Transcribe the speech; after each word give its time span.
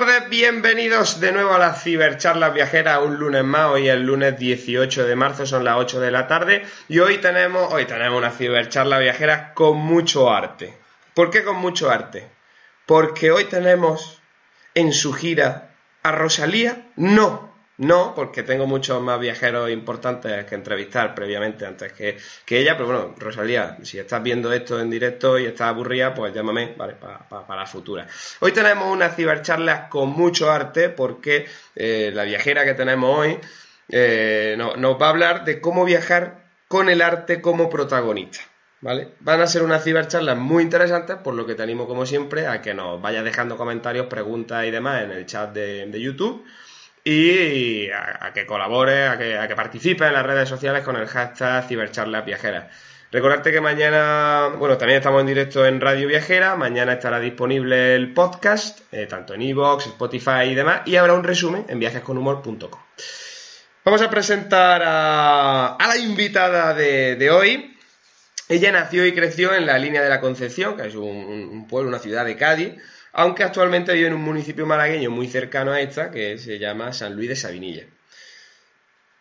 tardes, 0.00 0.30
bienvenidos 0.30 1.20
de 1.20 1.30
nuevo 1.30 1.52
a 1.52 1.58
la 1.58 1.74
cibercharla 1.74 2.48
viajera 2.48 3.00
un 3.00 3.18
lunes 3.18 3.44
más, 3.44 3.66
hoy 3.66 3.86
el 3.86 4.02
lunes 4.02 4.38
18 4.38 5.04
de 5.04 5.14
marzo, 5.14 5.44
son 5.44 5.62
las 5.62 5.76
8 5.76 6.00
de 6.00 6.10
la 6.10 6.26
tarde 6.26 6.64
y 6.88 7.00
hoy 7.00 7.18
tenemos, 7.18 7.70
hoy 7.70 7.84
tenemos 7.84 8.16
una 8.16 8.30
cibercharla 8.30 8.98
viajera 8.98 9.52
con 9.52 9.76
mucho 9.76 10.30
arte. 10.30 10.74
¿Por 11.12 11.30
qué 11.30 11.44
con 11.44 11.56
mucho 11.56 11.90
arte? 11.90 12.30
Porque 12.86 13.30
hoy 13.30 13.44
tenemos 13.44 14.22
en 14.72 14.94
su 14.94 15.12
gira 15.12 15.74
a 16.02 16.12
Rosalía, 16.12 16.86
no, 16.96 17.49
no, 17.80 18.14
porque 18.14 18.42
tengo 18.42 18.66
muchos 18.66 19.00
más 19.02 19.18
viajeros 19.18 19.70
importantes 19.70 20.44
que 20.44 20.54
entrevistar 20.54 21.14
previamente 21.14 21.66
antes 21.66 21.92
que, 21.92 22.16
que 22.44 22.58
ella, 22.58 22.76
pero 22.76 22.86
bueno, 22.86 23.14
Rosalía, 23.18 23.76
si 23.82 23.98
estás 23.98 24.22
viendo 24.22 24.52
esto 24.52 24.78
en 24.80 24.90
directo 24.90 25.38
y 25.38 25.46
estás 25.46 25.68
aburrida, 25.68 26.14
pues 26.14 26.32
llámame, 26.34 26.74
vale, 26.76 26.94
pa- 26.94 27.26
pa- 27.28 27.46
para 27.46 27.62
la 27.62 27.66
futura. 27.66 28.06
Hoy 28.40 28.52
tenemos 28.52 28.86
una 28.90 29.08
cibercharla 29.10 29.88
con 29.88 30.10
mucho 30.10 30.50
arte 30.50 30.88
porque 30.90 31.46
eh, 31.74 32.10
la 32.14 32.24
viajera 32.24 32.64
que 32.64 32.74
tenemos 32.74 33.18
hoy 33.18 33.38
eh, 33.88 34.54
no- 34.58 34.76
nos 34.76 35.00
va 35.00 35.06
a 35.06 35.10
hablar 35.10 35.44
de 35.44 35.60
cómo 35.60 35.84
viajar 35.84 36.44
con 36.68 36.88
el 36.88 37.02
arte 37.02 37.40
como 37.40 37.68
protagonista. 37.70 38.40
¿Vale? 38.82 39.08
Van 39.20 39.42
a 39.42 39.46
ser 39.46 39.62
unas 39.62 39.84
cibercharlas 39.84 40.38
muy 40.38 40.62
interesantes, 40.62 41.16
por 41.16 41.34
lo 41.34 41.44
que 41.44 41.54
te 41.54 41.62
animo, 41.62 41.86
como 41.86 42.06
siempre, 42.06 42.46
a 42.46 42.62
que 42.62 42.72
nos 42.72 43.00
vayas 43.02 43.24
dejando 43.24 43.58
comentarios, 43.58 44.06
preguntas 44.06 44.64
y 44.64 44.70
demás 44.70 45.02
en 45.02 45.10
el 45.10 45.26
chat 45.26 45.52
de, 45.52 45.86
de 45.86 46.00
YouTube 46.00 46.46
y 47.04 47.90
a, 47.90 48.32
que 48.34 48.46
colabores, 48.46 49.08
a 49.08 49.18
que, 49.18 49.38
a 49.38 49.48
que 49.48 49.54
en 49.54 50.12
las 50.12 50.26
redes 50.26 50.48
sociales 50.48 50.84
con 50.84 50.96
el 50.96 51.06
hashtag 51.06 51.66
cibercharlas 51.66 52.24
viajeras. 52.24 52.66
Recordarte 53.12 53.50
que 53.50 53.60
mañana, 53.60 54.50
bueno, 54.56 54.78
también 54.78 54.98
estamos 54.98 55.20
en 55.22 55.26
directo 55.26 55.66
en 55.66 55.80
Radio 55.80 56.06
Viajera, 56.06 56.54
mañana 56.54 56.92
estará 56.92 57.18
disponible 57.18 57.96
el 57.96 58.14
podcast, 58.14 58.80
eh, 58.92 59.06
tanto 59.06 59.34
en 59.34 59.42
iVoox, 59.42 59.86
Spotify 59.86 60.44
y 60.46 60.54
demás, 60.54 60.82
y 60.86 60.94
habrá 60.94 61.14
un 61.14 61.24
resumen 61.24 61.64
en 61.68 61.80
viajesconhumor.com. 61.80 62.80
Vamos 63.84 64.02
a 64.02 64.10
presentar 64.10 64.82
a, 64.84 65.76
la 65.80 65.96
invitada 65.96 66.72
de, 66.72 67.30
hoy. 67.32 67.76
Ella 68.48 68.70
nació 68.70 69.04
y 69.04 69.12
creció 69.12 69.54
en 69.54 69.66
la 69.66 69.78
línea 69.78 70.02
de 70.02 70.08
la 70.08 70.20
Concepción, 70.20 70.76
que 70.76 70.86
es 70.86 70.94
un 70.94 71.66
pueblo, 71.68 71.88
una 71.88 71.98
ciudad 71.98 72.24
de 72.24 72.36
Cádiz, 72.36 72.74
aunque 73.12 73.44
actualmente 73.44 73.92
vive 73.92 74.08
en 74.08 74.14
un 74.14 74.22
municipio 74.22 74.66
malagueño 74.66 75.10
muy 75.10 75.28
cercano 75.28 75.72
a 75.72 75.80
esta, 75.80 76.10
que 76.10 76.38
se 76.38 76.58
llama 76.58 76.92
San 76.92 77.14
Luis 77.16 77.28
de 77.28 77.36
Sabinilla. 77.36 77.84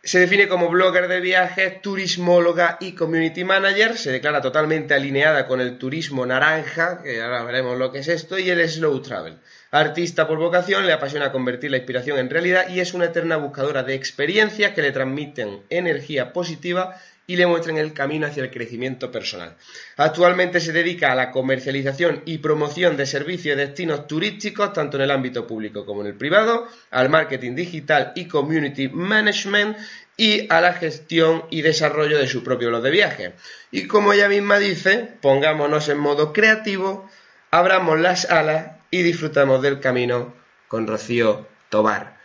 Se 0.01 0.19
define 0.19 0.47
como 0.47 0.69
blogger 0.69 1.09
de 1.09 1.19
viajes, 1.19 1.81
turismóloga 1.81 2.77
y 2.79 2.93
community 2.93 3.43
manager. 3.43 3.97
Se 3.97 4.11
declara 4.11 4.41
totalmente 4.41 4.93
alineada 4.93 5.45
con 5.45 5.59
el 5.59 5.77
turismo 5.77 6.25
naranja, 6.25 7.03
que 7.03 7.21
ahora 7.21 7.43
veremos 7.43 7.77
lo 7.77 7.91
que 7.91 7.99
es 7.99 8.07
esto, 8.07 8.39
y 8.39 8.49
el 8.49 8.67
slow 8.69 9.01
travel. 9.01 9.39
Artista 9.71 10.25
por 10.25 10.39
vocación, 10.39 10.85
le 10.85 10.93
apasiona 10.93 11.33
convertir 11.33 11.71
la 11.71 11.77
inspiración 11.77 12.17
en 12.17 12.29
realidad 12.29 12.69
y 12.69 12.79
es 12.79 12.93
una 12.93 13.05
eterna 13.05 13.35
buscadora 13.35 13.83
de 13.83 13.93
experiencias 13.93 14.71
que 14.71 14.81
le 14.81 14.93
transmiten 14.93 15.63
energía 15.69 16.31
positiva 16.31 16.95
y 17.29 17.35
le 17.35 17.45
muestran 17.45 17.77
el 17.77 17.93
camino 17.93 18.25
hacia 18.25 18.41
el 18.41 18.49
crecimiento 18.49 19.11
personal. 19.11 19.55
Actualmente 19.97 20.59
se 20.59 20.73
dedica 20.73 21.11
a 21.11 21.15
la 21.15 21.29
comercialización 21.29 22.23
y 22.25 22.39
promoción 22.39 22.97
de 22.97 23.05
servicios 23.05 23.55
y 23.55 23.59
destinos 23.59 24.07
turísticos, 24.07 24.73
tanto 24.73 24.97
en 24.97 25.03
el 25.03 25.11
ámbito 25.11 25.45
público 25.45 25.85
como 25.85 26.01
en 26.01 26.07
el 26.07 26.15
privado, 26.15 26.67
al 26.89 27.09
marketing 27.09 27.53
digital 27.53 28.13
y 28.15 28.27
community 28.27 28.89
management 28.89 29.77
y 30.17 30.51
a 30.51 30.59
la 30.59 30.73
gestión 30.73 31.43
y 31.51 31.61
desarrollo 31.61 32.17
de 32.17 32.25
su 32.25 32.43
propio 32.43 32.69
blog 32.69 32.81
de 32.81 32.89
viajes. 32.89 33.33
Y 33.69 33.85
como 33.85 34.11
ella 34.11 34.27
misma 34.27 34.57
dice, 34.57 35.07
pongámonos 35.21 35.87
en 35.87 35.99
modo 35.99 36.33
creativo, 36.33 37.07
abramos 37.51 37.99
las 37.99 38.25
alas 38.25 38.71
y 38.89 39.03
disfrutamos 39.03 39.61
del 39.61 39.79
camino 39.79 40.33
con 40.67 40.87
Rocío 40.87 41.45
Tobar. 41.69 42.17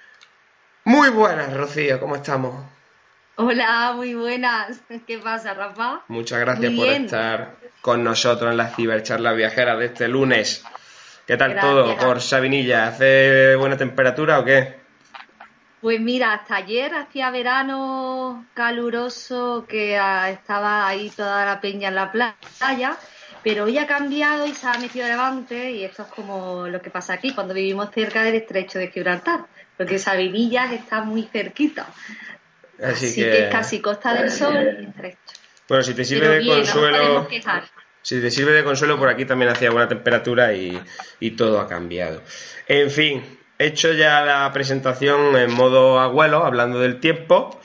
Muy 0.85 1.11
buenas, 1.11 1.53
Rocío, 1.53 2.01
¿cómo 2.01 2.17
estamos? 2.17 2.74
Hola, 3.37 3.93
muy 3.97 4.15
buenas. 4.15 4.81
¿Qué 5.07 5.19
pasa, 5.19 5.55
Rafa? 5.55 6.03
Muchas 6.09 6.41
gracias 6.41 6.71
Muy 6.73 6.81
por 6.81 6.89
bien. 6.89 7.05
estar 7.07 7.57
con 7.81 8.05
nosotros 8.05 8.51
en 8.51 8.57
la 8.57 8.69
cibercharla 8.69 9.33
viajera 9.33 9.77
de 9.77 9.87
este 9.87 10.09
lunes. 10.09 10.65
¿Qué 11.27 11.37
tal 11.37 11.53
Gracias. 11.53 11.73
todo 11.73 11.97
por 11.97 12.21
Sabinilla? 12.21 12.87
¿Hace 12.89 13.57
buena 13.57 13.77
temperatura 13.77 14.39
o 14.41 14.45
qué? 14.45 14.77
Pues 15.81 16.01
mira, 16.01 16.33
hasta 16.33 16.57
ayer 16.57 16.95
hacía 16.95 17.31
verano 17.31 18.47
caluroso, 18.55 19.67
que 19.69 19.99
ah, 19.99 20.31
estaba 20.31 20.87
ahí 20.87 21.11
toda 21.11 21.45
la 21.45 21.61
peña 21.61 21.89
en 21.89 21.95
la 21.95 22.11
playa, 22.13 22.97
pero 23.43 23.65
hoy 23.65 23.77
ha 23.79 23.87
cambiado 23.87 24.47
y 24.47 24.55
se 24.55 24.67
ha 24.67 24.79
metido 24.79 25.07
levante 25.07 25.73
y 25.73 25.85
esto 25.85 26.03
es 26.03 26.09
como 26.09 26.69
lo 26.69 26.81
que 26.81 26.89
pasa 26.91 27.15
aquí 27.15 27.35
cuando 27.35 27.53
vivimos 27.53 27.91
cerca 27.91 28.23
del 28.23 28.37
estrecho 28.37 28.79
de 28.79 28.89
Gibraltar, 28.89 29.41
porque 29.77 29.99
Sabinillas 29.99 30.73
está 30.73 31.03
muy 31.03 31.25
cerquita. 31.25 31.87
Así, 32.83 33.07
Así, 33.07 33.15
que, 33.15 33.49
casi 33.51 33.81
Costa 33.81 34.15
del 34.15 34.31
Sol 34.31 34.55
y 34.81 34.85
estrecho. 34.85 35.19
bueno, 35.69 35.85
si 35.85 35.95
te 35.95 36.05
sirve 36.05 36.23
Pero 36.23 36.33
de 36.33 36.39
bien, 36.41 36.57
consuelo, 36.57 37.29
si 38.03 38.21
te 38.21 38.31
sirve 38.31 38.53
de 38.53 38.65
consuelo, 38.65 38.99
por 38.99 39.09
aquí 39.09 39.25
también 39.25 39.51
hacía 39.51 39.71
buena 39.71 39.89
temperatura 39.89 40.53
y, 40.53 40.81
y 41.21 41.31
todo 41.33 41.61
ha 41.61 41.69
cambiado. 41.69 42.21
En 42.69 42.91
fin, 42.91 43.23
hecho 43.59 43.93
ya 43.93 44.23
la 44.25 44.51
presentación 44.53 45.37
en 45.37 45.53
modo 45.53 46.01
abuelo, 46.01 46.45
hablando 46.45 46.81
del 46.81 47.01
tiempo. 47.01 47.59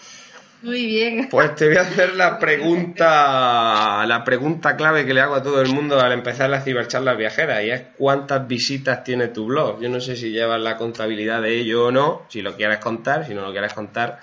Muy 0.62 0.86
bien. 0.86 1.30
Pues 1.30 1.56
te 1.56 1.68
voy 1.70 1.78
a 1.78 1.81
hacer 1.81 2.16
la 2.16 2.38
pregunta, 2.38 4.06
la 4.06 4.24
pregunta 4.26 4.76
clave 4.76 5.06
que 5.06 5.14
le 5.14 5.22
hago 5.22 5.36
a 5.36 5.44
todo 5.44 5.62
el 5.62 5.70
mundo 5.70 6.00
al 6.02 6.12
empezar 6.12 6.50
la 6.50 6.59
cibercharla 6.62 7.14
viajera 7.14 7.64
y 7.64 7.72
es 7.72 7.81
¿cuántas 7.97 8.46
visitas 8.46 9.03
tiene 9.06 9.30
tu 9.30 9.46
blog? 9.46 9.81
Yo 9.81 9.88
no 9.88 10.02
sé 10.02 10.18
si 10.18 10.31
llevas 10.31 10.59
la 10.59 10.76
contabilidad 10.76 11.41
de 11.41 11.58
ello 11.58 11.86
o 11.86 11.91
no, 11.91 12.26
si 12.28 12.41
lo 12.41 12.58
quieres 12.58 12.80
contar, 12.80 13.26
si 13.26 13.34
no 13.34 13.41
lo 13.41 13.52
quieres 13.52 13.74
contar, 13.74 14.20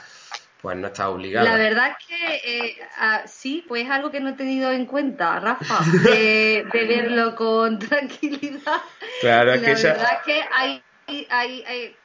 pues 0.66 0.76
no 0.78 0.88
estás 0.88 1.06
obligado. 1.06 1.46
La 1.46 1.56
verdad 1.56 1.90
es 1.96 2.06
que 2.08 2.40
eh, 2.68 2.76
ah, 2.98 3.22
sí, 3.26 3.64
pues 3.68 3.84
es 3.84 3.90
algo 3.92 4.10
que 4.10 4.18
no 4.18 4.30
he 4.30 4.32
tenido 4.32 4.72
en 4.72 4.84
cuenta, 4.84 5.38
Rafa, 5.38 5.78
de, 6.02 6.66
de 6.72 6.84
verlo 6.86 7.36
con 7.36 7.78
tranquilidad. 7.88 8.80
Claro, 9.20 9.52
es 9.54 9.62
La 9.62 9.66
que 9.68 9.72
esa- 9.74 9.92
verdad 9.92 10.08
es 10.14 10.22
que 10.24 10.42
hay, 10.52 10.82
hay, 11.30 11.62
hay- 11.64 11.96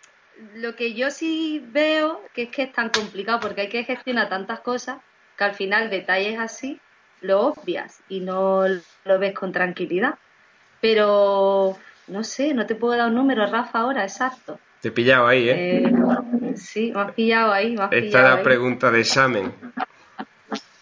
lo 0.54 0.76
que 0.76 0.94
yo 0.94 1.10
sí 1.10 1.60
veo 1.72 2.22
que 2.36 2.44
es 2.44 2.50
que 2.50 2.62
es 2.62 2.72
tan 2.72 2.90
complicado 2.90 3.40
porque 3.40 3.62
hay 3.62 3.70
que 3.70 3.84
gestionar 3.84 4.30
tantas 4.30 4.60
cosas 4.60 4.98
que 5.36 5.44
al 5.44 5.56
final 5.56 5.90
detalles 5.90 6.38
así 6.40 6.80
lo 7.22 7.48
obvias 7.48 7.98
y 8.10 8.20
no 8.20 8.66
lo 9.06 9.18
ves 9.18 9.34
con 9.34 9.52
tranquilidad. 9.52 10.20
Pero 10.82 11.80
no 12.10 12.24
sé, 12.24 12.54
no 12.54 12.68
te 12.68 12.76
puedo 12.76 12.96
dar 12.96 13.08
un 13.08 13.16
número, 13.16 13.44
Rafa, 13.48 13.80
ahora 13.80 14.04
exacto. 14.04 14.60
Te 14.82 14.88
he 14.88 14.92
pillado 14.92 15.28
ahí, 15.28 15.50
¿eh? 15.50 15.84
Eh, 15.86 16.54
sí, 16.58 16.92
me 16.94 17.02
has 17.02 17.12
pillado 17.12 17.52
ahí, 17.54 17.76
me 17.76 17.84
has 17.84 17.92
Esta 17.94 18.18
es 18.18 18.24
la 18.24 18.34
ahí. 18.34 18.44
pregunta 18.44 18.92
de 18.92 19.00
examen. 19.02 19.54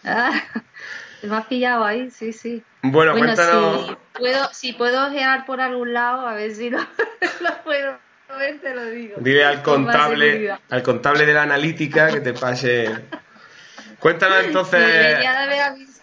Ah, 0.06 0.42
me 1.24 1.36
has 1.36 1.46
pillado 1.48 1.84
ahí, 1.84 2.10
sí, 2.10 2.31
sí. 2.31 2.63
Bueno, 2.81 3.12
cuéntanos. 3.12 3.88
si 3.88 3.98
puedo, 4.18 4.50
si 4.54 4.74
puedo 4.74 5.07
ojear 5.07 5.46
por 5.46 5.60
algún 5.60 5.94
lado, 5.94 6.25
a 6.25 6.34
ver 6.34 6.51
si 6.51 6.69
lo, 6.69 6.80
lo 7.42 7.63
puedo 7.66 7.98
ver, 8.38 8.60
te 8.62 8.74
lo 8.74 8.86
digo. 8.86 9.16
Dile 9.19 9.44
al 9.44 9.62
contable, 9.62 10.56
al 10.69 10.84
contable 10.84 11.25
de 11.25 11.34
la 11.34 11.44
analítica 11.44 12.10
que 12.10 12.22
te 12.22 12.34
pase 12.34 12.90
Cuéntanos 14.00 14.45
entonces. 14.45 14.80
Debería 14.80 15.31
de 15.31 15.38
haber 15.38 15.62
avisado. 15.62 15.99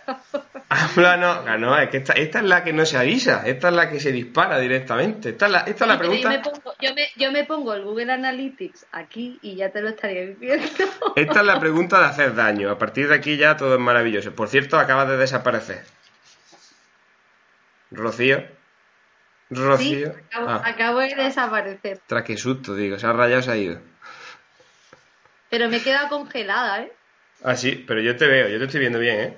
Háblanos. 0.69 1.39
Ah, 1.47 1.57
no, 1.59 1.79
es 1.79 1.89
que 1.91 1.99
esta, 1.99 2.13
esta 2.15 2.39
es 2.41 2.45
la 2.45 2.65
que 2.65 2.73
no 2.73 2.85
se 2.85 2.99
avisa, 2.99 3.47
esta 3.47 3.69
es 3.69 3.75
la 3.75 3.89
que 3.91 4.01
se 4.01 4.11
dispara 4.13 4.59
directamente. 4.59 5.31
Esta 5.31 5.47
es 5.47 5.53
la, 5.53 5.59
esta 5.61 5.85
es 5.85 5.89
la 5.89 5.99
Pero 5.99 6.13
yo, 6.15 6.29
me 6.29 6.39
pregunta. 6.39 6.51
pongo, 6.63 6.77
yo, 6.81 6.95
me, 6.95 7.09
yo 7.17 7.33
me 7.33 7.45
pongo 7.45 7.75
el 7.75 7.83
Google 7.85 8.13
Analytics 8.13 8.87
aquí 8.93 9.39
y 9.43 9.57
ya 9.57 9.71
te 9.71 9.81
lo 9.81 9.89
estaría 9.91 10.27
diciendo. 10.27 10.67
Esta 11.17 11.41
es 11.41 11.47
la 11.47 11.59
pregunta 11.61 11.99
de 12.01 12.07
hacer 12.07 12.35
daño. 12.35 12.71
A 12.71 12.79
partir 12.79 13.09
de 13.09 13.15
aquí 13.15 13.37
ya 13.37 13.57
todo 13.57 13.75
es 13.75 13.81
maravilloso. 13.81 14.35
Por 14.35 14.49
cierto, 14.49 14.79
acaba 14.79 15.07
de 15.07 15.17
desaparecer. 15.17 15.85
Rocío. 17.91 18.39
Sí, 18.39 19.55
Rocío. 19.55 20.15
acabo, 20.31 20.49
Ah, 20.51 20.63
acabo 20.65 20.99
de 20.99 21.15
desaparecer. 21.15 22.01
tras 22.07 22.25
qué 22.25 22.37
susto, 22.37 22.75
digo. 22.75 22.99
Se 22.99 23.07
ha 23.07 23.13
rayado, 23.13 23.43
se 23.43 23.51
ha 23.53 23.57
ido. 23.57 23.81
Pero 25.49 25.69
me 25.69 25.77
he 25.77 25.83
quedado 25.83 26.09
congelada, 26.09 26.83
¿eh? 26.83 26.93
Ah, 27.45 27.55
sí, 27.55 27.85
pero 27.87 28.01
yo 28.01 28.17
te 28.17 28.27
veo, 28.27 28.49
yo 28.49 28.59
te 28.59 28.65
estoy 28.65 28.81
viendo 28.81 28.99
bien, 28.99 29.21
¿eh? 29.21 29.37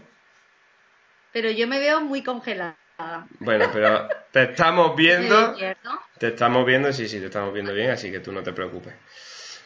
Pero 1.33 1.51
yo 1.51 1.67
me 1.69 1.79
veo 1.79 2.01
muy 2.01 2.23
congelada. 2.23 2.77
Bueno, 3.39 3.67
pero 3.73 4.09
te 4.33 4.45
estamos 4.45 4.97
viendo. 4.97 5.55
Te 6.19 6.29
estamos 6.29 6.67
viendo, 6.67 6.93
sí, 6.93 7.09
sí, 7.09 7.21
te 7.21 7.27
estamos 7.27 7.55
viendo 7.55 7.73
bien, 7.73 7.91
así 7.91 8.11
que 8.11 8.19
tú 8.19 8.33
no 8.33 8.43
te 8.43 8.53
preocupes. 8.53 8.93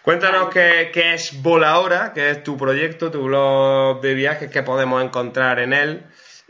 Cuéntanos 0.03 0.51
qué, 0.51 0.91
qué 0.93 1.15
es 1.15 1.41
Volaora, 1.41 2.13
qué 2.13 2.31
es 2.31 2.43
tu 2.45 2.59
proyecto, 2.59 3.11
tu 3.11 3.23
blog 3.25 4.03
de 4.03 4.13
viajes, 4.13 4.51
qué 4.51 4.63
podemos 4.63 5.03
encontrar 5.03 5.61
en 5.61 5.73
él. 5.73 6.03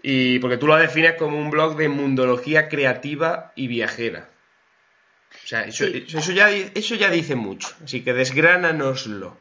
Y 0.02 0.40
porque 0.40 0.56
tú 0.56 0.66
lo 0.66 0.74
defines 0.76 1.14
como 1.14 1.38
un 1.38 1.50
blog 1.50 1.76
de 1.76 1.88
mundología 1.88 2.68
creativa 2.68 3.52
y 3.54 3.68
viajera. 3.68 4.28
O 5.44 5.46
sea, 5.46 5.62
eso, 5.66 5.84
Sí. 5.84 6.04
eso- 6.08 6.18
eso 6.18 6.32
ya, 6.32 6.50
eso 6.50 6.94
ya 6.96 7.08
dice 7.08 7.36
mucho. 7.36 7.68
Así 7.84 8.02
que 8.02 8.12
desgránanoslo. 8.14 9.38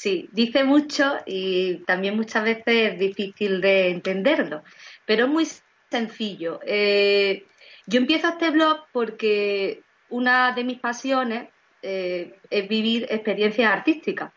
Sí, 0.00 0.30
dice 0.32 0.64
mucho 0.64 1.18
y 1.26 1.84
también 1.84 2.16
muchas 2.16 2.42
veces 2.42 2.64
es 2.92 2.98
difícil 2.98 3.60
de 3.60 3.90
entenderlo, 3.90 4.62
pero 5.04 5.26
es 5.26 5.30
muy 5.30 5.46
sencillo. 5.90 6.58
Eh, 6.64 7.44
yo 7.86 8.00
empiezo 8.00 8.28
este 8.28 8.48
blog 8.48 8.86
porque 8.92 9.82
una 10.08 10.52
de 10.52 10.64
mis 10.64 10.78
pasiones 10.78 11.50
eh, 11.82 12.34
es 12.48 12.66
vivir 12.66 13.08
experiencias 13.10 13.70
artísticas. 13.70 14.32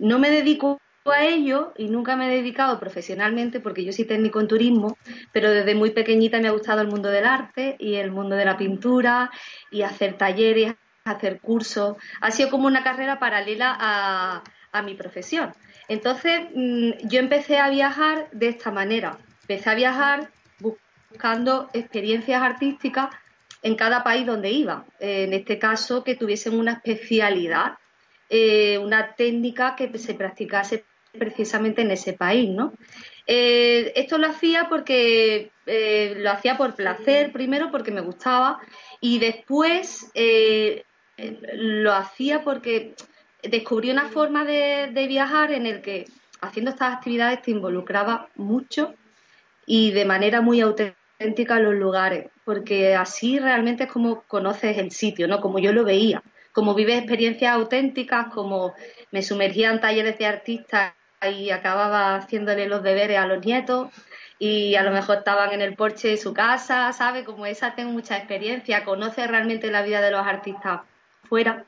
No 0.00 0.18
me 0.18 0.30
dedico 0.30 0.80
a 1.04 1.24
ello 1.24 1.74
y 1.76 1.86
nunca 1.90 2.16
me 2.16 2.26
he 2.26 2.36
dedicado 2.38 2.80
profesionalmente 2.80 3.60
porque 3.60 3.84
yo 3.84 3.92
soy 3.92 4.06
técnico 4.06 4.40
en 4.40 4.48
turismo, 4.48 4.98
pero 5.30 5.48
desde 5.48 5.76
muy 5.76 5.90
pequeñita 5.90 6.40
me 6.40 6.48
ha 6.48 6.58
gustado 6.58 6.80
el 6.80 6.88
mundo 6.88 7.08
del 7.10 7.26
arte 7.26 7.76
y 7.78 7.94
el 7.94 8.10
mundo 8.10 8.34
de 8.34 8.46
la 8.46 8.56
pintura 8.56 9.30
y 9.70 9.82
hacer 9.82 10.18
talleres, 10.18 10.74
hacer 11.04 11.40
cursos. 11.40 11.98
Ha 12.20 12.32
sido 12.32 12.50
como 12.50 12.66
una 12.66 12.82
carrera 12.82 13.20
paralela 13.20 13.76
a, 13.78 14.42
a 14.74 14.82
mi 14.82 14.94
profesión. 14.94 15.54
Entonces, 15.88 16.48
mm, 16.52 17.08
yo 17.08 17.20
empecé 17.20 17.58
a 17.58 17.70
viajar 17.70 18.28
de 18.32 18.48
esta 18.48 18.70
manera. 18.70 19.18
Empecé 19.42 19.70
a 19.70 19.74
viajar 19.74 20.30
buscando 20.58 21.70
experiencias 21.72 22.42
artísticas 22.42 23.08
en 23.62 23.76
cada 23.76 24.02
país 24.02 24.26
donde 24.26 24.50
iba. 24.50 24.84
En 24.98 25.32
este 25.32 25.58
caso, 25.58 26.02
que 26.02 26.16
tuviesen 26.16 26.58
una 26.58 26.72
especialidad, 26.72 27.78
eh, 28.28 28.78
una 28.78 29.14
técnica 29.14 29.76
que 29.76 29.96
se 29.96 30.14
practicase 30.14 30.84
precisamente 31.12 31.82
en 31.82 31.92
ese 31.92 32.14
país, 32.14 32.50
¿no? 32.50 32.72
Eh, 33.26 33.92
esto 33.94 34.18
lo 34.18 34.26
hacía 34.26 34.68
porque 34.68 35.52
eh, 35.66 36.14
lo 36.18 36.30
hacía 36.32 36.56
por 36.56 36.74
placer, 36.74 37.32
primero 37.32 37.70
porque 37.70 37.92
me 37.92 38.00
gustaba, 38.00 38.58
y 39.00 39.18
después 39.20 40.10
lo 41.16 41.92
hacía 41.92 42.42
porque 42.42 42.94
descubrí 43.48 43.90
una 43.90 44.08
forma 44.08 44.44
de, 44.44 45.06
viajar 45.08 45.52
en 45.52 45.66
el 45.66 45.82
que 45.82 46.06
haciendo 46.40 46.70
estas 46.70 46.94
actividades 46.94 47.42
te 47.42 47.50
involucraba 47.50 48.28
mucho 48.36 48.94
y 49.66 49.92
de 49.92 50.04
manera 50.04 50.40
muy 50.40 50.60
auténtica 50.60 51.58
los 51.58 51.74
lugares, 51.74 52.28
porque 52.44 52.94
así 52.94 53.38
realmente 53.38 53.84
es 53.84 53.92
como 53.92 54.22
conoces 54.22 54.76
el 54.78 54.90
sitio, 54.90 55.26
¿no? 55.28 55.40
Como 55.40 55.58
yo 55.58 55.72
lo 55.72 55.84
veía, 55.84 56.22
como 56.52 56.74
vives 56.74 56.98
experiencias 56.98 57.54
auténticas, 57.54 58.26
como 58.32 58.74
me 59.10 59.22
sumergía 59.22 59.70
en 59.70 59.80
talleres 59.80 60.18
de 60.18 60.26
artistas 60.26 60.92
y 61.22 61.50
acababa 61.50 62.16
haciéndole 62.16 62.66
los 62.66 62.82
deberes 62.82 63.18
a 63.18 63.26
los 63.26 63.44
nietos 63.44 63.88
y 64.38 64.74
a 64.74 64.82
lo 64.82 64.90
mejor 64.90 65.18
estaban 65.18 65.52
en 65.52 65.62
el 65.62 65.74
porche 65.74 66.08
de 66.08 66.16
su 66.16 66.34
casa, 66.34 66.92
¿sabe? 66.92 67.24
Como 67.24 67.46
esa 67.46 67.74
tengo 67.74 67.92
mucha 67.92 68.16
experiencia, 68.18 68.84
conoce 68.84 69.26
realmente 69.26 69.70
la 69.70 69.82
vida 69.82 70.00
de 70.00 70.10
los 70.10 70.26
artistas 70.26 70.82
fuera, 71.22 71.64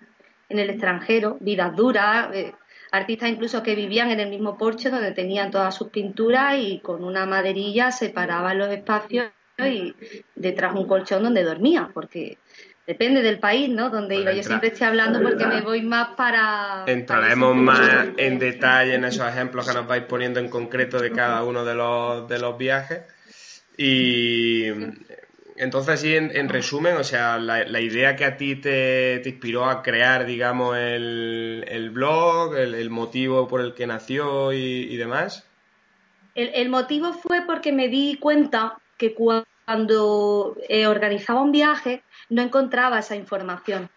en 0.49 0.59
el 0.59 0.71
extranjero, 0.71 1.37
vidas 1.41 1.75
duras, 1.75 2.29
eh, 2.33 2.55
artistas 2.93 3.29
incluso 3.29 3.63
que 3.63 3.75
vivían 3.75 4.11
en 4.11 4.21
el 4.21 4.31
mismo 4.31 4.57
porche 4.57 4.91
donde 4.91 5.13
tenían 5.13 5.51
todas 5.51 5.75
sus 5.75 5.89
pinturas 5.89 6.57
y 6.59 6.81
con 6.81 7.05
una 7.05 7.27
maderilla 7.27 7.91
separaban 7.91 8.59
los 8.59 8.69
espacios 8.69 9.31
y 9.59 9.95
detrás 10.35 10.75
un 10.75 10.87
colchón 10.87 11.23
donde 11.23 11.43
dormía, 11.43 11.91
porque 11.93 12.39
depende 12.87 13.23
del 13.23 13.39
país, 13.39 13.69
¿no? 13.69 13.91
Donde 13.91 14.17
Pues 14.17 14.25
iba. 14.25 14.33
Yo 14.33 14.43
siempre 14.43 14.69
estoy 14.69 14.87
hablando 14.87 15.21
porque 15.21 15.47
me 15.47 15.63
voy 15.63 15.83
más 15.83 16.11
para... 16.17 16.85
Entraremos 16.87 17.53
para 17.53 17.63
más 17.63 18.09
en 18.17 18.39
detalle 18.39 18.95
en 18.95 19.05
esos 19.05 19.27
ejemplos 19.27 19.67
que 19.67 19.75
nos 19.75 19.87
vais 19.87 20.05
poniendo 20.05 20.41
en 20.41 20.49
concreto 20.49 21.01
de 21.01 21.11
cada 21.11 21.43
uno 21.43 21.65
de 21.65 21.75
los, 21.75 22.29
de 22.29 22.39
los 22.39 22.57
viajes. 22.57 23.03
Y 23.79 24.71
entonces, 25.59 26.01
sí, 26.01 26.15
en, 26.15 26.37
en 26.37 26.49
resumen, 26.49 26.97
o 26.97 27.05
sea, 27.05 27.39
la, 27.39 27.65
la 27.65 27.81
idea 27.81 28.17
que 28.17 28.25
a 28.25 28.37
ti 28.37 28.57
te, 28.57 29.23
inspiró 29.25 29.65
a 29.67 29.83
crear, 29.83 30.27
digamos, 30.27 30.77
el, 30.77 31.65
el 31.69 31.91
blog, 31.91 32.57
el, 32.57 32.91
motivo 32.91 33.49
por 33.49 33.61
el 33.61 33.75
que 33.75 33.87
nació 33.87 34.53
y, 34.53 34.59
y 34.59 34.97
demás. 34.97 35.47
El, 36.35 36.51
el 36.55 36.69
motivo 36.69 37.13
fue 37.13 37.43
porque 37.47 37.73
me 37.73 37.89
di 37.89 38.17
cuenta 38.21 38.79
que 38.97 39.15
cuando 39.15 40.57
eh, 40.69 40.87
organizaba 40.87 41.43
un 41.43 41.53
viaje 41.53 42.03
no 42.29 42.43
encontraba 42.43 42.99
esa 42.99 43.17
información. 43.17 43.89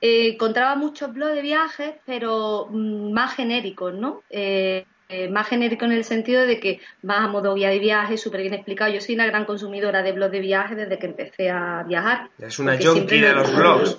Eh, 0.00 0.32
encontraba 0.34 0.76
muchos 0.76 1.12
blogs 1.12 1.34
de 1.34 1.42
viajes, 1.42 1.94
pero 2.04 2.68
mm, 2.70 3.12
más 3.12 3.34
genéricos, 3.34 3.94
¿no? 3.94 4.22
Eh, 4.30 4.86
eh, 5.08 5.28
más 5.28 5.48
genérico 5.48 5.84
en 5.84 5.92
el 5.92 6.04
sentido 6.04 6.46
de 6.46 6.60
que 6.60 6.80
vas 7.02 7.20
a 7.20 7.28
modo 7.28 7.54
guía 7.54 7.68
de 7.70 7.78
viaje, 7.78 8.16
súper 8.16 8.40
bien 8.42 8.54
explicado. 8.54 8.92
Yo 8.92 9.00
soy 9.00 9.14
una 9.14 9.26
gran 9.26 9.44
consumidora 9.44 10.02
de 10.02 10.12
blogs 10.12 10.32
de 10.32 10.40
viaje 10.40 10.74
desde 10.74 10.98
que 10.98 11.06
empecé 11.06 11.50
a 11.50 11.84
viajar. 11.86 12.30
Es 12.38 12.58
una 12.58 12.76
junkie 12.76 13.20
de 13.20 13.32
lo- 13.32 13.40
los 13.40 13.56
blogs. 13.56 13.98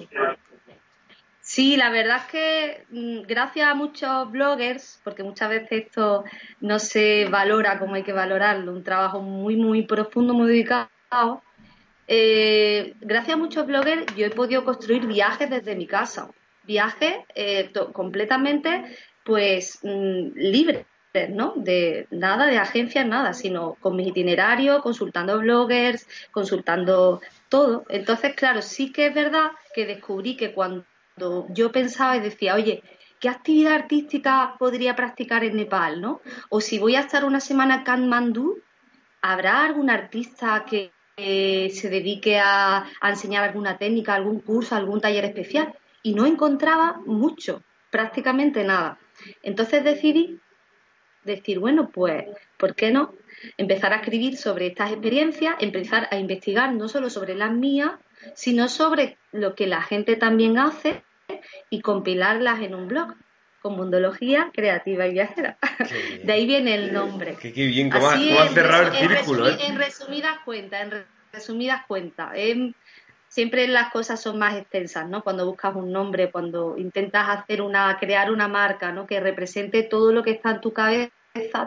Sí, 1.41 1.77
la 1.77 1.91
verdad 1.91 2.17
es 2.17 2.31
que 2.31 2.83
mm, 2.89 3.21
gracias 3.27 3.67
a 3.67 3.75
muchos 3.75 4.31
bloggers, 4.31 4.99
porque 5.03 5.23
muchas 5.23 5.49
veces 5.49 5.67
esto 5.71 6.23
no 6.59 6.79
se 6.79 7.25
valora 7.29 7.77
como 7.77 7.93
hay 7.93 8.01
que 8.03 8.13
valorarlo, 8.13 8.71
un 8.73 8.83
trabajo 8.83 9.21
muy, 9.21 9.55
muy 9.55 9.83
profundo, 9.83 10.33
muy 10.33 10.47
dedicado, 10.47 10.89
eh, 12.07 12.93
gracias 12.99 13.35
a 13.35 13.39
muchos 13.39 13.65
bloggers 13.67 14.05
yo 14.15 14.25
he 14.25 14.31
podido 14.31 14.63
construir 14.63 15.05
viajes 15.05 15.49
desde 15.49 15.75
mi 15.75 15.85
casa, 15.87 16.29
viajes 16.63 17.13
eh, 17.35 17.71
completamente 17.93 18.83
pues 19.23 19.79
mm, 19.83 20.31
libres, 20.35 20.85
¿no? 21.29 21.53
De 21.55 22.07
nada 22.11 22.45
de 22.47 22.57
agencias, 22.57 23.05
nada, 23.05 23.33
sino 23.33 23.75
con 23.75 23.95
mis 23.95 24.07
itinerarios, 24.07 24.81
consultando 24.81 25.39
bloggers, 25.39 26.07
consultando 26.31 27.21
todo. 27.49 27.85
Entonces, 27.89 28.35
claro, 28.35 28.61
sí 28.61 28.91
que 28.91 29.07
es 29.07 29.13
verdad 29.13 29.51
que 29.73 29.85
descubrí 29.85 30.35
que 30.35 30.53
cuando 30.53 30.85
yo 31.49 31.71
pensaba 31.71 32.17
y 32.17 32.19
decía, 32.21 32.55
oye, 32.55 32.83
¿qué 33.19 33.29
actividad 33.29 33.73
artística 33.73 34.55
podría 34.59 34.95
practicar 34.95 35.43
en 35.43 35.55
Nepal, 35.55 36.01
no? 36.01 36.21
O 36.49 36.61
si 36.61 36.79
voy 36.79 36.95
a 36.95 37.01
estar 37.01 37.25
una 37.25 37.39
semana 37.39 37.77
en 37.77 37.83
Katmandú, 37.83 38.61
¿habrá 39.21 39.63
algún 39.63 39.89
artista 39.89 40.65
que 40.69 40.91
se 41.17 41.89
dedique 41.89 42.39
a, 42.39 42.85
a 43.01 43.09
enseñar 43.09 43.43
alguna 43.43 43.77
técnica, 43.77 44.15
algún 44.15 44.41
curso, 44.41 44.75
algún 44.75 45.01
taller 45.01 45.25
especial? 45.25 45.73
Y 46.03 46.13
no 46.13 46.25
encontraba 46.25 46.99
mucho, 47.05 47.63
prácticamente 47.89 48.63
nada. 48.63 48.99
Entonces 49.41 49.83
decidí 49.83 50.39
decir, 51.25 51.59
bueno, 51.59 51.89
pues, 51.93 52.25
¿por 52.57 52.75
qué 52.75 52.91
no? 52.91 53.13
Empezar 53.57 53.93
a 53.93 53.97
escribir 53.97 54.37
sobre 54.37 54.67
estas 54.67 54.91
experiencias, 54.91 55.55
empezar 55.59 56.07
a 56.11 56.17
investigar 56.17 56.73
no 56.73 56.87
solo 56.87 57.09
sobre 57.09 57.35
las 57.35 57.51
mías, 57.51 57.91
sino 58.33 58.67
sobre 58.69 59.17
lo 59.31 59.53
que 59.55 59.67
la 59.67 59.81
gente 59.81 60.15
también 60.15 60.57
hace 60.57 61.03
y 61.69 61.81
compilarlas 61.81 62.61
en 62.61 62.73
un 62.75 62.87
blog 62.87 63.13
con 63.61 63.75
Mundología 63.75 64.51
Creativa 64.53 65.07
y 65.07 65.11
Viajera. 65.13 65.57
De 66.23 66.31
ahí 66.33 66.45
viene 66.45 66.75
el 66.75 66.93
nombre. 66.93 67.35
Qué 67.41 67.51
bien, 67.51 67.89
cómo, 67.89 68.07
has- 68.07 68.15
Así 68.15 68.29
cómo 68.29 68.39
has 68.41 68.47
en 68.49 68.53
cerrado 68.55 68.87
el 68.87 68.95
en 68.95 69.09
círculo, 69.09 69.49
¿eh? 69.49 69.57
En 69.67 69.77
resumidas 69.77 70.37
cuentas, 70.45 70.81
en 70.81 70.91
re- 70.91 71.05
resumidas 71.33 71.85
cuentas. 71.87 72.31
Siempre 73.35 73.67
las 73.67 73.91
cosas 73.91 74.21
son 74.21 74.39
más 74.39 74.55
extensas, 74.55 75.09
¿no? 75.09 75.21
Cuando 75.21 75.45
buscas 75.45 75.75
un 75.75 75.91
nombre, 75.91 76.31
cuando 76.31 76.77
intentas 76.77 77.27
hacer 77.27 77.61
una, 77.61 77.97
crear 77.99 78.31
una 78.31 78.47
marca, 78.47 78.93
¿no? 78.93 79.05
Que 79.05 79.19
represente 79.19 79.83
todo 79.83 80.13
lo 80.13 80.23
que 80.23 80.31
está 80.31 80.51
en 80.51 80.61
tu 80.61 80.71
cabeza, 80.71 81.11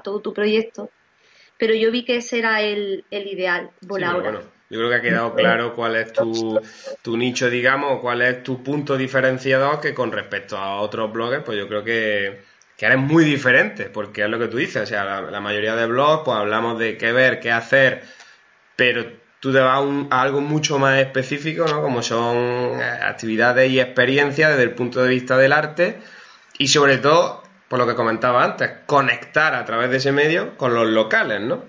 todo 0.03 0.21
tu 0.21 0.33
proyecto. 0.33 0.89
Pero 1.59 1.75
yo 1.75 1.91
vi 1.91 2.07
que 2.07 2.17
ese 2.17 2.39
era 2.39 2.63
el, 2.63 3.05
el 3.11 3.27
ideal, 3.27 3.69
Sí, 3.83 3.87
Volaura. 3.87 4.19
pero 4.23 4.33
bueno, 4.39 4.51
yo 4.71 4.79
creo 4.79 4.89
que 4.89 4.97
ha 4.97 5.03
quedado 5.03 5.35
claro 5.35 5.75
cuál 5.75 5.97
es 5.97 6.11
tu, 6.15 6.59
tu 7.03 7.19
nicho, 7.19 7.51
digamos, 7.51 8.01
cuál 8.01 8.23
es 8.23 8.43
tu 8.43 8.63
punto 8.63 8.97
diferenciador 8.97 9.79
que 9.79 9.93
con 9.93 10.11
respecto 10.11 10.57
a 10.57 10.81
otros 10.81 11.13
bloggers, 11.13 11.45
pues 11.45 11.59
yo 11.59 11.69
creo 11.69 11.85
que, 11.85 12.45
que 12.79 12.87
ahora 12.87 12.99
es 12.99 13.07
muy 13.07 13.25
diferente, 13.25 13.91
porque 13.91 14.23
es 14.23 14.31
lo 14.31 14.39
que 14.39 14.49
tú 14.49 14.57
dices, 14.57 14.85
o 14.85 14.87
sea, 14.87 15.05
la, 15.05 15.21
la 15.21 15.41
mayoría 15.41 15.77
de 15.77 15.87
blogs, 15.87 16.23
pues 16.25 16.39
hablamos 16.39 16.79
de 16.79 16.97
qué 16.97 17.13
ver, 17.13 17.41
qué 17.41 17.51
hacer, 17.53 18.05
pero 18.75 19.28
tú 19.41 19.53
te 19.53 19.61
vas 19.61 19.77
a, 19.77 19.81
un- 19.81 20.09
a 20.11 20.23
algo 20.23 20.41
mucho 20.41 20.79
más 20.79 20.99
específico, 20.99 21.67
¿no? 21.67 21.83
Como 21.83 22.03
son 22.03 22.37
eh, 22.81 22.83
actividades 23.03 23.71
y 23.71 23.81
experiencias 23.81 24.51
desde 24.51 24.65
el 24.65 24.75
punto 24.75 25.03
de 25.03 25.09
vista 25.11 25.37
del 25.37 25.53
arte 25.53 26.01
y 26.59 26.69
sobre 26.69 26.99
todo, 26.99 27.43
por 27.69 27.79
lo 27.79 27.87
que 27.87 27.95
comentaba 27.95 28.45
antes, 28.45 28.71
conectar 28.87 29.55
a 29.55 29.65
través 29.65 29.91
de 29.91 29.99
ese 29.99 30.13
medio 30.13 30.57
con 30.57 30.75
los 30.75 30.87
locales, 30.89 31.41
¿no? 31.41 31.65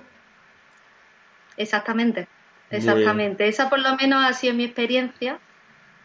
Exactamente, 1.58 2.28
exactamente. 2.70 3.48
Esa 3.48 3.70
por 3.70 3.80
lo 3.80 3.96
menos 3.98 4.24
ha 4.24 4.34
sido 4.34 4.54
mi 4.54 4.64
experiencia 4.66 5.40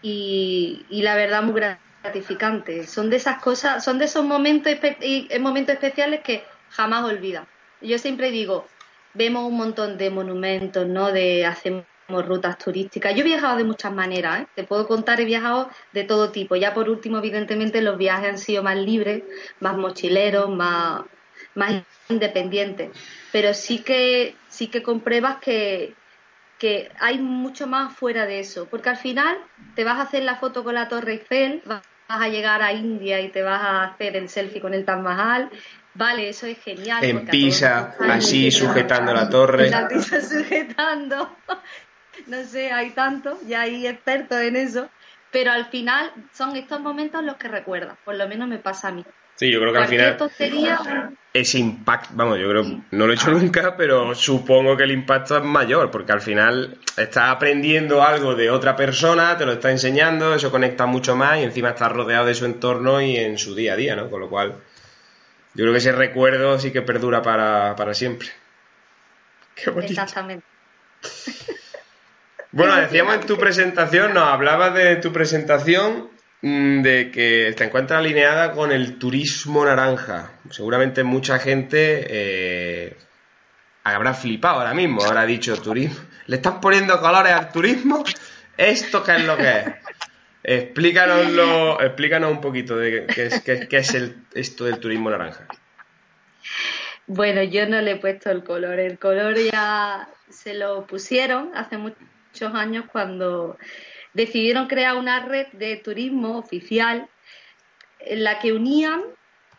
y, 0.02 0.84
y 0.90 1.02
la 1.02 1.14
verdad 1.14 1.42
muy 1.42 1.60
gratificante. 2.02 2.86
Son 2.86 3.10
de 3.10 3.16
esas 3.16 3.40
cosas, 3.40 3.84
son 3.84 3.98
de 3.98 4.06
esos 4.06 4.24
momentos, 4.24 4.72
eh, 4.82 5.38
momentos 5.38 5.74
especiales 5.74 6.20
que 6.22 6.44
jamás 6.70 7.04
olvidas. 7.04 7.46
Yo 7.80 7.98
siempre 7.98 8.30
digo, 8.30 8.66
vemos 9.14 9.44
un 9.44 9.56
montón 9.56 9.96
de 9.96 10.10
monumentos, 10.10 10.86
¿no? 10.86 11.12
De 11.12 11.46
hacemos 11.46 11.84
rutas 12.08 12.58
turísticas. 12.58 13.14
Yo 13.14 13.20
he 13.20 13.24
viajado 13.24 13.56
de 13.56 13.64
muchas 13.64 13.92
maneras, 13.92 14.42
¿eh? 14.42 14.46
Te 14.54 14.64
puedo 14.64 14.86
contar, 14.86 15.20
he 15.20 15.24
viajado 15.24 15.70
de 15.92 16.04
todo 16.04 16.30
tipo. 16.30 16.56
Ya 16.56 16.74
por 16.74 16.88
último, 16.90 17.18
evidentemente, 17.18 17.80
los 17.80 17.96
viajes 17.96 18.28
han 18.28 18.38
sido 18.38 18.62
más 18.62 18.76
libres, 18.76 19.22
más 19.60 19.76
mochileros, 19.76 20.50
más, 20.50 21.02
más 21.54 21.82
independientes. 22.08 22.90
Pero 23.32 23.54
sí 23.54 23.78
que, 23.78 24.36
sí 24.48 24.68
que 24.68 24.82
compruebas 24.82 25.38
que, 25.38 25.94
que 26.58 26.90
hay 27.00 27.18
mucho 27.18 27.66
más 27.66 27.94
fuera 27.94 28.26
de 28.26 28.40
eso. 28.40 28.66
Porque 28.66 28.90
al 28.90 28.96
final 28.96 29.38
te 29.74 29.84
vas 29.84 29.98
a 29.98 30.02
hacer 30.02 30.22
la 30.24 30.36
foto 30.36 30.64
con 30.64 30.74
la 30.74 30.88
Torre 30.88 31.12
Eiffel, 31.12 31.62
vas 31.64 31.82
a 32.08 32.28
llegar 32.28 32.62
a 32.62 32.72
India 32.72 33.20
y 33.20 33.30
te 33.30 33.42
vas 33.42 33.62
a 33.62 33.84
hacer 33.84 34.16
el 34.16 34.28
selfie 34.28 34.60
con 34.60 34.74
el 34.74 34.84
Taj 34.84 35.00
Mahal. 35.00 35.50
Vale, 35.94 36.28
eso 36.28 36.46
es 36.46 36.58
genial. 36.58 37.04
En 37.04 37.26
Pisa, 37.26 37.94
así, 38.00 38.50
sujetando 38.50 39.14
la 39.14 39.28
torre. 39.28 39.70
La 39.70 39.88
Pisa 39.88 40.20
sujetando. 40.28 41.36
No 42.26 42.44
sé, 42.44 42.72
hay 42.72 42.90
tanto, 42.90 43.38
ya 43.46 43.62
hay 43.62 43.86
expertos 43.86 44.38
en 44.38 44.56
eso. 44.56 44.88
Pero 45.30 45.50
al 45.50 45.66
final 45.66 46.12
son 46.32 46.56
estos 46.56 46.80
momentos 46.80 47.24
los 47.24 47.36
que 47.36 47.48
recuerdas. 47.48 47.96
Por 48.04 48.14
lo 48.14 48.28
menos 48.28 48.48
me 48.48 48.58
pasa 48.58 48.88
a 48.88 48.92
mí. 48.92 49.04
Sí, 49.36 49.50
yo 49.50 49.58
creo 49.60 49.72
que 49.72 49.78
al 49.80 49.88
final 49.88 50.16
tontería, 50.16 51.10
ese 51.32 51.58
impacto, 51.58 52.10
vamos, 52.14 52.38
yo 52.38 52.48
creo, 52.48 52.62
no 52.92 53.06
lo 53.06 53.12
he 53.12 53.16
hecho 53.16 53.32
nunca, 53.32 53.76
pero 53.76 54.14
supongo 54.14 54.76
que 54.76 54.84
el 54.84 54.92
impacto 54.92 55.36
es 55.36 55.42
mayor, 55.42 55.90
porque 55.90 56.12
al 56.12 56.20
final 56.20 56.78
estás 56.96 57.30
aprendiendo 57.30 58.04
algo 58.04 58.36
de 58.36 58.50
otra 58.50 58.76
persona, 58.76 59.36
te 59.36 59.44
lo 59.44 59.54
está 59.54 59.72
enseñando, 59.72 60.36
eso 60.36 60.52
conecta 60.52 60.86
mucho 60.86 61.16
más 61.16 61.40
y 61.40 61.42
encima 61.42 61.70
estás 61.70 61.90
rodeado 61.90 62.26
de 62.26 62.34
su 62.34 62.44
entorno 62.44 63.00
y 63.00 63.16
en 63.16 63.36
su 63.36 63.56
día 63.56 63.72
a 63.72 63.76
día, 63.76 63.96
¿no? 63.96 64.08
Con 64.08 64.20
lo 64.20 64.28
cual, 64.28 64.54
yo 65.54 65.62
creo 65.62 65.72
que 65.72 65.78
ese 65.78 65.92
recuerdo 65.92 66.58
sí 66.58 66.72
que 66.72 66.82
perdura 66.82 67.22
para, 67.22 67.76
para 67.76 67.94
siempre. 67.94 68.28
Qué 69.54 69.70
bonito. 69.70 69.92
exactamente. 69.92 70.44
Bueno, 72.50 72.76
decíamos 72.76 73.16
en 73.16 73.26
tu 73.26 73.36
presentación, 73.36 74.14
nos 74.14 74.28
hablabas 74.28 74.74
de 74.74 74.96
tu 74.96 75.12
presentación 75.12 76.08
mm, 76.42 76.82
de 76.82 77.10
que 77.10 77.52
te 77.56 77.64
encuentras 77.64 77.98
alineada 77.98 78.52
con 78.52 78.70
el 78.70 78.96
turismo 78.98 79.64
naranja. 79.64 80.30
Seguramente 80.50 81.02
mucha 81.02 81.40
gente 81.40 82.06
eh, 82.08 82.96
habrá 83.82 84.14
flipado 84.14 84.60
ahora 84.60 84.72
mismo, 84.72 85.04
habrá 85.04 85.26
dicho 85.26 85.60
turismo. 85.60 85.98
¿Le 86.26 86.36
estás 86.36 86.54
poniendo 86.60 87.00
colores 87.00 87.32
al 87.32 87.50
turismo? 87.50 88.04
¿Esto 88.56 89.02
qué 89.02 89.16
es 89.16 89.24
lo 89.24 89.36
que 89.36 89.50
es? 89.50 89.64
Explícanoslo, 90.46 91.80
explícanos 91.80 92.30
un 92.30 92.40
poquito 92.42 92.76
de 92.76 93.06
qué 93.06 93.76
es, 93.78 93.94
el, 93.94 94.14
esto 94.34 94.66
del 94.66 94.78
turismo 94.78 95.08
naranja. 95.08 95.48
Bueno, 97.06 97.42
yo 97.42 97.66
no 97.66 97.80
le 97.80 97.92
he 97.92 97.96
puesto 97.96 98.30
el 98.30 98.44
color. 98.44 98.78
El 98.78 98.98
color 98.98 99.36
ya 99.38 100.06
se 100.28 100.52
lo 100.52 100.86
pusieron 100.86 101.50
hace 101.54 101.78
muchos 101.78 102.54
años 102.54 102.84
cuando 102.92 103.56
decidieron 104.12 104.66
crear 104.66 104.96
una 104.96 105.24
red 105.24 105.46
de 105.52 105.76
turismo 105.76 106.36
oficial 106.36 107.08
en 108.00 108.22
la 108.22 108.38
que 108.38 108.52
unían 108.52 109.02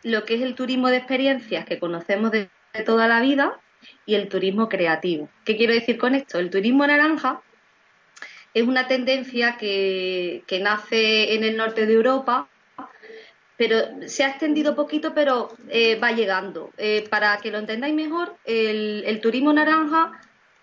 lo 0.04 0.24
que 0.24 0.36
es 0.36 0.42
el 0.44 0.54
turismo 0.54 0.89
de 0.89 0.98
experiencias 0.98 1.65
que 1.65 1.80
conocemos 1.80 2.30
de 2.30 2.48
toda 2.86 3.08
la 3.08 3.22
vida 3.22 3.60
y 4.06 4.13
el 4.13 4.30
turismo 4.30 4.70
creativo. 4.70 5.30
¿Qué 5.46 5.58
quiero 5.58 5.74
decir 5.74 5.98
con 5.98 6.13
esto? 6.13 6.38
El 6.38 6.51
turismo 6.51 6.86
naranja 6.86 7.42
es 8.56 8.64
una 8.64 8.88
tendencia 8.88 9.58
que, 9.58 10.44
nace 10.62 11.36
en 11.36 11.44
el 11.44 11.58
norte 11.58 11.86
de 11.86 11.94
Europa 11.94 12.48
pero 13.58 13.78
se 14.08 14.26
ha 14.26 14.32
extendido 14.32 14.76
poquito, 14.76 15.14
pero 15.14 15.50
eh, 15.70 15.98
va 15.98 16.12
llegando. 16.12 16.72
Eh, 16.78 17.08
para 17.10 17.38
que 17.38 17.52
lo 17.52 17.58
entendáis 17.58 17.96
mejor, 17.96 18.36
el, 18.44 19.20
turismo 19.22 19.54
naranja 19.54 20.20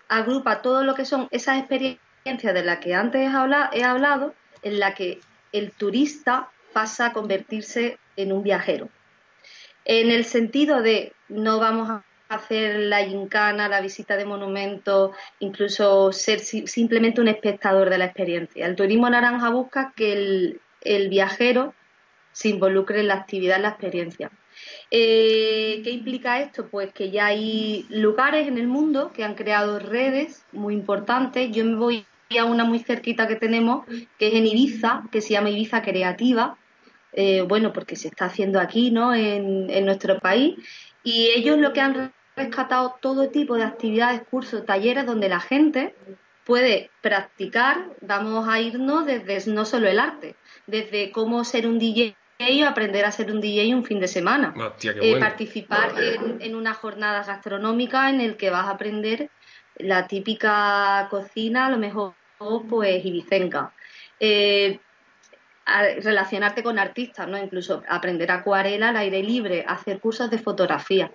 agrupa 0.09 0.61
todo 0.61 0.83
lo 0.83 0.93
que 0.93 1.05
son 1.05 1.27
esas 1.31 1.57
experiencias 1.57 2.53
de 2.53 2.63
las 2.63 2.77
que 2.79 2.93
antes 2.93 3.21
he 3.21 3.83
hablado, 3.83 4.35
en 4.61 4.79
la 4.79 4.93
que 4.93 5.21
el 5.51 5.71
turista 5.71 6.51
pasa 6.71 7.07
a 7.07 7.13
convertirse 7.13 7.97
en 8.15 8.31
un 8.31 8.43
viajero. 8.43 8.89
En 9.85 10.11
el 10.11 10.25
sentido 10.25 10.83
de 10.83 11.13
no 11.29 11.59
vamos 11.59 11.89
a 11.89 12.03
hacer 12.33 12.79
la 12.79 13.03
gincana, 13.05 13.67
la 13.67 13.81
visita 13.81 14.17
de 14.17 14.25
monumentos, 14.25 15.11
incluso 15.39 16.11
ser 16.11 16.39
si- 16.39 16.67
simplemente 16.67 17.21
un 17.21 17.27
espectador 17.27 17.89
de 17.89 17.97
la 17.97 18.05
experiencia. 18.05 18.65
El 18.65 18.75
turismo 18.75 19.09
naranja 19.09 19.49
busca 19.49 19.93
que 19.95 20.13
el, 20.81 21.09
viajero 21.09 21.73
se 22.31 22.49
involucre 22.49 22.99
en 22.99 23.07
la 23.07 23.15
actividad, 23.15 23.57
en 23.57 23.63
la 23.63 23.69
experiencia. 23.69 24.31
Eh, 24.91 25.81
¿Qué 25.83 25.91
implica 25.91 26.41
esto? 26.41 26.67
Pues 26.67 26.93
que 26.93 27.09
ya 27.11 27.27
hay 27.27 27.85
lugares 27.89 28.47
en 28.47 28.57
el 28.57 28.67
mundo 28.67 29.11
que 29.13 29.23
han 29.23 29.35
creado 29.35 29.79
redes 29.79 30.45
muy 30.51 30.73
importantes. 30.73 31.51
Yo 31.51 31.63
me 31.65 31.75
voy 31.75 32.05
a 32.37 32.45
una 32.45 32.63
muy 32.63 32.79
cerquita 32.79 33.27
que 33.27 33.35
tenemos, 33.35 33.85
que 34.17 34.27
es 34.27 34.33
en 34.33 34.45
Ibiza, 34.45 35.03
que 35.11 35.21
se 35.21 35.33
llama 35.33 35.51
Ibiza 35.51 35.81
Creativa. 35.81 36.57
Eh, 37.13 37.41
bueno, 37.41 37.71
porque 37.73 37.95
se 37.95 38.07
está 38.07 38.25
haciendo 38.25 38.59
aquí, 38.59 38.89
¿no? 38.89 39.13
En 39.13 39.85
nuestro 39.85 40.19
país. 40.19 40.55
Y 41.03 41.27
ellos 41.35 41.59
lo 41.59 41.73
que 41.73 41.81
han 41.81 42.13
rescatado 42.35 42.97
todo 43.01 43.29
tipo 43.29 43.55
de 43.55 43.63
actividades, 43.63 44.21
cursos, 44.29 44.65
talleres 44.65 45.05
donde 45.05 45.29
la 45.29 45.39
gente 45.39 45.95
puede 46.45 46.89
practicar, 47.01 47.85
vamos 48.01 48.47
a 48.49 48.59
irnos 48.59 49.05
desde 49.05 49.49
no 49.51 49.65
solo 49.65 49.87
el 49.87 49.99
arte, 49.99 50.35
desde 50.67 51.11
cómo 51.11 51.43
ser 51.43 51.67
un 51.67 51.79
DJ 51.79 52.15
o 52.63 52.67
aprender 52.67 53.05
a 53.05 53.11
ser 53.11 53.31
un 53.31 53.39
DJ 53.39 53.73
un 53.75 53.85
fin 53.85 53.99
de 53.99 54.07
semana. 54.07 54.53
Hostia, 54.57 54.93
qué 54.93 55.11
Eh, 55.11 55.19
participar 55.19 55.93
en, 55.97 56.41
en 56.41 56.55
una 56.55 56.73
jornada 56.73 57.23
gastronómica 57.23 58.09
en 58.09 58.19
el 58.19 58.35
que 58.35 58.49
vas 58.49 58.65
a 58.65 58.71
aprender 58.71 59.29
la 59.77 60.07
típica 60.07 61.07
cocina, 61.09 61.67
a 61.67 61.69
lo 61.69 61.77
mejor 61.77 62.13
pues 62.69 63.05
ibicenca. 63.05 63.71
Eh, 64.19 64.79
a- 65.65 65.83
relacionarte 66.01 66.61
con 66.61 66.77
artistas, 66.77 67.27
¿no? 67.27 67.37
Incluso 67.37 67.83
aprender 67.87 68.29
acuarela 68.31 68.89
al 68.89 68.97
aire 68.97 69.23
libre, 69.23 69.63
hacer 69.65 70.01
cursos 70.01 70.29
de 70.29 70.37
fotografía. 70.39 71.09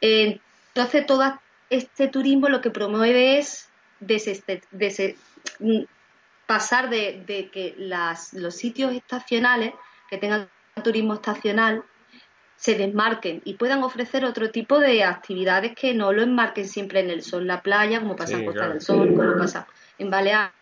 Eh, 0.00 0.40
entonces, 0.74 1.06
todo 1.06 1.38
este 1.70 2.08
turismo 2.08 2.48
lo 2.48 2.60
que 2.60 2.70
promueve 2.70 3.38
es 3.38 3.70
deseste- 4.00 4.62
dese- 4.72 5.16
mm, 5.60 5.84
pasar 6.46 6.90
de, 6.90 7.22
de 7.26 7.48
que 7.50 7.74
las, 7.78 8.32
los 8.34 8.56
sitios 8.56 8.92
estacionales 8.92 9.72
que 10.10 10.18
tengan 10.18 10.48
turismo 10.82 11.14
estacional 11.14 11.84
se 12.56 12.74
desmarquen 12.76 13.40
y 13.44 13.54
puedan 13.54 13.82
ofrecer 13.82 14.24
otro 14.24 14.50
tipo 14.50 14.78
de 14.78 15.04
actividades 15.04 15.74
que 15.74 15.94
no 15.94 16.12
lo 16.12 16.22
enmarquen 16.22 16.66
siempre 16.68 17.00
en 17.00 17.10
el 17.10 17.22
sol, 17.22 17.46
la 17.46 17.62
playa, 17.62 18.00
como 18.00 18.16
pasa 18.16 18.32
Sí, 18.32 18.40
en 18.40 18.44
Costa 18.44 18.58
claro. 18.60 18.72
del 18.74 18.82
Sol, 18.82 19.14
como 19.14 19.38
pasa 19.38 19.66
en 19.98 20.10
Baleares, 20.10 20.52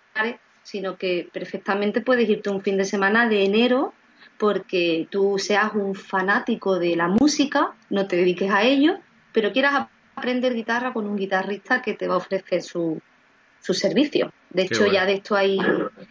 sino 0.63 0.97
que 0.97 1.29
perfectamente 1.33 2.01
puedes 2.01 2.29
irte 2.29 2.51
un 2.51 2.63
fin 2.63 2.77
de 2.77 2.85
semana 2.85 3.29
de 3.29 3.45
enero 3.45 3.95
porque 4.39 5.07
tú 5.11 5.39
seas 5.39 5.73
un 5.75 5.95
fanático 5.95 6.79
de 6.79 6.97
la 6.97 7.09
música, 7.09 7.73
no 7.91 8.07
te 8.07 8.17
dediques 8.17 8.51
a 8.51 8.63
ello, 8.63 8.99
pero 9.33 9.53
quieras 9.53 9.89
aprender 10.17 10.55
guitarra 10.55 10.93
con 10.93 11.07
un 11.07 11.17
guitarrista 11.17 11.83
que 11.83 11.95
te 11.95 12.07
va 12.09 12.15
a 12.15 12.19
ofrecer 12.19 12.63
su, 12.63 13.01
su 13.61 13.75
servicio. 13.75 14.31
De 14.51 14.63
hecho, 14.63 14.81
bueno. 14.81 14.95
ya 14.95 15.07
de 15.07 15.15
esto 15.15 15.35
hay, 15.35 15.59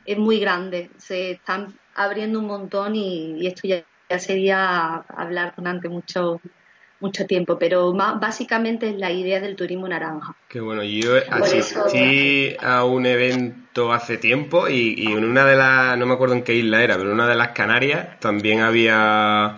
es 0.06 0.18
muy 0.18 0.40
grande, 0.40 0.90
se 0.98 1.32
están 1.32 1.74
abriendo 1.96 2.40
un 2.40 2.48
montón 2.48 2.96
y, 2.96 3.38
y 3.42 3.48
esto 3.48 3.68
ya, 3.68 3.84
ya 4.10 4.20
sería 4.20 4.96
hablar 4.96 5.54
durante 5.56 5.90
mucho, 5.90 6.42
mucho 7.00 7.26
tiempo, 7.26 7.58
pero 7.60 7.94
ma- 7.94 8.14
básicamente 8.14 8.90
es 8.90 8.96
la 8.98 9.12
idea 9.12 9.40
del 9.40 9.56
turismo 9.56 9.88
naranja. 9.88 10.36
Qué 10.48 10.60
bueno, 10.60 10.84
yo 10.84 11.18
eso- 11.18 11.32
asistí 11.32 12.56
a 12.62 12.84
un 12.86 13.06
evento 13.06 13.94
hace 13.94 14.18
tiempo 14.18 14.68
y, 14.68 14.96
y 14.98 15.12
en 15.12 15.24
una 15.24 15.46
de 15.46 15.56
las, 15.56 15.98
no 15.98 16.06
me 16.06 16.14
acuerdo 16.14 16.36
en 16.36 16.44
qué 16.44 16.56
isla 16.56 16.84
era, 16.84 16.96
pero 16.98 17.10
en 17.10 17.16
una 17.16 17.28
de 17.28 17.36
las 17.36 17.50
Canarias 17.50 18.20
también 18.20 18.62
había 18.62 19.56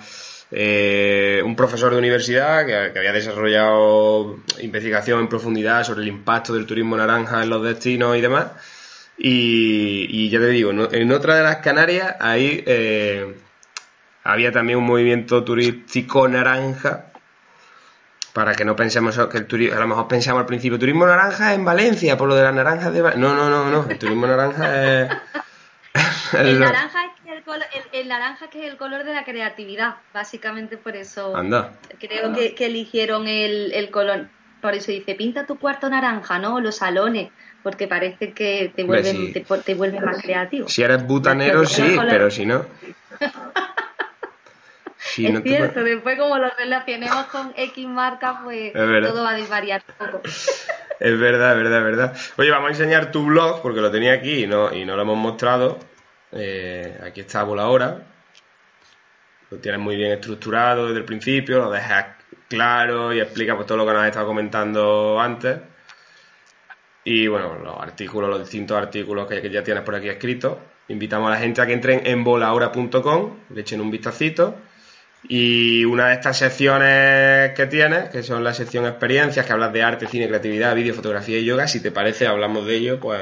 eh, 0.56 1.42
un 1.44 1.56
profesor 1.56 1.92
de 1.92 1.98
universidad 1.98 2.64
que, 2.66 2.92
que 2.94 3.00
había 3.00 3.12
desarrollado 3.12 4.38
investigación 4.62 5.20
en 5.22 5.28
profundidad 5.28 5.84
sobre 5.84 6.04
el 6.04 6.10
impacto 6.10 6.54
del 6.54 6.68
turismo 6.68 6.96
naranja 6.96 7.42
en 7.42 7.50
los 7.50 7.64
destinos 7.64 8.16
y 8.16 8.22
demás. 8.22 8.52
Y, 9.18 10.08
y 10.10 10.30
ya 10.30 10.40
te 10.40 10.48
digo, 10.48 10.72
en 10.72 11.12
otra 11.12 11.36
de 11.36 11.44
las 11.44 11.58
Canarias, 11.58 12.16
ahí 12.20 12.64
eh, 12.68 13.36
había 14.24 14.52
también 14.52 14.78
un 14.78 14.86
movimiento 14.86 15.44
turístico 15.44 16.28
naranja 16.28 17.06
para 18.34 18.54
que 18.54 18.66
no 18.66 18.76
pensemos 18.76 19.20
que 19.32 19.38
el 19.38 19.46
turismo, 19.46 19.78
a 19.78 19.80
lo 19.80 19.88
mejor 19.88 20.08
pensamos 20.08 20.42
al 20.42 20.48
principio, 20.48 20.78
turismo 20.78 21.06
naranja 21.06 21.54
en 21.54 21.66
Valencia, 21.66 22.18
por 22.18 22.28
lo 22.28 22.36
de 22.36 22.44
las 22.44 22.54
naranjas 22.54 22.94
de 22.94 23.02
Val-". 23.02 23.20
No, 23.20 23.36
no, 23.36 23.50
no, 23.50 23.70
no, 23.70 23.90
el 23.90 23.98
turismo 23.98 24.28
naranja 24.28 25.02
es... 25.02 25.12
El 26.34 26.60
naranja, 26.60 27.03
el, 27.03 27.03
el- 27.94 28.08
naranja 28.08 28.50
que 28.50 28.66
es 28.66 28.72
el 28.72 28.78
color 28.78 29.04
de 29.04 29.14
la 29.14 29.24
creatividad, 29.24 29.96
básicamente 30.14 30.78
por 30.78 30.96
eso 30.96 31.36
Anda. 31.36 31.74
creo 32.00 32.34
que, 32.34 32.54
que 32.56 32.66
eligieron 32.68 33.28
el, 33.28 33.72
el 33.74 33.90
color. 33.92 34.28
Por 34.62 34.74
eso 34.74 34.92
dice, 34.92 35.16
pinta 35.16 35.46
tu 35.46 35.58
cuarto 35.60 35.90
naranja, 35.90 36.40
¿no? 36.40 36.60
Los 36.62 36.78
salones, 36.78 37.32
porque 37.64 37.88
parece 37.88 38.32
que 38.34 38.72
te 38.76 38.84
vuelven, 38.86 39.34
te, 39.34 39.42
te 39.42 39.76
vuelve 39.76 40.00
más 40.00 40.22
creativo. 40.22 40.70
Si 40.70 40.82
eres 40.84 41.06
butanero, 41.06 41.66
sí, 41.66 41.98
pero 42.10 42.30
si 42.32 42.46
no... 42.46 42.66
Si 44.98 45.26
es 45.28 45.34
no 45.34 45.44
te- 45.44 45.50
cierto, 45.50 45.84
después 45.84 46.18
como 46.18 46.38
lo 46.40 46.50
relacionemos 46.58 47.26
con 47.26 47.54
X 47.58 47.88
marca, 47.88 48.40
pues 48.44 48.72
todo 48.74 49.24
va 49.24 49.32
a 49.32 49.36
desvariar 49.36 49.84
un 50.00 50.06
poco. 50.08 50.22
Es 50.26 51.20
verdad, 51.20 51.52
es 51.52 51.58
verdad, 51.64 51.78
es 51.80 51.84
verdad. 51.84 52.18
Oye, 52.38 52.50
vamos 52.50 52.70
a 52.70 52.72
enseñar 52.72 53.12
tu 53.12 53.26
blog, 53.26 53.62
porque 53.62 53.82
lo 53.82 53.92
tenía 53.92 54.14
aquí 54.14 54.46
y 54.46 54.48
no, 54.48 54.74
y 54.74 54.86
no 54.86 54.96
lo 54.96 55.02
hemos 55.02 55.18
mostrado. 55.18 55.78
Eh, 56.36 57.00
aquí 57.04 57.22
está 57.22 57.46
por 57.46 57.60
ahora. 57.60 58.02
Lo 59.50 59.58
tienes 59.60 59.80
muy 59.80 59.96
bien 59.96 60.12
estructurado 60.12 60.88
desde 60.88 61.00
el 61.00 61.06
principio, 61.06 61.60
lo 61.60 61.72
dejas 61.72 62.16
claro 62.48 63.14
y 63.14 63.20
explica 63.20 63.56
pues, 63.56 63.68
todo 63.68 63.78
lo 63.78 63.86
que 63.86 63.94
nos 63.94 64.02
has 64.02 64.08
estado 64.08 64.28
comentando 64.28 65.20
antes. 65.20 65.60
Y 67.04 67.28
bueno, 67.28 67.60
los 67.64 67.80
artículos, 67.80 68.30
los 68.30 68.40
distintos 68.40 68.78
artículos 68.78 69.28
que, 69.28 69.48
ya 69.50 69.64
tienes 69.64 69.84
por 69.84 69.96
aquí 69.96 70.10
escritos. 70.10 70.58
Invitamos 70.88 71.28
a 71.28 71.32
la 71.32 71.40
gente 71.40 71.62
a 71.62 71.66
que 71.66 71.74
entren 71.74 72.02
en 72.06 72.24
volahora.com, 72.24 73.38
le 73.50 73.62
echen 73.62 73.82
un 73.82 73.92
vistacito. 73.92 74.56
Y 75.26 75.86
una 75.86 76.08
de 76.08 76.16
estas 76.16 76.38
secciones 76.38 77.52
que 77.54 77.68
tienes, 77.68 78.10
que 78.10 78.24
son 78.24 78.44
la 78.44 78.54
sección 78.54 78.86
experiencias, 78.86 79.46
que 79.46 79.54
hablas 79.54 79.72
de 79.72 79.82
arte, 79.82 80.08
cine, 80.08 80.28
creatividad, 80.28 80.76
vídeo, 80.76 80.94
fotografía 80.94 81.38
y 81.40 81.46
yoga, 81.46 81.68
si 81.68 81.82
te 81.82 81.92
parece, 81.92 82.28
hablamos 82.28 82.66
de 82.66 82.76
ello, 82.76 83.00
pues 83.00 83.22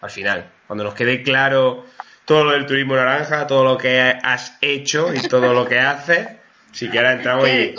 al 0.00 0.10
final. 0.10 0.50
Cuando 0.66 0.84
nos 0.84 0.94
quede 0.94 1.22
claro 1.22 1.84
todo 2.28 2.44
lo 2.44 2.52
del 2.52 2.66
turismo 2.66 2.94
naranja, 2.94 3.46
todo 3.46 3.64
lo 3.64 3.78
que 3.78 4.02
has 4.22 4.58
hecho 4.60 5.14
y 5.14 5.20
todo 5.22 5.54
lo 5.54 5.66
que 5.66 5.78
haces, 5.78 6.28
si 6.72 6.90
quieres 6.90 7.12
entramos 7.12 7.48
y, 7.48 7.74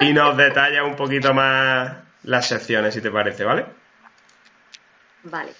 y 0.00 0.14
nos 0.14 0.34
detallas 0.34 0.82
un 0.86 0.96
poquito 0.96 1.34
más 1.34 1.92
las 2.22 2.48
secciones, 2.48 2.94
si 2.94 3.02
te 3.02 3.10
parece, 3.10 3.44
¿vale? 3.44 3.66
Vale. 5.24 5.52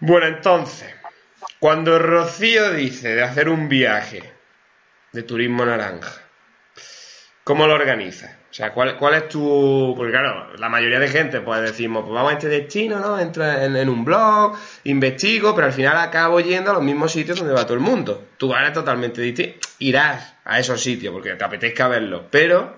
Bueno, 0.00 0.26
entonces, 0.26 0.94
cuando 1.58 1.98
Rocío 1.98 2.72
dice 2.72 3.14
de 3.14 3.22
hacer 3.22 3.48
un 3.48 3.70
viaje 3.70 4.34
de 5.12 5.22
turismo 5.22 5.64
naranja, 5.64 6.20
¿cómo 7.42 7.66
lo 7.66 7.72
organizas? 7.72 8.36
O 8.50 8.52
sea, 8.52 8.72
¿cuál, 8.72 8.96
cuál 8.96 9.14
es 9.14 9.28
tu...? 9.28 9.94
Porque 9.96 10.10
claro, 10.10 10.56
la 10.56 10.68
mayoría 10.68 10.98
de 10.98 11.06
gente 11.06 11.40
pues 11.40 11.62
decimos, 11.62 12.02
pues 12.02 12.12
vamos 12.12 12.32
a 12.32 12.34
este 12.34 12.48
destino, 12.48 12.98
¿no? 12.98 13.16
Entro 13.16 13.44
en, 13.44 13.88
un 13.88 14.04
blog, 14.04 14.56
investigo, 14.84 15.54
pero 15.54 15.68
al 15.68 15.72
final 15.72 15.96
acabo 15.98 16.40
yendo 16.40 16.72
a 16.72 16.74
los 16.74 16.82
mismos 16.82 17.12
sitios 17.12 17.38
donde 17.38 17.54
va 17.54 17.64
todo 17.64 17.74
el 17.74 17.80
mundo. 17.80 18.26
Tú 18.36 18.52
eres 18.52 18.72
totalmente 18.72 19.22
distinto. 19.22 19.68
Irás 19.78 20.34
a 20.44 20.58
esos 20.58 20.82
sitios 20.82 21.12
porque 21.12 21.34
te 21.34 21.44
apetezca 21.44 21.86
verlos, 21.86 22.22
pero 22.28 22.76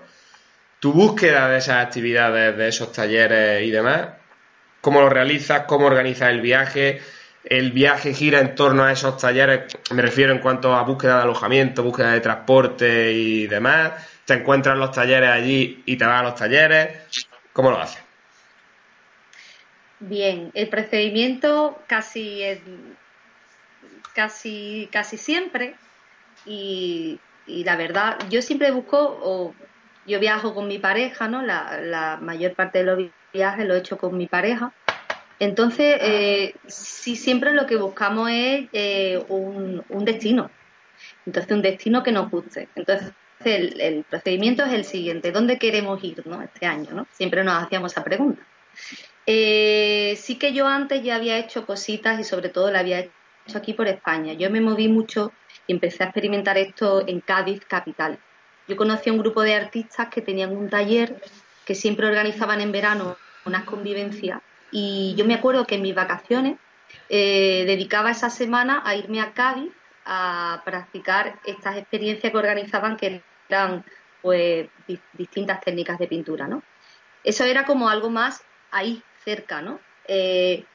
tu 0.79 0.93
búsqueda 0.93 1.49
de 1.49 1.57
esas 1.57 1.83
actividades, 1.83 2.55
de 2.55 2.67
esos 2.67 2.91
talleres 2.91 3.63
y 3.63 3.71
demás, 3.71 4.09
cómo 4.79 5.01
lo 5.01 5.09
realizas, 5.09 5.63
cómo 5.65 5.87
organizas 5.87 6.29
el 6.29 6.41
viaje. 6.41 7.01
El 7.43 7.71
viaje 7.71 8.13
gira 8.13 8.39
en 8.39 8.53
torno 8.53 8.83
a 8.83 8.91
esos 8.91 9.17
talleres, 9.17 9.75
me 9.91 10.03
refiero 10.03 10.33
en 10.33 10.39
cuanto 10.39 10.75
a 10.75 10.83
búsqueda 10.83 11.17
de 11.17 11.23
alojamiento, 11.23 11.81
búsqueda 11.81 12.11
de 12.11 12.21
transporte 12.21 13.11
y 13.11 13.47
demás. 13.47 14.12
Te 14.25 14.35
encuentras 14.35 14.77
los 14.77 14.91
talleres 14.91 15.29
allí 15.29 15.83
y 15.85 15.97
te 15.97 16.05
vas 16.05 16.21
a 16.21 16.23
los 16.23 16.35
talleres. 16.35 17.09
¿Cómo 17.51 17.71
lo 17.71 17.77
haces? 17.77 18.01
Bien, 19.99 20.51
el 20.53 20.69
procedimiento 20.69 21.77
casi 21.87 22.41
es- 22.41 22.59
casi 24.13 24.89
casi 24.91 25.17
siempre 25.17 25.75
y, 26.45 27.19
y 27.45 27.63
la 27.63 27.75
verdad 27.75 28.17
yo 28.29 28.41
siempre 28.41 28.71
busco 28.71 28.97
o 28.99 29.55
yo 30.05 30.19
viajo 30.19 30.53
con 30.53 30.67
mi 30.67 30.79
pareja, 30.79 31.27
¿no? 31.27 31.41
La, 31.41 31.79
la 31.81 32.17
mayor 32.21 32.53
parte 32.55 32.79
de 32.79 32.85
los 32.85 32.99
viajes 33.33 33.65
lo 33.65 33.75
he 33.75 33.79
hecho 33.79 33.97
con 33.97 34.17
mi 34.17 34.27
pareja. 34.27 34.73
Entonces, 35.39 35.97
eh, 36.01 36.53
sí 36.67 37.15
siempre 37.15 37.53
lo 37.53 37.65
que 37.65 37.77
buscamos 37.77 38.29
es 38.29 38.69
eh, 38.73 39.23
un, 39.29 39.83
un 39.87 40.05
destino. 40.05 40.51
Entonces, 41.25 41.51
un 41.51 41.61
destino 41.61 42.03
que 42.03 42.11
nos 42.11 42.29
guste. 42.29 42.69
Entonces, 42.75 43.13
el, 43.45 44.05
procedimiento 44.09 44.63
es 44.63 44.73
el 44.73 44.85
siguiente. 44.85 45.31
¿Dónde 45.31 45.57
queremos 45.57 46.03
ir 46.03 46.25
¿no? 46.25 46.41
este 46.41 46.65
año? 46.65 46.91
¿no? 46.91 47.07
Siempre 47.11 47.43
nos 47.43 47.63
hacíamos 47.63 47.91
esa 47.91 48.03
pregunta. 48.03 48.41
Eh, 49.25 50.17
sí 50.19 50.37
que 50.37 50.53
yo 50.53 50.67
antes 50.67 51.03
ya 51.03 51.15
había 51.15 51.37
hecho 51.37 51.65
cositas 51.65 52.19
y 52.19 52.23
sobre 52.23 52.49
todo 52.49 52.71
la 52.71 52.79
había 52.79 52.99
hecho 52.99 53.57
aquí 53.57 53.73
por 53.73 53.87
España. 53.87 54.33
Yo 54.33 54.49
me 54.49 54.61
moví 54.61 54.87
mucho 54.87 55.31
y 55.67 55.73
empecé 55.73 56.03
a 56.03 56.07
experimentar 56.07 56.57
esto 56.57 57.07
en 57.07 57.21
Cádiz, 57.21 57.63
capital. 57.65 58.19
Yo 58.67 58.75
conocí 58.75 59.09
a 59.09 59.13
un 59.13 59.19
grupo 59.19 59.41
de 59.41 59.55
artistas 59.55 60.09
que 60.09 60.21
tenían 60.21 60.55
un 60.55 60.69
taller 60.69 61.21
que 61.65 61.75
siempre 61.75 62.07
organizaban 62.07 62.61
en 62.61 62.71
verano 62.71 63.17
unas 63.45 63.63
convivencias 63.63 64.41
y 64.71 65.13
yo 65.17 65.25
me 65.25 65.35
acuerdo 65.35 65.67
que 65.67 65.75
en 65.75 65.81
mis 65.81 65.95
vacaciones 65.95 66.57
eh, 67.09 67.63
dedicaba 67.65 68.11
esa 68.11 68.29
semana 68.29 68.81
a 68.85 68.95
irme 68.95 69.21
a 69.21 69.33
Cádiz 69.33 69.71
a 70.05 70.61
practicar 70.65 71.39
estas 71.45 71.77
experiencias 71.77 72.31
que 72.31 72.37
organizaban 72.37 72.97
que 72.97 73.21
eran 73.49 73.83
pues 74.21 74.69
di- 74.87 74.99
distintas 75.13 75.61
técnicas 75.61 75.99
de 75.99 76.07
pintura, 76.07 76.47
¿no? 76.47 76.63
Eso 77.23 77.43
era 77.43 77.65
como 77.65 77.89
algo 77.89 78.09
más 78.09 78.43
ahí, 78.71 79.01
cerca, 79.23 79.61
¿no? 79.61 79.79
Eh, 80.07 80.65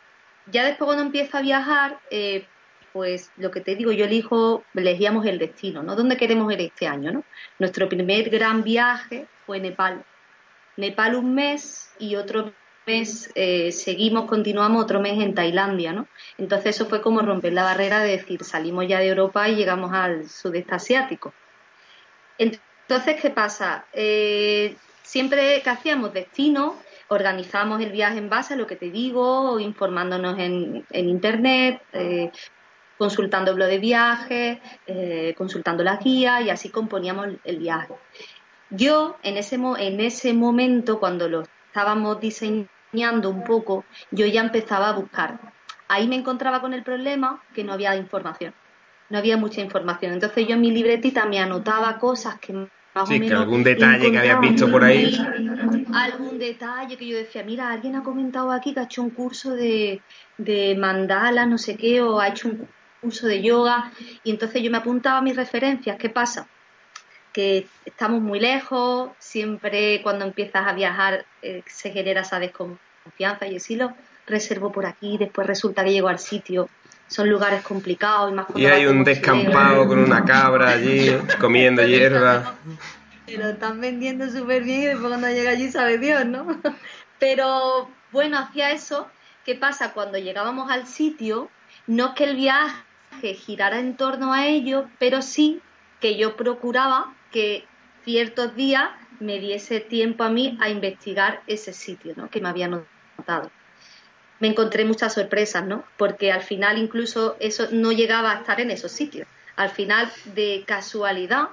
ya 0.46 0.64
después 0.64 0.86
cuando 0.86 1.02
empiezo 1.04 1.36
a 1.36 1.42
viajar, 1.42 1.98
eh, 2.10 2.46
pues 2.92 3.30
lo 3.36 3.50
que 3.50 3.60
te 3.60 3.76
digo, 3.76 3.92
yo 3.92 4.06
elijo, 4.06 4.64
elegíamos 4.74 5.26
el 5.26 5.38
destino, 5.38 5.82
¿no? 5.82 5.94
¿Dónde 5.94 6.16
queremos 6.16 6.52
ir 6.52 6.60
este 6.60 6.86
año, 6.86 7.12
no? 7.12 7.24
Nuestro 7.58 7.88
primer 7.88 8.30
gran 8.30 8.62
viaje 8.62 9.26
fue 9.46 9.60
Nepal. 9.60 10.04
Nepal 10.76 11.16
un 11.16 11.34
mes 11.34 11.92
y 11.98 12.16
otro 12.16 12.52
mes 12.86 13.30
eh, 13.34 13.72
seguimos, 13.72 14.26
continuamos 14.26 14.82
otro 14.82 15.00
mes 15.00 15.20
en 15.22 15.34
Tailandia, 15.34 15.92
¿no? 15.92 16.06
Entonces 16.38 16.76
eso 16.76 16.86
fue 16.86 17.02
como 17.02 17.20
romper 17.20 17.52
la 17.52 17.64
barrera 17.64 18.00
de 18.00 18.12
decir, 18.12 18.42
salimos 18.44 18.86
ya 18.88 18.98
de 19.00 19.08
Europa 19.08 19.48
y 19.48 19.56
llegamos 19.56 19.92
al 19.92 20.28
sudeste 20.28 20.74
asiático. 20.74 21.34
Entonces, 22.38 23.20
¿qué 23.20 23.30
pasa? 23.30 23.84
Eh, 23.92 24.76
siempre 25.02 25.60
que 25.62 25.70
hacíamos 25.70 26.12
destino, 26.12 26.76
organizamos 27.08 27.80
el 27.80 27.92
viaje 27.92 28.18
en 28.18 28.30
base 28.30 28.54
a 28.54 28.56
lo 28.56 28.66
que 28.66 28.76
te 28.76 28.90
digo, 28.90 29.58
informándonos 29.60 30.38
en, 30.38 30.86
en 30.90 31.08
internet, 31.08 31.82
eh, 31.92 32.30
consultando 32.96 33.54
blog 33.54 33.68
de 33.68 33.78
viajes, 33.78 34.58
eh, 34.86 35.34
consultando 35.36 35.84
las 35.84 36.02
guías 36.02 36.42
y 36.42 36.50
así 36.50 36.70
componíamos 36.70 37.28
el- 37.44 37.58
viaje. 37.58 37.94
Yo 38.70 39.16
en 39.22 39.36
ese, 39.36 39.56
en 39.56 40.00
ese 40.00 40.32
momento, 40.34 40.98
cuando 41.00 41.28
lo 41.28 41.42
estábamos 41.68 42.20
diseñando 42.20 43.30
un 43.30 43.44
poco, 43.44 43.84
yo 44.10 44.26
ya 44.26 44.40
empezaba 44.42 44.90
a 44.90 44.92
buscar. 44.92 45.40
Ahí 45.88 46.06
me 46.06 46.16
encontraba 46.16 46.60
con 46.60 46.74
el 46.74 46.82
problema 46.82 47.42
que 47.54 47.64
no 47.64 47.72
había 47.72 47.96
información. 47.96 48.52
No 49.10 49.18
había 49.18 49.36
mucha 49.36 49.60
información. 49.60 50.12
Entonces 50.12 50.46
yo 50.46 50.54
en 50.54 50.60
mi 50.60 50.70
libretita 50.70 51.26
me 51.26 51.38
anotaba 51.38 51.98
cosas 51.98 52.38
que 52.38 52.52
más 52.52 53.08
Sí, 53.08 53.16
o 53.16 53.20
que 53.20 53.20
menos 53.20 53.40
algún 53.42 53.62
detalle 53.62 54.10
que 54.10 54.18
habías 54.18 54.40
visto 54.40 54.70
por 54.70 54.84
ahí. 54.84 55.16
algún 55.92 56.38
detalle 56.38 56.96
que 56.96 57.06
yo 57.06 57.16
decía, 57.16 57.42
mira, 57.42 57.70
alguien 57.70 57.96
ha 57.96 58.02
comentado 58.02 58.50
aquí 58.50 58.74
que 58.74 58.80
ha 58.80 58.84
hecho 58.84 59.02
un 59.02 59.10
curso 59.10 59.52
de, 59.52 60.00
de 60.36 60.74
mandala, 60.76 61.46
no 61.46 61.58
sé 61.58 61.76
qué, 61.76 62.02
o 62.02 62.20
ha 62.20 62.28
hecho 62.28 62.48
un 62.48 62.68
curso 63.00 63.26
de 63.26 63.42
yoga, 63.42 63.92
y 64.24 64.30
entonces 64.30 64.62
yo 64.62 64.70
me 64.70 64.78
apuntaba 64.78 65.18
a 65.18 65.22
mis 65.22 65.36
referencias. 65.36 65.96
¿Qué 65.98 66.08
pasa? 66.08 66.48
Que 67.32 67.66
estamos 67.84 68.20
muy 68.20 68.40
lejos, 68.40 69.10
siempre 69.18 70.02
cuando 70.02 70.24
empiezas 70.24 70.66
a 70.66 70.72
viajar 70.72 71.24
eh, 71.42 71.62
se 71.66 71.90
genera 71.90 72.22
esa 72.22 72.40
desconfianza 72.40 73.46
y 73.46 73.60
si 73.60 73.76
lo 73.76 73.92
reservo 74.26 74.72
por 74.72 74.86
aquí, 74.86 75.18
después 75.18 75.46
resulta 75.46 75.84
que 75.84 75.92
llego 75.92 76.08
al 76.08 76.18
sitio. 76.18 76.68
Son 77.08 77.28
lugares 77.28 77.62
complicados 77.62 78.30
y 78.30 78.34
más 78.34 78.46
Y 78.54 78.66
hay 78.66 78.86
un 78.86 79.02
descampado 79.02 79.86
con 79.86 79.98
una 79.98 80.24
cabra 80.24 80.70
allí 80.70 81.10
comiendo 81.40 81.84
hierba. 81.84 82.54
Te 83.26 83.36
lo 83.36 83.48
están 83.48 83.80
vendiendo 83.80 84.28
súper 84.30 84.62
bien 84.62 84.82
y 84.82 84.86
después 84.86 85.08
cuando 85.08 85.28
llega 85.28 85.50
allí 85.50 85.70
sabe 85.70 85.98
Dios, 85.98 86.24
¿no? 86.26 86.46
Pero 87.18 87.88
bueno, 88.12 88.38
hacía 88.38 88.70
eso. 88.70 89.08
¿Qué 89.44 89.54
pasa? 89.54 89.92
Cuando 89.92 90.18
llegábamos 90.18 90.70
al 90.70 90.86
sitio, 90.86 91.50
no 91.86 92.08
es 92.08 92.14
que 92.14 92.24
el 92.24 92.36
viaje 92.36 93.34
girara 93.34 93.80
en 93.80 93.96
torno 93.96 94.32
a 94.32 94.46
ello, 94.46 94.86
pero 94.98 95.22
sí 95.22 95.60
que 96.00 96.16
yo 96.16 96.36
procuraba 96.36 97.14
que 97.32 97.64
ciertos 98.04 98.54
días 98.54 98.90
me 99.20 99.38
diese 99.38 99.80
tiempo 99.80 100.24
a 100.24 100.28
mí 100.28 100.56
a 100.60 100.68
investigar 100.68 101.42
ese 101.46 101.72
sitio, 101.72 102.14
¿no? 102.16 102.30
Que 102.30 102.40
me 102.40 102.48
había 102.48 102.68
notado. 102.68 103.50
Me 104.40 104.48
encontré 104.48 104.84
muchas 104.84 105.14
sorpresas, 105.14 105.66
¿no? 105.66 105.84
Porque 105.96 106.30
al 106.30 106.42
final 106.42 106.78
incluso 106.78 107.36
eso 107.40 107.68
no 107.72 107.92
llegaba 107.92 108.32
a 108.32 108.38
estar 108.38 108.60
en 108.60 108.70
esos 108.70 108.92
sitios. 108.92 109.26
Al 109.56 109.70
final, 109.70 110.10
de 110.34 110.64
casualidad, 110.66 111.48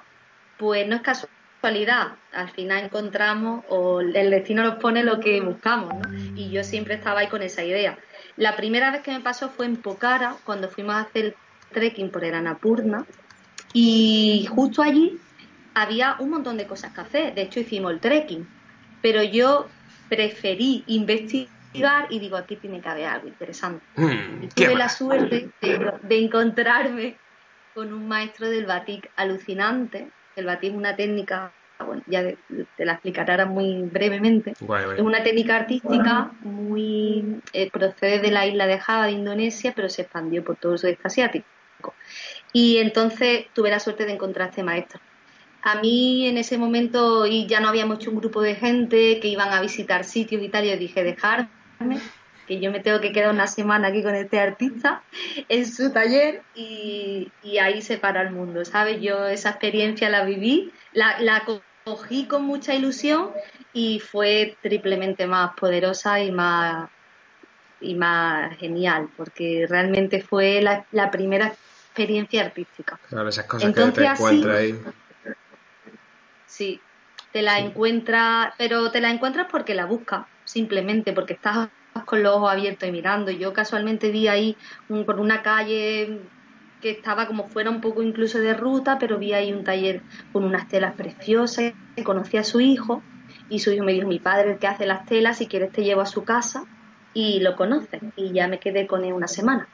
pues 0.57 0.87
no 0.87 0.95
es 0.95 1.01
casualidad. 1.01 2.13
Al 2.31 2.49
final 2.49 2.83
encontramos 2.83 3.65
o 3.69 4.01
el 4.01 4.29
destino 4.29 4.63
nos 4.63 4.75
pone 4.75 5.03
lo 5.03 5.19
que 5.19 5.41
buscamos, 5.41 5.93
¿no? 5.93 6.17
Y 6.35 6.51
yo 6.51 6.63
siempre 6.63 6.93
estaba 6.93 7.21
ahí 7.21 7.27
con 7.27 7.41
esa 7.41 7.63
idea. 7.63 7.97
La 8.37 8.55
primera 8.55 8.91
vez 8.91 9.01
que 9.01 9.11
me 9.11 9.21
pasó 9.21 9.49
fue 9.49 9.65
en 9.65 9.77
Pokhara, 9.77 10.35
cuando 10.43 10.69
fuimos 10.69 10.95
a 10.95 11.01
hacer 11.01 11.35
trekking 11.71 12.11
por 12.11 12.23
el 12.23 12.35
Annapurna, 12.35 13.05
y 13.73 14.47
justo 14.49 14.81
allí 14.81 15.19
había 15.73 16.17
un 16.19 16.29
montón 16.29 16.57
de 16.57 16.67
cosas 16.67 16.93
que 16.93 17.01
hacer. 17.01 17.33
De 17.33 17.41
hecho, 17.41 17.59
hicimos 17.59 17.91
el 17.91 17.99
trekking. 17.99 18.47
Pero 19.01 19.23
yo 19.23 19.67
preferí 20.07 20.83
investigar 20.87 21.54
y 22.09 22.19
digo, 22.19 22.38
aquí 22.38 22.55
tiene 22.57 22.81
que 22.81 22.89
haber 22.89 23.05
algo 23.05 23.27
interesante. 23.27 23.83
Mm, 23.95 24.43
Y 24.43 24.47
tuve 24.47 24.75
la 24.75 24.89
suerte 24.89 25.49
de, 25.61 25.91
de 26.01 26.17
encontrarme 26.19 27.17
con 27.73 27.93
un 27.93 28.07
maestro 28.07 28.49
del 28.49 28.65
batik 28.65 29.09
alucinante. 29.15 30.09
El 30.35 30.45
batik 30.45 30.71
es 30.71 30.75
una 30.77 30.95
técnica, 30.95 31.51
bueno, 31.85 32.01
ya 32.07 32.23
de- 32.23 32.38
te 32.77 32.85
la 32.85 32.93
explicaré 32.93 33.31
ahora 33.33 33.45
muy 33.45 33.81
brevemente. 33.83 34.53
Guay, 34.59 34.85
guay. 34.85 34.97
Es 34.97 35.03
una 35.03 35.23
técnica 35.23 35.57
artística 35.57 36.31
muy 36.41 37.41
eh, 37.53 37.69
procede 37.71 38.19
de 38.19 38.31
la 38.31 38.45
isla 38.45 38.65
de 38.67 38.79
Java 38.79 39.05
de 39.07 39.11
Indonesia, 39.13 39.73
pero 39.75 39.89
se 39.89 40.03
expandió 40.03 40.43
por 40.43 40.55
todo 40.55 40.73
el 40.73 40.79
sudeste 40.79 41.01
asiático. 41.05 41.45
Y 42.53 42.77
entonces 42.77 43.47
tuve 43.53 43.69
la 43.69 43.79
suerte 43.79 44.05
de 44.05 44.13
encontrar 44.13 44.47
a 44.47 44.49
este 44.49 44.63
maestro. 44.63 44.99
A 45.61 45.81
mí 45.81 46.27
en 46.27 46.38
ese 46.38 46.57
momento 46.57 47.25
y 47.25 47.47
ya 47.47 47.59
no 47.59 47.67
habíamos 47.69 47.97
hecho 47.97 48.11
un 48.11 48.17
grupo 48.17 48.41
de 48.41 48.55
gente 48.55 49.19
que 49.19 49.27
iban 49.27 49.51
a 49.51 49.61
visitar 49.61 50.03
sitios 50.03 50.41
y 50.43 50.49
tal, 50.49 50.65
y 50.65 50.69
yo 50.69 50.77
dije, 50.77 51.03
dejarme, 51.03 51.49
que 52.47 52.59
yo 52.61 52.71
me 52.71 52.79
tengo 52.79 53.01
que 53.01 53.11
quedar 53.11 53.33
una 53.33 53.47
semana 53.47 53.88
aquí 53.88 54.03
con 54.03 54.13
este 54.15 54.39
artista 54.39 55.01
en 55.49 55.65
su 55.65 55.91
taller 55.91 56.43
y, 56.53 57.31
y 57.43 57.57
ahí 57.57 57.81
se 57.81 57.97
para 57.97 58.21
el 58.21 58.31
mundo, 58.31 58.63
¿sabes? 58.65 59.01
Yo 59.01 59.25
esa 59.27 59.49
experiencia 59.49 60.09
la 60.09 60.23
viví, 60.23 60.71
la, 60.93 61.19
la 61.19 61.43
co- 61.45 61.61
cogí 61.83 62.27
con 62.27 62.43
mucha 62.43 62.73
ilusión 62.75 63.31
y 63.73 63.99
fue 63.99 64.57
triplemente 64.61 65.25
más 65.27 65.51
poderosa 65.59 66.19
y 66.21 66.31
más 66.31 66.89
y 67.81 67.93
más 67.95 68.55
genial, 68.57 69.09
porque 69.17 69.65
realmente 69.69 70.21
fue 70.21 70.61
la, 70.61 70.85
la 70.91 71.11
primera 71.11 71.47
experiencia 71.47 72.45
artística. 72.45 72.99
Claro, 73.09 73.29
esas 73.29 73.45
cosas 73.45 73.69
Entonces, 73.69 73.93
que 73.95 74.01
te 74.01 74.07
así- 74.07 74.23
encuentras 74.23 74.57
ahí. 74.59 74.75
Sí, 76.47 76.79
te 77.31 77.41
la 77.41 77.59
encuentras, 77.59 78.53
pero 78.57 78.91
te 78.91 79.01
la 79.01 79.11
encuentras 79.11 79.47
porque 79.51 79.75
la 79.75 79.85
buscas, 79.85 80.25
simplemente 80.45 81.13
porque 81.13 81.34
estás 81.34 81.69
con 82.05 82.23
los 82.23 82.36
ojos 82.36 82.51
abiertos 82.51 82.88
y 82.88 82.91
mirando. 82.91 83.31
Yo 83.31 83.53
casualmente 83.53 84.12
vi 84.12 84.27
ahí 84.27 84.55
un- 84.89 85.05
por 85.05 85.19
una 85.19 85.41
calle 85.41 86.19
que 86.81 86.91
estaba 86.91 87.25
como 87.25 87.47
fuera 87.47 87.69
un 87.69 87.81
poco 87.81 88.03
incluso 88.03 88.39
de 88.39 88.53
ruta, 88.53 88.97
pero 88.99 89.17
vi 89.17 89.34
ahí 89.34 89.51
un 89.53 89.63
taller 89.63 90.01
con 90.31 90.43
unas 90.43 90.67
telas 90.67 90.93
preciosas, 90.93 91.73
conocí 92.03 92.38
a 92.38 92.43
su 92.43 92.60
hijo 92.60 93.01
y 93.49 93.60
su 93.60 93.71
hijo 93.71 93.84
me 93.84 93.93
dijo, 93.93 94.08
mi 94.08 94.19
padre 94.19 94.51
el 94.51 94.60
que 94.60 94.67
hace 94.67 94.86
las 94.86 95.05
telas, 95.05 95.38
si 95.38 95.47
quieres 95.47 95.71
te 95.71 95.84
llevo 95.84 96.01
a 96.01 96.05
su 96.05 96.23
casa 96.23 96.65
y 97.13 97.39
lo 97.39 97.55
conoces. 97.55 98.01
Y 98.17 98.34
ya 98.34 98.47
me 98.47 98.60
quedé 98.60 98.86
con 98.86 99.03
él 99.05 99.13
una 99.13 99.27
semana. 99.27 99.67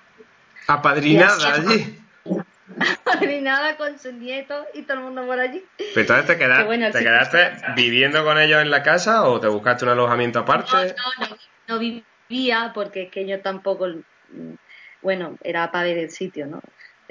Apadrinada 0.68 1.56
allí. 1.56 2.01
Ni 3.28 3.42
nada 3.42 3.78
con 3.78 3.98
sus 4.00 4.14
nietos 4.14 4.66
y 4.74 4.84
todo 4.84 4.98
el 4.98 5.04
mundo 5.04 5.26
por 5.26 5.40
allí. 5.40 5.64
Pero 5.78 6.02
entonces 6.02 6.26
te, 6.28 6.38
queda- 6.38 6.58
Qué 6.58 6.64
bueno, 6.64 6.92
¿te 6.92 7.00
quedaste 7.00 7.52
viviendo 7.76 8.24
con 8.24 8.40
ellos 8.40 8.62
en 8.62 8.72
la 8.72 8.84
casa 8.84 9.24
o 9.28 9.40
te 9.40 9.48
buscaste 9.48 9.86
un 9.86 9.92
alojamiento 9.92 10.40
aparte? 10.40 10.72
No, 10.74 10.84
no, 11.20 11.28
no, 11.30 11.38
no 11.68 11.80
vivía 11.80 12.72
porque 12.74 13.04
es 13.04 13.12
que 13.12 13.28
yo 13.28 13.42
tampoco, 13.42 13.88
mm, 13.88 14.54
bueno, 15.02 15.38
era 15.44 15.72
para 15.72 15.86
ver 15.86 15.98
el 15.98 16.10
sitio, 16.12 16.48
¿no? 16.48 16.62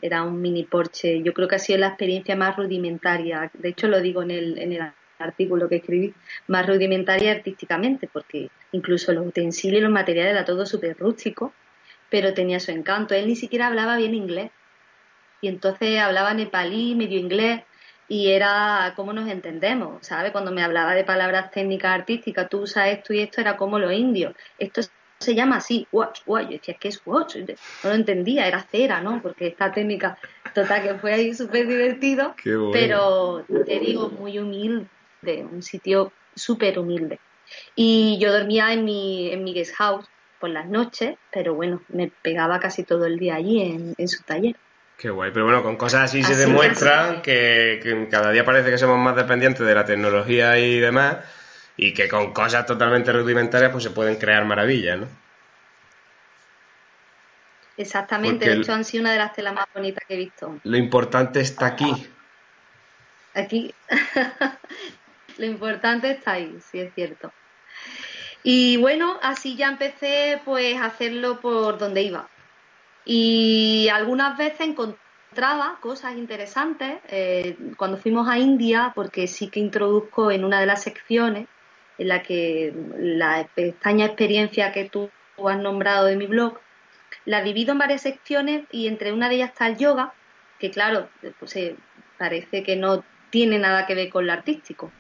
Era 0.03 0.23
un 0.23 0.41
mini 0.41 0.65
Porsche. 0.65 1.23
Yo 1.23 1.33
creo 1.35 1.47
que 1.47 1.57
ha 1.57 1.59
sido 1.59 1.79
la 1.79 1.89
experiencia 1.89 2.35
más 2.35 2.57
rudimentaria. 2.57 3.51
De 3.53 3.69
hecho, 3.69 3.87
lo 3.89 4.01
digo 4.01 4.23
en 4.23 4.31
el, 4.31 4.59
en 4.59 4.73
el 4.73 4.93
artículo 5.19 5.69
que 5.69 5.77
escribí, 5.77 6.15
más 6.47 6.67
rudimentaria 6.67 7.33
artísticamente, 7.33 8.09
porque 8.11 8.49
incluso 8.73 9.13
los 9.13 9.27
utensilios 9.27 9.81
y 9.81 9.83
los 9.83 9.93
materiales 9.93 10.33
era 10.33 10.45
todo 10.47 10.65
súper 10.65 10.97
rústico, 10.97 11.53
pero 12.09 12.33
tenía 12.33 12.59
su 12.61 12.71
encanto. 12.71 13.15
Él 13.15 13.27
ni 13.27 13.37
siquiera 13.37 13.67
hablaba 13.67 13.97
bien 13.99 14.15
inglés. 14.15 14.51
Y 15.41 15.49
entonces 15.49 15.99
hablaba 15.99 16.35
nepalí, 16.35 16.95
medio 16.95 17.19
inglés, 17.19 17.63
y 18.09 18.33
era 18.33 18.93
cómo 18.97 19.13
nos 19.13 19.31
entendemos, 19.31 20.05
¿sabes? 20.05 20.33
Cuando 20.33 20.51
me 20.51 20.63
hablaba 20.63 20.95
de 20.95 21.05
palabras 21.05 21.51
técnicas 21.53 21.93
artísticas, 21.93 22.49
tú 22.49 22.63
usas 22.63 22.89
esto 22.89 23.13
y 23.15 23.21
esto, 23.21 23.41
era 23.41 23.57
como 23.57 23.79
los 23.79 23.93
indios. 23.93 24.35
Esto 24.59 24.83
se 25.21 25.35
llama 25.35 25.59
así, 25.59 25.87
watch, 25.93 26.23
watch. 26.27 26.47
Yo 26.47 26.53
decía, 26.53 26.77
¿qué 26.81 26.89
es 26.89 27.01
watch? 27.07 27.37
No 27.37 27.91
lo 27.91 27.95
entendía, 27.95 28.49
era 28.49 28.63
cera, 28.63 29.01
¿no? 29.01 29.23
Porque 29.23 29.47
esta 29.47 29.71
técnica, 29.71 30.19
total, 30.55 30.83
que 30.83 30.95
fue 30.97 31.13
ahí 31.13 31.35
súper 31.35 31.69
divertido, 31.69 32.35
Qué 32.43 32.57
bueno. 32.57 32.73
pero 32.73 33.65
te 33.65 33.79
digo, 33.79 34.09
muy 34.09 34.39
humilde, 34.39 34.89
un 35.23 35.63
sitio 35.63 36.13
súper 36.35 36.79
humilde. 36.79 37.21
Y 37.77 38.19
yo 38.21 38.33
dormía 38.33 38.73
en 38.73 38.85
mi, 38.85 39.31
en 39.31 39.45
mi 39.45 39.53
guest 39.53 39.75
house 39.77 40.07
por 40.41 40.51
las 40.51 40.69
noches, 40.69 41.17
pero 41.31 41.55
bueno, 41.55 41.83
me 41.89 42.09
pegaba 42.09 42.59
casi 42.59 42.83
todo 42.83 43.05
el 43.05 43.19
día 43.19 43.37
allí 43.37 43.61
en, 43.61 43.95
en 43.99 44.09
su 44.09 44.23
taller. 44.25 44.57
Qué 45.01 45.09
guay, 45.09 45.31
pero 45.33 45.47
bueno, 45.47 45.63
con 45.63 45.77
cosas 45.77 46.03
así, 46.03 46.23
se 46.23 46.37
demuestra 46.37 47.15
es. 47.15 47.23
que, 47.23 47.81
que 47.83 48.09
cada 48.11 48.31
día 48.33 48.45
parece 48.45 48.71
que 48.71 48.77
somos 48.77 48.99
más 48.99 49.17
dependientes 49.17 49.67
de 49.67 49.75
la 49.75 49.87
tecnología 49.87 50.59
y 50.59 50.79
demás, 50.79 51.17
y 51.79 51.95
que 51.95 52.07
con 52.07 52.35
cosas 52.35 52.67
totalmente 52.67 53.11
rudimentarias 53.11 53.73
pues 53.73 53.83
se 53.83 53.93
pueden 53.93 54.17
crear 54.17 54.45
maravillas, 54.45 54.99
¿no? 54.99 55.07
Exactamente, 57.79 58.45
Porque 58.45 58.51
de 58.51 58.61
hecho 58.61 58.75
han 58.75 58.85
sido 58.85 59.01
una 59.01 59.13
de 59.13 59.19
las 59.21 59.33
telas 59.33 59.55
más 59.55 59.65
bonitas 59.73 60.05
que 60.07 60.13
he 60.13 60.19
visto. 60.19 60.61
Lo 60.65 60.77
importante 60.77 61.41
está 61.41 61.65
aquí. 61.65 62.07
Aquí 63.33 63.75
lo 65.39 65.47
importante 65.47 66.11
está 66.11 66.33
ahí, 66.33 66.59
sí 66.71 66.79
es 66.79 66.93
cierto. 66.95 67.33
Y 68.43 68.77
bueno, 68.77 69.19
así 69.23 69.57
ya 69.57 69.69
empecé 69.69 70.43
pues 70.45 70.77
a 70.77 70.85
hacerlo 70.85 71.41
por 71.41 71.79
donde 71.79 72.03
iba. 72.03 72.29
Y 73.05 73.89
algunas 73.93 74.37
veces 74.37 74.61
encontraba 74.61 75.79
cosas 75.81 76.17
interesantes 76.17 76.99
eh, 77.09 77.57
cuando 77.77 77.97
fuimos 77.97 78.29
a 78.29 78.39
India, 78.39 78.93
porque 78.95 79.27
sí 79.27 79.49
que 79.49 79.61
introduzco 79.61 80.31
en 80.31 80.45
una 80.45 80.61
de 80.61 80.67
las 80.67 80.83
secciones 80.83 81.49
en 81.99 82.09
la 82.09 82.23
que 82.23 82.75
la 82.97 83.47
pestaña 83.55 84.07
experiencia 84.07 84.73
que 84.73 84.89
tú 84.89 85.11
has 85.47 85.59
nombrado 85.59 86.07
de 86.07 86.17
mi 86.17 86.27
blog, 86.27 86.59
la 87.25 87.43
divido 87.43 87.73
en 87.73 87.79
varias 87.79 88.03
secciones 88.03 88.65
y 88.71 88.87
entre 88.87 89.13
una 89.13 89.29
de 89.29 89.37
ellas 89.37 89.51
está 89.51 89.67
el 89.67 89.77
yoga, 89.77 90.15
que 90.59 90.71
claro, 90.71 91.09
pues 91.39 91.57
eh, 91.57 91.77
parece 92.19 92.63
que 92.63 92.77
no 92.77 93.05
tiene 93.31 93.59
nada 93.59 93.87
que 93.87 93.95
ver 93.95 94.11
con 94.11 94.27
lo 94.27 94.33
artístico. 94.33 94.93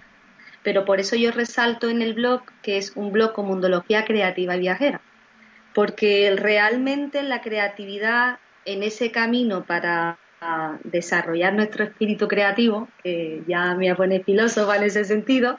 Pero 0.62 0.84
por 0.84 1.00
eso 1.00 1.16
yo 1.16 1.30
resalto 1.30 1.88
en 1.88 2.02
el 2.02 2.14
blog 2.14 2.42
que 2.62 2.76
es 2.76 2.92
un 2.96 3.12
blog 3.12 3.32
con 3.32 3.46
mundología 3.46 4.04
creativa 4.04 4.56
y 4.56 4.60
viajera. 4.60 5.00
Porque 5.74 6.34
realmente 6.36 7.22
la 7.22 7.40
creatividad 7.40 8.38
en 8.64 8.82
ese 8.82 9.10
camino 9.10 9.64
para 9.64 10.18
desarrollar 10.84 11.52
nuestro 11.52 11.84
espíritu 11.84 12.26
creativo, 12.26 12.88
que 13.02 13.42
ya 13.46 13.74
me 13.74 13.94
pone 13.94 14.24
filósofa 14.24 14.76
en 14.76 14.84
ese 14.84 15.04
sentido, 15.04 15.58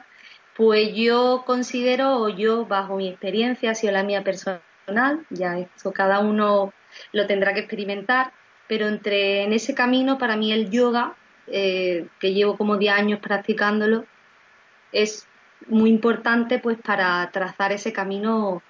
pues 0.56 0.92
yo 0.94 1.44
considero, 1.46 2.16
o 2.18 2.28
yo 2.28 2.66
bajo 2.66 2.96
mi 2.96 3.08
experiencia, 3.08 3.70
ha 3.70 3.74
sido 3.74 3.92
la 3.92 4.02
mía 4.02 4.24
personal, 4.24 5.24
ya 5.30 5.58
esto 5.58 5.92
cada 5.92 6.18
uno 6.18 6.72
lo 7.12 7.26
tendrá 7.26 7.54
que 7.54 7.60
experimentar, 7.60 8.32
pero 8.68 8.88
entre 8.88 9.44
en 9.44 9.52
ese 9.52 9.74
camino 9.74 10.18
para 10.18 10.36
mí 10.36 10.52
el 10.52 10.70
yoga, 10.70 11.14
eh, 11.46 12.06
que 12.18 12.34
llevo 12.34 12.56
como 12.56 12.76
10 12.76 12.94
años 12.94 13.20
practicándolo, 13.20 14.04
es 14.90 15.26
muy 15.68 15.90
importante 15.90 16.58
pues 16.58 16.76
para 16.78 17.30
trazar 17.32 17.72
ese 17.72 17.92
camino 17.92 18.62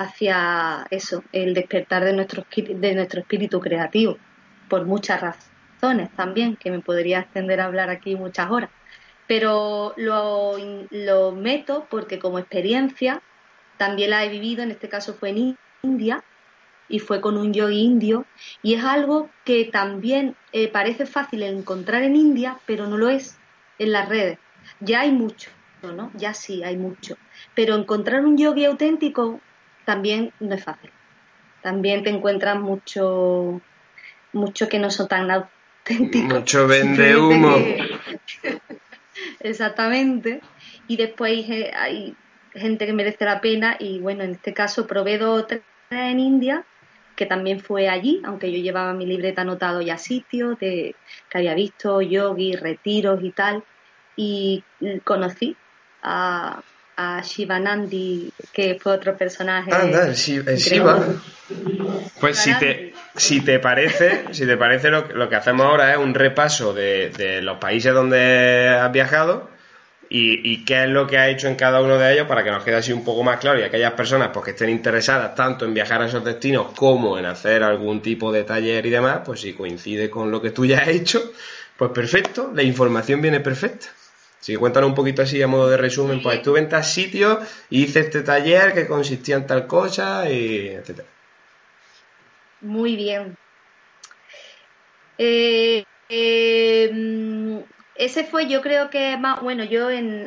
hacia 0.00 0.86
eso, 0.90 1.22
el 1.32 1.52
despertar 1.52 2.04
de 2.04 2.14
nuestro, 2.14 2.46
de 2.56 2.94
nuestro 2.94 3.20
espíritu 3.20 3.60
creativo, 3.60 4.16
por 4.68 4.86
muchas 4.86 5.20
razones 5.20 6.10
también, 6.16 6.56
que 6.56 6.70
me 6.70 6.80
podría 6.80 7.20
extender 7.20 7.60
a 7.60 7.66
hablar 7.66 7.90
aquí 7.90 8.16
muchas 8.16 8.50
horas. 8.50 8.70
Pero 9.26 9.92
lo, 9.98 10.56
lo 10.90 11.32
meto 11.32 11.86
porque 11.90 12.18
como 12.18 12.38
experiencia 12.38 13.20
también 13.76 14.10
la 14.10 14.24
he 14.24 14.30
vivido, 14.30 14.62
en 14.62 14.70
este 14.70 14.88
caso 14.88 15.12
fue 15.12 15.30
en 15.30 15.58
India, 15.82 16.24
y 16.88 16.98
fue 16.98 17.20
con 17.20 17.36
un 17.36 17.52
yogi 17.52 17.82
indio, 17.82 18.24
y 18.62 18.74
es 18.74 18.84
algo 18.84 19.28
que 19.44 19.66
también 19.66 20.34
eh, 20.52 20.68
parece 20.68 21.04
fácil 21.04 21.42
encontrar 21.42 22.02
en 22.02 22.16
India, 22.16 22.58
pero 22.66 22.86
no 22.86 22.96
lo 22.96 23.10
es 23.10 23.38
en 23.78 23.92
las 23.92 24.08
redes. 24.08 24.38
Ya 24.80 25.00
hay 25.02 25.12
mucho, 25.12 25.50
¿no? 25.82 26.10
Ya 26.14 26.32
sí, 26.32 26.64
hay 26.64 26.76
mucho. 26.76 27.16
Pero 27.54 27.76
encontrar 27.76 28.24
un 28.24 28.36
yogi 28.36 28.64
auténtico 28.64 29.40
también 29.84 30.32
no 30.40 30.54
es 30.54 30.64
fácil. 30.64 30.90
También 31.62 32.02
te 32.02 32.10
encuentras 32.10 32.58
mucho, 32.58 33.60
mucho 34.32 34.68
que 34.68 34.78
no 34.78 34.90
son 34.90 35.08
tan 35.08 35.30
auténticos. 35.30 36.38
Mucho 36.38 36.66
vende 36.66 37.16
humo. 37.18 37.56
Exactamente. 39.40 40.40
Y 40.88 40.96
después 40.96 41.30
hay, 41.32 41.42
ge- 41.44 41.72
hay 41.74 42.14
gente 42.54 42.86
que 42.86 42.92
merece 42.92 43.24
la 43.24 43.40
pena 43.40 43.76
y 43.78 43.98
bueno, 43.98 44.24
en 44.24 44.32
este 44.32 44.52
caso 44.54 44.86
probé 44.86 45.18
dos 45.18 45.46
en 45.90 46.20
India, 46.20 46.64
que 47.16 47.26
también 47.26 47.60
fue 47.60 47.88
allí, 47.88 48.22
aunque 48.24 48.50
yo 48.52 48.58
llevaba 48.58 48.92
mi 48.94 49.06
libreta 49.06 49.42
anotado 49.42 49.80
ya 49.82 49.98
sitios 49.98 50.58
de, 50.58 50.94
que 51.28 51.38
había 51.38 51.54
visto, 51.54 52.00
yogi, 52.00 52.54
retiros 52.56 53.22
y 53.22 53.30
tal. 53.30 53.62
y 54.16 54.64
conocí 55.04 55.56
a, 56.02 56.62
a 57.02 57.22
Shivanandi, 57.22 58.30
que 58.52 58.78
fue 58.80 58.92
otro 58.92 59.16
personaje. 59.16 59.72
Anda, 59.72 60.06
el, 60.08 60.14
Shi- 60.14 60.46
el 60.46 60.56
Shiva. 60.58 60.98
Pues 62.20 62.36
si 62.38 62.52
te, 62.58 62.92
si 63.16 63.40
te 63.40 63.58
parece, 63.58 64.24
si 64.32 64.44
te 64.46 64.56
parece 64.56 64.90
lo, 64.90 65.08
que- 65.08 65.14
lo 65.14 65.28
que 65.28 65.36
hacemos 65.36 65.64
ahora 65.66 65.92
es 65.92 65.98
un 65.98 66.12
repaso 66.14 66.74
de, 66.74 67.10
de 67.10 67.40
los 67.40 67.56
países 67.58 67.94
donde 67.94 68.68
has 68.68 68.92
viajado 68.92 69.48
y, 70.10 70.52
y 70.52 70.64
qué 70.64 70.84
es 70.84 70.88
lo 70.90 71.06
que 71.06 71.16
has 71.18 71.28
hecho 71.28 71.48
en 71.48 71.54
cada 71.54 71.80
uno 71.80 71.96
de 71.96 72.12
ellos 72.12 72.26
para 72.26 72.44
que 72.44 72.50
nos 72.50 72.62
quede 72.64 72.76
así 72.76 72.92
un 72.92 73.04
poco 73.04 73.22
más 73.22 73.38
claro 73.38 73.58
y 73.58 73.62
aquellas 73.62 73.92
personas 73.94 74.28
pues, 74.32 74.44
que 74.44 74.50
estén 74.50 74.68
interesadas 74.68 75.34
tanto 75.34 75.64
en 75.64 75.72
viajar 75.72 76.02
a 76.02 76.06
esos 76.06 76.22
destinos 76.24 76.66
como 76.76 77.18
en 77.18 77.24
hacer 77.24 77.62
algún 77.62 78.02
tipo 78.02 78.30
de 78.30 78.44
taller 78.44 78.84
y 78.84 78.90
demás, 78.90 79.20
pues 79.24 79.40
si 79.40 79.54
coincide 79.54 80.10
con 80.10 80.30
lo 80.30 80.42
que 80.42 80.50
tú 80.50 80.66
ya 80.66 80.80
has 80.80 80.88
hecho, 80.88 81.22
pues 81.76 81.90
perfecto, 81.92 82.50
la 82.54 82.62
información 82.62 83.22
viene 83.22 83.40
perfecta. 83.40 83.86
Que 84.44 84.56
cuéntanos 84.56 84.88
un 84.88 84.94
poquito 84.94 85.22
así 85.22 85.40
a 85.42 85.46
modo 85.46 85.68
de 85.68 85.76
resumen, 85.76 86.22
pues 86.22 86.38
estuve 86.38 86.60
en 86.60 86.68
tal 86.68 86.84
sitio 86.84 87.40
y 87.68 87.84
hice 87.84 88.00
este 88.00 88.22
taller 88.22 88.72
que 88.72 88.86
consistía 88.86 89.36
en 89.36 89.46
tal 89.46 89.66
cosa 89.66 90.30
y 90.30 90.68
etcétera. 90.68 91.06
Muy 92.62 92.96
bien. 92.96 93.36
Eh, 95.18 95.84
eh, 96.08 96.90
mm, 96.92 97.58
ese 97.96 98.24
fue, 98.24 98.48
yo 98.48 98.62
creo 98.62 98.88
que 98.90 99.16
más, 99.18 99.42
bueno, 99.42 99.64
yo 99.64 99.90
en, 99.90 100.26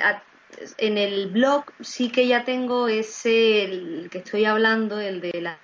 en 0.77 0.97
el 0.97 1.29
blog 1.31 1.65
sí 1.81 2.09
que 2.11 2.27
ya 2.27 2.45
tengo 2.45 2.87
ese, 2.87 3.63
el 3.63 4.09
que 4.11 4.19
estoy 4.19 4.45
hablando, 4.45 4.99
el 4.99 5.21
de 5.21 5.41
la- 5.41 5.57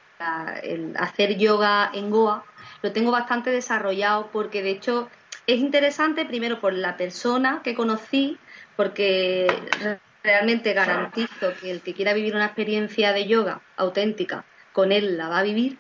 el 0.64 0.94
hacer 0.98 1.38
yoga 1.38 1.92
en 1.94 2.10
Goa, 2.10 2.44
lo 2.82 2.92
tengo 2.92 3.10
bastante 3.12 3.52
desarrollado 3.52 4.30
porque 4.34 4.62
de 4.62 4.72
hecho 4.72 5.08
es 5.54 5.60
interesante 5.60 6.26
primero 6.26 6.60
por 6.60 6.74
la 6.74 6.96
persona 6.96 7.62
que 7.64 7.74
conocí, 7.74 8.38
porque 8.76 9.48
re- 9.82 10.00
realmente 10.24 10.74
garantizo 10.74 11.54
que 11.60 11.72
el 11.72 11.82
que 11.82 11.94
quiera 11.94 12.14
vivir 12.14 12.36
una 12.36 12.46
experiencia 12.46 13.14
de 13.14 13.26
yoga 13.26 13.62
auténtica, 13.76 14.46
con 14.74 14.92
él 14.92 15.18
la 15.18 15.28
va 15.28 15.40
a 15.40 15.44
vivir. 15.44 15.78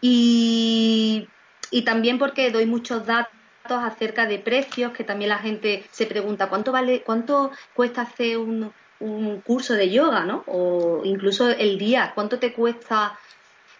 Y, 0.00 1.28
y 1.70 1.82
también 1.82 2.18
porque 2.18 2.50
doy 2.50 2.64
muchos 2.66 3.04
datos 3.04 3.28
acerca 3.68 4.24
de 4.26 4.38
precios, 4.38 4.92
que 4.92 5.04
también 5.04 5.28
la 5.28 5.38
gente 5.38 5.84
se 5.90 6.06
pregunta 6.06 6.48
cuánto 6.48 6.72
vale, 6.72 7.02
cuánto 7.04 7.50
cuesta 7.74 8.02
hacer 8.02 8.38
un, 8.38 8.72
un 9.00 9.40
curso 9.42 9.74
de 9.74 9.90
yoga, 9.90 10.24
¿no? 10.24 10.44
O 10.46 11.02
incluso 11.04 11.50
el 11.50 11.78
día, 11.78 12.12
cuánto 12.14 12.38
te 12.38 12.54
cuesta 12.54 13.18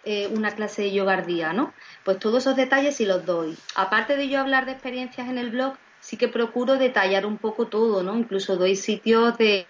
eh, 0.05 0.27
una 0.27 0.51
clase 0.51 0.83
de 0.83 0.91
yoga 0.91 1.13
al 1.13 1.25
día, 1.25 1.53
¿no? 1.53 1.73
Pues 2.03 2.19
todos 2.19 2.43
esos 2.43 2.55
detalles 2.55 2.95
sí 2.95 3.05
los 3.05 3.25
doy. 3.25 3.57
Aparte 3.75 4.15
de 4.17 4.29
yo 4.29 4.39
hablar 4.39 4.65
de 4.65 4.71
experiencias 4.73 5.27
en 5.27 5.37
el 5.37 5.49
blog, 5.49 5.75
sí 5.99 6.17
que 6.17 6.27
procuro 6.27 6.77
detallar 6.77 7.25
un 7.25 7.37
poco 7.37 7.67
todo, 7.67 8.03
¿no? 8.03 8.17
Incluso 8.17 8.55
doy 8.55 8.75
sitios 8.75 9.37
de, 9.37 9.67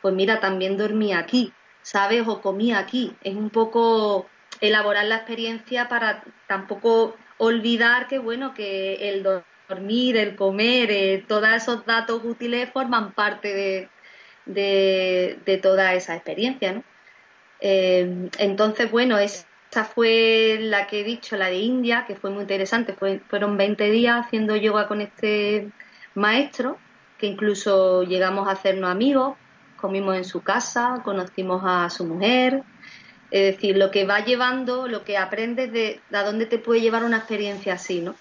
pues 0.00 0.14
mira, 0.14 0.40
también 0.40 0.76
dormí 0.76 1.12
aquí, 1.12 1.52
¿sabes? 1.82 2.26
O 2.26 2.40
comí 2.40 2.72
aquí. 2.72 3.12
Es 3.22 3.34
un 3.34 3.50
poco 3.50 4.26
elaborar 4.60 5.06
la 5.06 5.16
experiencia 5.16 5.88
para 5.88 6.22
tampoco 6.46 7.16
olvidar 7.38 8.06
que, 8.08 8.18
bueno, 8.18 8.54
que 8.54 9.08
el 9.10 9.22
do- 9.22 9.42
dormir, 9.68 10.16
el 10.18 10.36
comer, 10.36 10.90
eh, 10.90 11.24
todos 11.26 11.48
esos 11.48 11.86
datos 11.86 12.20
útiles 12.24 12.68
forman 12.70 13.12
parte 13.12 13.54
de, 13.54 13.88
de, 15.44 15.58
toda 15.58 15.94
esa 15.94 16.14
experiencia, 16.14 16.72
¿no? 16.72 16.84
Eh, 17.60 18.28
entonces, 18.38 18.90
bueno, 18.90 19.18
esta 19.72 19.84
fue 19.86 20.58
la 20.60 20.86
que 20.86 21.00
he 21.00 21.04
dicho, 21.04 21.34
la 21.34 21.46
de 21.46 21.56
India, 21.60 22.04
que 22.06 22.14
fue 22.14 22.28
muy 22.28 22.42
interesante. 22.42 22.92
Fue- 22.92 23.20
fueron 23.20 23.56
20 23.56 23.90
días 23.90 24.26
haciendo 24.26 24.54
yoga 24.54 24.86
con 24.86 25.00
este 25.00 25.70
maestro, 26.14 26.76
que 27.18 27.26
incluso 27.26 28.02
llegamos 28.02 28.48
a 28.48 28.52
hacernos 28.52 28.90
amigos, 28.90 29.34
comimos 29.80 30.14
en 30.16 30.24
su 30.24 30.42
casa, 30.42 31.00
conocimos 31.02 31.62
a 31.64 31.88
su 31.88 32.04
mujer. 32.04 32.62
Es 33.30 33.54
decir, 33.54 33.78
lo 33.78 33.90
que 33.90 34.04
va 34.04 34.20
llevando, 34.22 34.88
lo 34.88 35.04
que 35.04 35.16
aprendes 35.16 35.72
de 35.72 36.00
a 36.12 36.22
dónde 36.22 36.44
te 36.44 36.58
puede 36.58 36.82
llevar 36.82 37.02
una 37.04 37.16
experiencia 37.18 37.72
así, 37.74 38.02
¿no? 38.02 38.14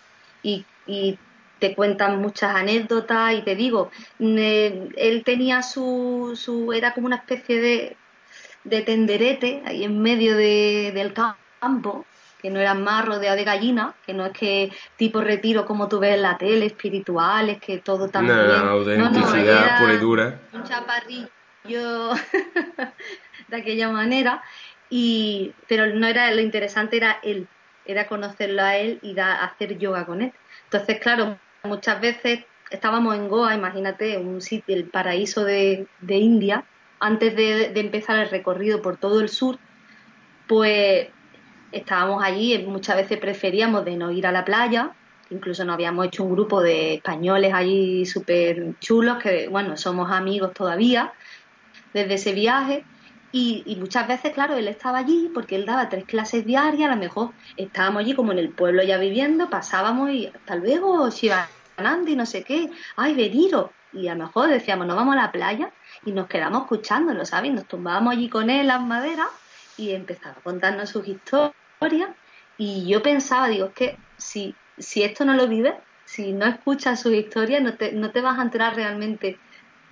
Y, 0.44 0.66
y 0.88 1.20
te 1.60 1.76
cuentan 1.76 2.22
muchas 2.22 2.56
anécdotas 2.56 3.34
y 3.34 3.42
te 3.42 3.56
digo, 3.56 3.92
eh, 4.20 4.88
él 4.96 5.24
tenía 5.26 5.64
su, 5.64 6.32
su, 6.42 6.72
era 6.72 6.94
como 6.94 7.08
una 7.08 7.18
especie 7.18 7.60
de, 7.60 7.98
de 8.64 8.82
tenderete 8.84 9.64
ahí 9.66 9.84
en 9.84 10.02
medio 10.02 10.38
de- 10.38 10.92
del 10.94 11.14
campo, 11.14 11.41
que 12.42 12.50
no 12.50 12.60
eran 12.60 12.84
más 12.84 13.06
rodeado 13.06 13.38
de 13.38 13.44
gallinas, 13.44 13.94
que 14.06 14.14
no 14.14 14.26
es 14.26 14.32
que 14.34 14.72
tipo 14.98 15.22
retiro 15.22 15.66
como 15.66 15.88
tú 15.88 16.00
ves 16.00 16.16
en 16.16 16.24
la 16.24 16.38
tele, 16.38 16.66
espirituales, 16.66 17.60
que 17.60 17.78
todo 17.78 18.10
tan 18.10 18.26
No, 18.26 18.34
bien. 18.34 18.48
no, 18.48 18.56
No, 18.58 18.64
no, 18.64 18.72
autenticidad 18.72 19.42
era 19.68 19.78
pura 19.78 19.94
y 19.94 19.98
dura. 19.98 20.40
un 20.54 20.64
chaparrillo 20.64 22.14
de 23.48 23.56
aquella 23.58 23.90
manera, 23.90 24.42
y, 24.90 25.54
pero 25.68 25.86
no 25.88 26.08
era 26.08 26.32
lo 26.32 26.42
interesante, 26.42 26.98
era 26.98 27.20
él, 27.22 27.48
era 27.86 28.08
conocerlo 28.08 28.64
a 28.64 28.76
él 28.78 29.00
y 29.04 29.14
da- 29.14 29.44
hacer 29.44 29.78
yoga 29.78 30.06
con 30.06 30.22
él. 30.24 30.34
Entonces, 30.64 31.00
claro, 31.00 31.38
muchas 31.64 32.02
veces 32.02 32.40
estábamos 32.72 33.16
en 33.16 33.28
Goa, 33.30 33.54
imagínate, 33.54 34.18
un 34.18 34.42
sitio, 34.42 34.76
el 34.76 34.86
paraíso 34.86 35.44
de, 35.44 35.86
de 36.00 36.18
India, 36.18 36.64
antes 37.00 37.36
de, 37.36 37.70
de 37.70 37.80
empezar 37.80 38.18
el 38.18 38.30
recorrido 38.32 38.82
por 38.82 38.98
todo 38.98 39.22
el 39.22 39.30
sur, 39.30 39.60
pues 40.48 41.08
estábamos 41.72 42.24
allí, 42.24 42.54
y 42.54 42.66
muchas 42.66 42.98
veces 42.98 43.18
preferíamos 43.18 43.86
de 43.86 43.98
no 43.98 44.12
ir 44.12 44.28
a 44.28 44.32
la 44.32 44.46
playa, 44.46 44.92
incluso 45.30 45.64
nos 45.66 45.76
habíamos 45.76 46.08
hecho 46.08 46.24
un 46.24 46.34
grupo 46.34 46.62
de 46.62 46.96
españoles 46.96 47.54
allí 47.54 48.06
súper 48.06 48.78
chulos, 48.80 49.18
que 49.18 49.48
bueno, 49.48 49.78
somos 49.78 50.12
amigos 50.12 50.54
todavía 50.54 51.14
desde 51.94 52.16
ese 52.16 52.34
viaje. 52.34 52.84
Y, 53.34 53.64
y 53.66 53.78
muchas 53.78 54.10
veces, 54.10 54.34
claro, 54.34 54.58
él 54.58 54.68
estaba 54.68 54.98
allí 54.98 55.32
porque 55.34 55.56
él 55.56 55.66
daba 55.66 55.88
tres 55.88 56.04
clases 56.04 56.46
diarias, 56.46 56.92
a 56.92 56.96
lo 56.96 57.00
mejor 57.00 57.30
estábamos 57.56 58.02
allí 58.02 58.14
como 58.14 58.34
en 58.34 58.40
el 58.40 58.50
pueblo 58.50 58.84
ya 58.84 58.98
viviendo, 58.98 59.50
pasábamos 59.50 60.10
y 60.10 60.28
hasta 60.28 60.58
luego, 60.58 61.10
Shivanandi, 61.10 62.18
no 62.18 62.26
sé 62.26 62.44
qué, 62.44 62.70
ay, 62.98 63.14
venido. 63.16 63.72
Y 63.94 64.10
a 64.10 64.16
lo 64.16 64.26
mejor 64.26 64.50
decíamos, 64.50 64.86
nos 64.86 64.98
vamos 64.98 65.14
a 65.14 65.22
la 65.22 65.32
playa 65.32 65.72
y 66.06 66.12
nos 66.12 66.28
quedamos 66.28 66.64
escuchándolo, 66.64 67.26
¿sabes? 67.26 67.54
Nos 67.54 67.66
tumbábamos 67.68 68.14
allí 68.14 68.28
con 68.28 68.50
él 68.50 68.68
las 68.68 68.82
maderas 68.82 69.28
y 69.78 69.92
empezaba 69.92 70.36
a 70.38 70.42
contarnos 70.42 70.90
sus 70.90 71.08
historias. 71.08 71.61
Y 72.58 72.88
yo 72.88 73.02
pensaba, 73.02 73.48
digo, 73.48 73.68
es 73.68 73.74
que 73.74 73.98
si, 74.18 74.56
si 74.78 75.04
esto 75.04 75.26
no 75.26 75.34
lo 75.34 75.48
vives, 75.48 75.74
si 76.06 76.32
no 76.34 76.46
escuchas 76.46 77.00
sus 77.00 77.14
historias, 77.14 77.62
no 77.62 77.76
te, 77.76 77.92
no 77.94 78.12
te 78.12 78.22
vas 78.22 78.38
a 78.38 78.44
enterar 78.44 78.76
realmente 78.76 79.38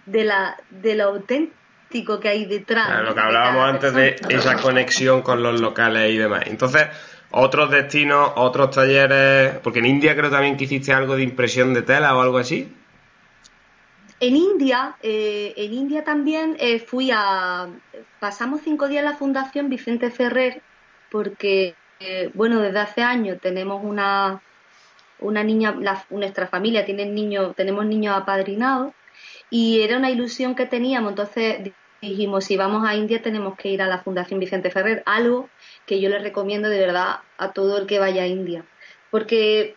de, 0.05 0.23
la, 0.23 0.57
de 0.69 0.95
lo 0.95 1.05
auténtico 1.05 2.19
que 2.19 2.29
hay 2.29 2.45
detrás. 2.45 2.87
Claro, 2.87 3.05
lo 3.05 3.15
que 3.15 3.21
hablábamos 3.21 3.63
antes 3.63 3.93
de 3.93 4.15
esa 4.29 4.61
conexión 4.61 5.21
con 5.21 5.41
los 5.41 5.59
locales 5.59 6.13
y 6.13 6.17
demás. 6.17 6.43
Entonces, 6.45 6.87
otros 7.31 7.71
destinos, 7.71 8.31
otros 8.35 8.71
talleres, 8.71 9.57
porque 9.63 9.79
en 9.79 9.85
India 9.85 10.15
creo 10.15 10.29
también 10.29 10.57
que 10.57 10.65
hiciste 10.65 10.93
algo 10.93 11.15
de 11.15 11.23
impresión 11.23 11.73
de 11.73 11.81
tela 11.81 12.15
o 12.15 12.21
algo 12.21 12.37
así. 12.37 12.71
En 14.19 14.35
India, 14.35 14.95
eh, 15.01 15.53
en 15.55 15.73
India 15.73 16.03
también 16.03 16.57
eh, 16.59 16.79
fui 16.79 17.09
a. 17.13 17.67
Pasamos 18.19 18.61
cinco 18.63 18.87
días 18.87 18.99
en 18.99 19.11
la 19.11 19.17
Fundación 19.17 19.69
Vicente 19.69 20.11
Ferrer, 20.11 20.61
porque, 21.09 21.75
eh, 21.99 22.31
bueno, 22.33 22.59
desde 22.61 22.79
hace 22.79 23.01
años 23.01 23.39
tenemos 23.41 23.83
una, 23.83 24.41
una 25.19 25.43
niña, 25.43 25.75
la- 25.79 26.05
nuestra 26.09 26.47
familia 26.47 26.85
tiene 26.85 27.05
niños, 27.05 27.55
tenemos 27.55 27.85
niños 27.85 28.15
apadrinados, 28.15 28.93
y 29.49 29.81
era 29.81 29.97
una 29.97 30.11
ilusión 30.11 30.55
que 30.55 30.65
teníamos, 30.65 31.11
entonces 31.11 31.73
dijimos, 32.01 32.45
si 32.45 32.55
vamos 32.55 32.87
a 32.87 32.95
India 32.95 33.21
tenemos 33.21 33.55
que 33.57 33.69
ir 33.69 33.81
a 33.81 33.87
la 33.87 34.01
Fundación 34.03 34.39
Vicente 34.39 34.71
Ferrer, 34.71 35.03
algo 35.05 35.49
que 35.85 35.99
yo 35.99 36.09
le 36.09 36.19
recomiendo 36.19 36.69
de 36.69 36.79
verdad 36.79 37.17
a 37.37 37.51
todo 37.51 37.77
el 37.77 37.87
que 37.87 37.99
vaya 37.99 38.23
a 38.23 38.27
India, 38.27 38.63
porque 39.11 39.75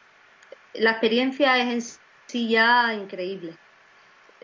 la 0.75 0.93
experiencia 0.93 1.59
es 1.59 1.69
en 1.95 2.01
sí 2.29 2.49
ya 2.49 2.95
increíble. 2.95 3.57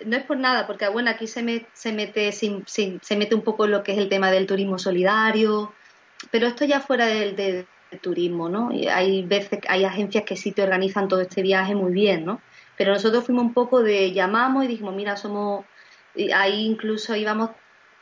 No 0.04 0.16
es 0.16 0.24
por 0.24 0.36
nada, 0.36 0.66
porque 0.66 0.88
bueno, 0.88 1.10
aquí 1.10 1.26
se, 1.26 1.42
me- 1.42 1.66
se 1.72 1.92
mete 1.92 2.30
se 2.32 3.16
mete 3.16 3.34
un 3.34 3.42
poco 3.42 3.66
lo 3.66 3.82
que 3.82 3.92
es 3.92 3.98
el 3.98 4.08
tema 4.08 4.30
del 4.30 4.46
turismo 4.46 4.78
solidario, 4.78 5.72
pero 6.30 6.46
esto 6.46 6.64
ya 6.64 6.80
fuera 6.80 7.06
del, 7.06 7.36
del 7.36 7.66
turismo, 8.00 8.48
¿no? 8.48 8.72
Y 8.72 8.86
hay 8.88 9.22
veces, 9.24 9.60
hay 9.68 9.84
agencias 9.84 10.24
que 10.24 10.36
sí 10.36 10.52
te 10.52 10.62
organizan 10.62 11.08
todo 11.08 11.20
este 11.20 11.42
viaje 11.42 11.74
muy 11.74 11.92
bien, 11.92 12.24
¿no? 12.24 12.40
Pero 12.76 12.92
nosotros 12.92 13.24
fuimos 13.24 13.44
un 13.44 13.54
poco 13.54 13.82
de 13.82 14.12
llamamos 14.12 14.64
y 14.64 14.68
dijimos, 14.68 14.94
mira, 14.94 15.16
somos, 15.16 15.64
y 16.14 16.30
ahí 16.32 16.64
incluso 16.66 17.16
íbamos, 17.16 17.50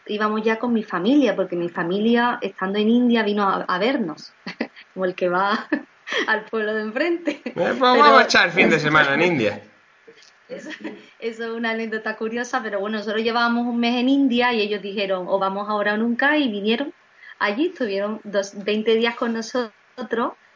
íbamos 0.07 0.43
ya 0.43 0.59
con 0.59 0.73
mi 0.73 0.83
familia, 0.83 1.35
porque 1.35 1.57
mi 1.57 1.69
familia, 1.69 2.39
estando 2.43 2.79
en 2.79 2.89
India, 2.89 3.23
vino 3.23 3.43
a, 3.45 3.62
a 3.62 3.79
vernos, 3.79 4.33
como 4.95 5.05
el 5.07 5.15
que 5.15 5.29
va 5.29 5.67
al 6.27 6.45
pueblo 6.45 6.75
de 6.75 6.83
enfrente. 6.83 7.41
Eh, 7.45 7.53
pues 7.55 7.79
vamos 7.79 8.07
Pero- 8.07 8.19
a 8.19 8.23
echar 8.25 8.47
el 8.47 8.53
fin 8.53 8.69
de 8.71 8.79
semana 8.79 9.15
en 9.15 9.23
India. 9.23 9.62
eso, 10.49 10.71
eso 11.19 11.45
es 11.45 11.51
una 11.51 11.71
anécdota 11.71 12.17
curiosa, 12.17 12.61
pero 12.62 12.79
bueno, 12.81 12.99
nosotros 12.99 13.23
llevábamos 13.23 13.67
un 13.67 13.79
mes 13.81 13.97
en 13.97 14.09
India 14.09 14.53
y 14.53 14.61
ellos 14.61 14.83
dijeron, 14.83 15.27
o 15.29 15.39
vamos 15.39 15.69
ahora 15.69 15.95
o 15.95 15.97
nunca, 15.97 16.37
y 16.37 16.49
vinieron 16.51 16.93
allí, 17.38 17.66
estuvieron 17.68 18.20
dos, 18.25 18.53
20 18.64 18.94
días 18.94 19.14
con 19.14 19.33
nosotros, 19.35 19.72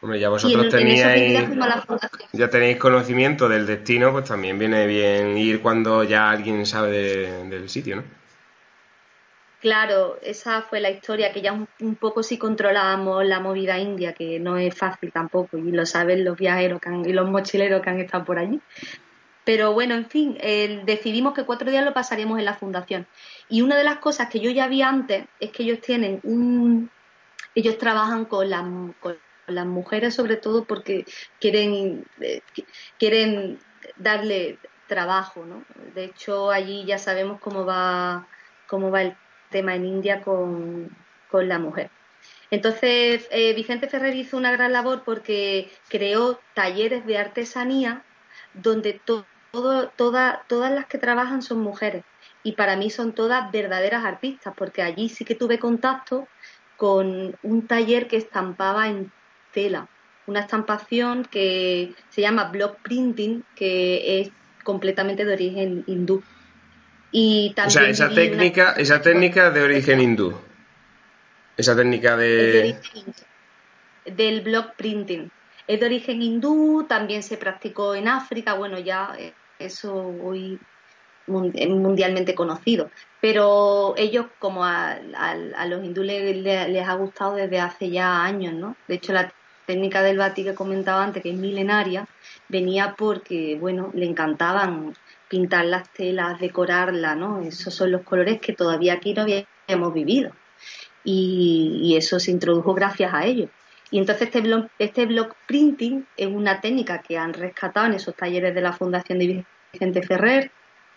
Hombre, 0.03 0.19
ya 0.19 0.29
vosotros 0.29 0.73
en 0.73 0.87
esos 0.87 1.11
20 1.11 1.45
teníais, 1.45 2.11
ya 2.33 2.49
tenéis 2.49 2.77
conocimiento 2.77 3.47
del 3.47 3.67
destino, 3.67 4.11
pues 4.11 4.25
también 4.25 4.57
viene 4.57 4.87
bien 4.87 5.37
ir 5.37 5.61
cuando 5.61 6.03
ya 6.03 6.29
alguien 6.31 6.65
sabe 6.65 6.91
de- 6.91 7.49
del 7.49 7.69
sitio, 7.69 7.97
¿no? 7.97 8.03
Claro, 9.59 10.17
esa 10.23 10.63
fue 10.63 10.79
la 10.79 10.89
historia, 10.89 11.31
que 11.31 11.41
ya 11.41 11.53
un, 11.53 11.67
un 11.81 11.95
poco 11.95 12.23
sí 12.23 12.39
controlábamos 12.39 13.23
la 13.25 13.39
movida 13.39 13.77
india, 13.77 14.13
que 14.13 14.39
no 14.39 14.57
es 14.57 14.73
fácil 14.73 15.11
tampoco, 15.11 15.55
y 15.57 15.71
lo 15.71 15.85
saben 15.85 16.25
los 16.25 16.35
viajeros 16.35 16.81
que 16.81 16.89
han- 16.89 17.07
y 17.07 17.13
los 17.13 17.29
mochileros 17.29 17.83
que 17.83 17.89
han 17.91 17.99
estado 17.99 18.25
por 18.25 18.39
allí. 18.39 18.59
Pero 19.43 19.73
bueno, 19.73 19.93
en 19.93 20.07
fin, 20.09 20.35
eh, 20.41 20.81
decidimos 20.83 21.35
que 21.35 21.43
cuatro 21.45 21.69
días 21.69 21.85
lo 21.85 21.93
pasaríamos 21.93 22.39
en 22.39 22.45
la 22.45 22.55
fundación. 22.55 23.05
Y 23.51 23.61
una 23.61 23.75
de 23.75 23.83
las 23.83 23.97
cosas 23.97 24.29
que 24.29 24.39
yo 24.39 24.49
ya 24.49 24.67
vi 24.67 24.81
antes 24.81 25.25
es 25.39 25.51
que 25.51 25.63
ellos 25.63 25.81
tienen 25.81 26.21
un... 26.23 26.89
Ellos 27.53 27.77
trabajan 27.77 28.23
con 28.25 28.49
las, 28.49 28.63
con 29.01 29.17
las 29.47 29.65
mujeres 29.65 30.15
sobre 30.15 30.37
todo 30.37 30.63
porque 30.63 31.03
quieren, 31.39 32.05
eh, 32.21 32.41
qui- 32.55 32.65
quieren 32.97 33.59
darle 33.97 34.57
trabajo, 34.87 35.45
¿no? 35.45 35.63
De 35.93 36.05
hecho, 36.05 36.49
allí 36.49 36.85
ya 36.85 36.97
sabemos 36.97 37.41
cómo 37.41 37.65
va, 37.65 38.25
cómo 38.67 38.89
va 38.89 39.01
el 39.01 39.15
tema 39.49 39.75
en 39.75 39.85
India 39.85 40.21
con, 40.21 40.89
con 41.29 41.49
la 41.49 41.59
mujer. 41.59 41.89
Entonces, 42.51 43.27
eh, 43.31 43.53
Vicente 43.53 43.89
Ferrer 43.89 44.15
hizo 44.15 44.37
una 44.37 44.51
gran 44.53 44.71
labor 44.71 45.03
porque 45.03 45.69
creó 45.89 46.39
talleres 46.53 47.05
de 47.05 47.17
artesanía 47.17 48.03
donde 48.53 48.93
to- 48.93 49.25
todo, 49.51 49.89
toda- 49.89 50.43
todas 50.47 50.71
las 50.71 50.85
que 50.85 50.97
trabajan 50.97 51.41
son 51.41 51.59
mujeres. 51.59 52.03
Y 52.43 52.53
para 52.53 52.75
mí 52.75 52.89
son 52.89 53.13
todas 53.13 53.51
verdaderas 53.51 54.03
artistas, 54.03 54.53
porque 54.57 54.81
allí 54.81 55.09
sí 55.09 55.25
que 55.25 55.35
tuve 55.35 55.59
contacto 55.59 56.27
con 56.77 57.35
un 57.43 57.67
taller 57.67 58.07
que 58.07 58.17
estampaba 58.17 58.87
en 58.87 59.11
tela, 59.53 59.87
una 60.25 60.39
estampación 60.39 61.25
que 61.25 61.93
se 62.09 62.21
llama 62.21 62.45
block 62.45 62.77
printing, 62.81 63.43
que 63.55 64.21
es 64.21 64.31
completamente 64.63 65.25
de 65.25 65.33
origen 65.33 65.83
hindú. 65.87 66.23
Y 67.11 67.49
O 67.51 67.55
también 67.55 67.71
sea, 67.71 67.89
esa 67.89 68.07
viví 68.07 68.21
una- 68.21 68.29
técnica, 68.31 68.71
esa 68.77 69.01
técnica 69.01 69.47
es 69.47 69.53
de 69.53 69.61
origen 69.61 69.99
hindú. 69.99 70.33
Esa 71.57 71.75
técnica 71.75 72.15
de 72.17 72.75
del 74.05 74.41
block 74.41 74.75
printing. 74.75 75.29
Es 75.67 75.79
de 75.79 75.85
origen 75.85 76.21
hindú, 76.21 76.85
también 76.87 77.21
se 77.21 77.37
practicó 77.37 77.93
en 77.93 78.07
África, 78.07 78.53
bueno, 78.53 78.79
ya 78.79 79.13
eh, 79.17 79.33
eso 79.59 79.93
hoy 80.23 80.59
mundialmente 81.31 82.35
conocido. 82.35 82.89
Pero 83.21 83.93
ellos, 83.97 84.25
como 84.39 84.65
a, 84.65 84.97
a- 85.15 85.65
los 85.65 85.83
hindúes 85.83 86.07
le- 86.07 86.33
le- 86.35 86.67
les 86.69 86.87
ha 86.87 86.93
gustado 86.95 87.35
desde 87.35 87.59
hace 87.59 87.89
ya 87.89 88.23
años, 88.23 88.53
¿no? 88.53 88.75
De 88.87 88.95
hecho, 88.95 89.13
la 89.13 89.31
técnica 89.65 90.01
del 90.01 90.17
batik 90.17 90.47
que 90.47 90.55
comentaba 90.55 91.03
antes, 91.03 91.21
que 91.23 91.31
es 91.31 91.37
milenaria, 91.37 92.07
venía 92.49 92.95
porque, 92.97 93.57
bueno, 93.59 93.91
le 93.93 94.05
encantaban 94.05 94.93
pintar 95.29 95.65
las 95.65 95.89
telas, 95.93 96.39
decorarlas, 96.39 97.15
¿no? 97.15 97.41
Esos 97.41 97.73
son 97.73 97.91
los 97.91 98.01
colores 98.01 98.41
que 98.41 98.53
todavía 98.53 98.93
aquí 98.93 99.13
no 99.13 99.21
habíamos 99.21 99.93
vivido 99.93 100.31
y, 101.03 101.95
eso 101.97 102.19
se 102.19 102.31
introdujo 102.31 102.73
gracias 102.73 103.13
a 103.13 103.25
ellos. 103.25 103.49
Y 103.89 103.97
entonces 103.99 104.27
este 104.27 104.41
block, 104.41 104.67
este 104.79 105.07
printing 105.47 106.05
es 106.15 106.27
una 106.27 106.61
técnica 106.61 107.01
que 107.01 107.17
han 107.17 107.33
rescatado 107.33 107.87
en 107.87 107.93
esos 107.93 108.15
talleres 108.15 108.55
de 108.55 108.61
la 108.61 108.73
Fundación 108.73 109.19
de 109.19 109.45
Vicente 109.73 110.01
Ferrer, 110.01 110.51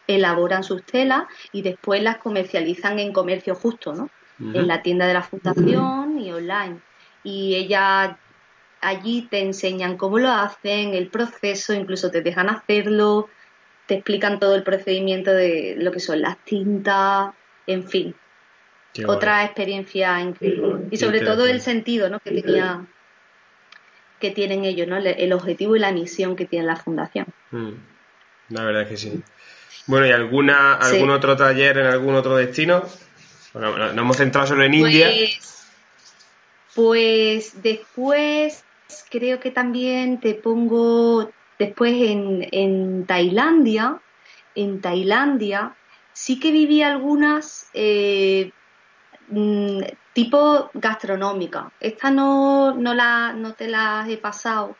elaboran 0.07 0.65
sus 0.65 0.83
telas 0.85 1.25
y 1.53 1.63
después 1.63 2.03
las 2.03 2.19
comercializan 2.19 2.99
en 2.99 3.13
comercio 3.13 3.55
justo, 3.55 3.95
¿no? 3.95 4.11
En 4.41 4.67
la 4.67 4.83
tienda 4.83 5.07
de 5.07 5.15
la 5.15 5.23
Fundación 5.23 6.19
y 6.19 6.33
online. 6.33 6.81
Y 7.23 7.55
ella 7.55 8.19
allí 8.81 9.29
te 9.31 9.41
enseñan 9.41 9.97
cómo 9.97 10.19
lo 10.19 10.31
hacen, 10.31 10.93
el 10.95 11.09
proceso, 11.09 11.73
incluso 11.73 12.11
te 12.11 12.21
dejan 12.21 12.51
hacerlo, 12.51 13.29
te 13.87 13.95
explican 13.95 14.41
todo 14.41 14.55
el 14.55 14.63
procedimiento 14.63 15.33
de 15.33 15.77
lo 15.79 15.93
que 15.93 16.01
son 16.01 16.21
las 16.21 16.37
tintas, 16.45 17.33
en 17.67 17.89
fin, 17.89 18.15
Qué 18.93 19.07
otra 19.07 19.45
experiencia 19.45 20.21
increíble. 20.21 20.87
Y 20.91 20.97
sobre 20.99 21.21
todo 21.21 21.47
el 21.47 21.61
sentido 21.61 22.09
¿no? 22.09 22.21
que 22.21 22.31
tenía 22.31 22.87
que 24.21 24.31
tienen 24.31 24.65
ellos, 24.65 24.87
¿no? 24.87 24.97
El, 24.97 25.33
objetivo 25.33 25.77
y 25.77 25.81
la 25.81 25.93
misión 25.93 26.37
que 26.37 26.47
tiene 26.47 26.65
la 26.65 26.77
fundación. 26.77 27.27
Mm, 27.51 27.73
La 28.51 28.65
verdad 28.65 28.89
que 28.89 28.97
sí. 28.97 29.23
Bueno, 29.87 30.07
¿y 30.07 30.13
alguna, 30.13 30.79
Sí. 30.83 30.97
algún 30.97 31.11
otro 31.11 31.37
taller 31.37 31.79
en 31.79 31.87
algún 31.87 32.15
otro 32.15 32.37
destino? 32.37 32.85
Bueno, 33.53 33.77
no- 33.77 33.87
nos 33.89 33.99
hemos 33.99 34.17
centrado 34.17 34.47
solo 34.47 34.65
en 34.65 34.75
India. 34.75 35.11
Pues, 35.11 35.67
pues 36.75 37.63
después 37.63 38.65
creo 39.11 39.41
que 39.41 39.51
también 39.51 40.21
te 40.21 40.35
pongo 40.35 41.31
después 41.59 41.95
en, 41.95 42.49
en 42.51 43.07
Tailandia, 43.07 44.01
en 44.55 44.81
Tailandia 44.81 45.75
sí 46.13 46.39
que 46.39 46.51
viví 46.51 46.83
algunas 46.83 47.69
eh, 47.75 48.51
mm, 49.29 49.81
tipo 50.13 50.71
gastronómica. 50.75 51.71
Esta 51.81 52.11
no, 52.11 52.75
no, 52.75 52.95
la, 52.95 53.33
no 53.33 53.55
te 53.55 53.69
las 53.69 54.09
he 54.09 54.17
pasado, 54.17 54.77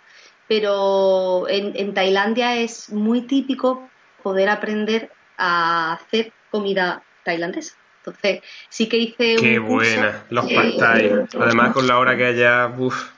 pero 0.49 1.49
en, 1.49 1.73
en 1.77 1.95
Tailandia 1.95 2.57
es 2.57 2.91
muy 2.91 3.23
típico 3.23 3.89
poder 4.25 4.49
aprender 4.49 5.13
a 5.37 5.93
hacer 5.93 6.33
comida 6.51 7.03
tailandesa. 7.23 7.75
Entonces, 7.99 8.41
sí 8.71 8.89
que 8.89 8.97
hice 8.97 9.39
Qué 9.39 9.59
un 9.61 9.67
curso, 9.67 10.01
buena, 10.01 10.25
los 10.31 10.51
eh, 10.51 10.55
pad 10.57 10.79
thai. 10.79 11.13
Además, 11.41 11.73
con 11.73 11.87
la 11.87 11.99
hora 11.99 12.17
que 12.17 12.25
haya, 12.25 12.67
uff, 12.77 13.13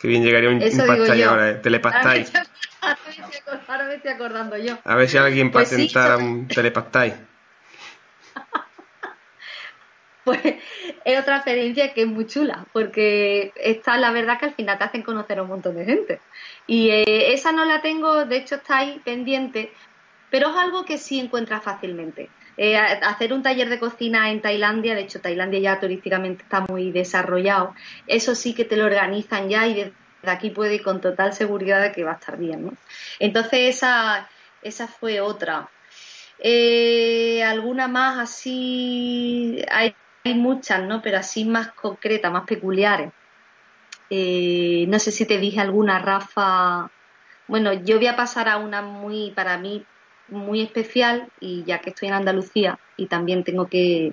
qué 0.00 0.08
bien 0.08 0.24
llegaría 0.24 0.50
un, 0.50 0.56
un 0.56 0.86
pad 0.86 1.06
thai 1.06 1.22
ahora, 1.22 1.50
eh, 1.50 1.54
telepad 1.54 1.92
Ahora 1.94 2.04
me, 2.04 2.14
thai. 2.14 2.20
estoy, 2.22 2.42
ahora 2.82 2.98
me 3.06 3.10
estoy 3.12 3.40
acor- 3.40 3.60
ahora 3.68 3.84
me 3.84 3.94
estoy 3.94 4.10
acordando 4.10 4.56
yo. 4.58 4.74
A 4.84 4.94
ver 4.96 5.08
si 5.08 5.16
alguien 5.18 5.50
Pues 5.52 5.68
sí, 5.68 5.74
patentara 5.76 6.16
un 6.18 6.48
telepad 6.48 6.84
thai. 6.90 7.14
Pues 10.24 10.40
es 11.06 11.18
otra 11.18 11.36
experiencia 11.36 11.94
que 11.94 12.02
es 12.02 12.06
muy 12.06 12.26
chula, 12.26 12.66
porque 12.74 13.50
esta 13.56 13.96
la 13.96 14.10
verdad 14.10 14.38
que 14.38 14.44
al 14.44 14.54
final 14.54 14.76
te 14.76 14.84
hacen 14.84 15.02
conocer 15.02 15.38
a 15.38 15.42
un 15.42 15.48
montón 15.48 15.74
de 15.74 15.86
gente. 15.86 16.20
Y 16.66 16.90
eh, 16.90 17.32
esa 17.32 17.50
no 17.50 17.64
la 17.64 17.80
tengo, 17.80 18.26
de 18.26 18.36
hecho 18.36 18.56
está 18.56 18.76
ahí 18.78 19.00
pendiente, 19.06 19.72
pero 20.30 20.50
es 20.50 20.56
algo 20.56 20.84
que 20.84 20.98
sí 20.98 21.18
encuentras 21.20 21.62
fácilmente. 21.62 22.30
Eh, 22.56 22.76
hacer 22.76 23.32
un 23.32 23.42
taller 23.42 23.68
de 23.68 23.78
cocina 23.78 24.30
en 24.30 24.40
Tailandia, 24.40 24.94
de 24.94 25.02
hecho 25.02 25.20
Tailandia 25.20 25.60
ya 25.60 25.80
turísticamente 25.80 26.42
está 26.42 26.60
muy 26.68 26.90
desarrollado, 26.90 27.74
eso 28.08 28.34
sí 28.34 28.52
que 28.52 28.64
te 28.64 28.76
lo 28.76 28.86
organizan 28.86 29.48
ya 29.48 29.66
y 29.68 29.74
desde 29.74 29.94
aquí 30.24 30.50
puede 30.50 30.82
con 30.82 31.00
total 31.00 31.32
seguridad 31.32 31.92
que 31.92 32.02
va 32.02 32.12
a 32.12 32.14
estar 32.14 32.36
bien, 32.36 32.66
¿no? 32.66 32.72
Entonces 33.20 33.76
esa, 33.76 34.28
esa 34.62 34.88
fue 34.88 35.20
otra. 35.20 35.68
Eh, 36.40 37.42
alguna 37.44 37.88
más 37.88 38.18
así, 38.18 39.64
hay, 39.70 39.94
hay 40.24 40.34
muchas, 40.34 40.82
¿no? 40.82 41.02
Pero 41.02 41.18
así 41.18 41.44
más 41.44 41.72
concretas, 41.72 42.32
más 42.32 42.44
peculiares. 42.44 43.12
Eh, 44.10 44.86
no 44.88 44.98
sé 44.98 45.10
si 45.12 45.26
te 45.26 45.38
dije 45.38 45.60
alguna, 45.60 45.98
Rafa. 45.98 46.90
Bueno, 47.46 47.72
yo 47.72 47.96
voy 47.96 48.06
a 48.06 48.16
pasar 48.16 48.48
a 48.48 48.58
una 48.58 48.82
muy, 48.82 49.30
para 49.32 49.58
mí, 49.58 49.84
muy 50.28 50.62
especial, 50.62 51.28
y 51.40 51.64
ya 51.64 51.78
que 51.80 51.90
estoy 51.90 52.08
en 52.08 52.14
Andalucía 52.14 52.78
y 52.96 53.06
también 53.06 53.44
tengo 53.44 53.68
que, 53.68 54.12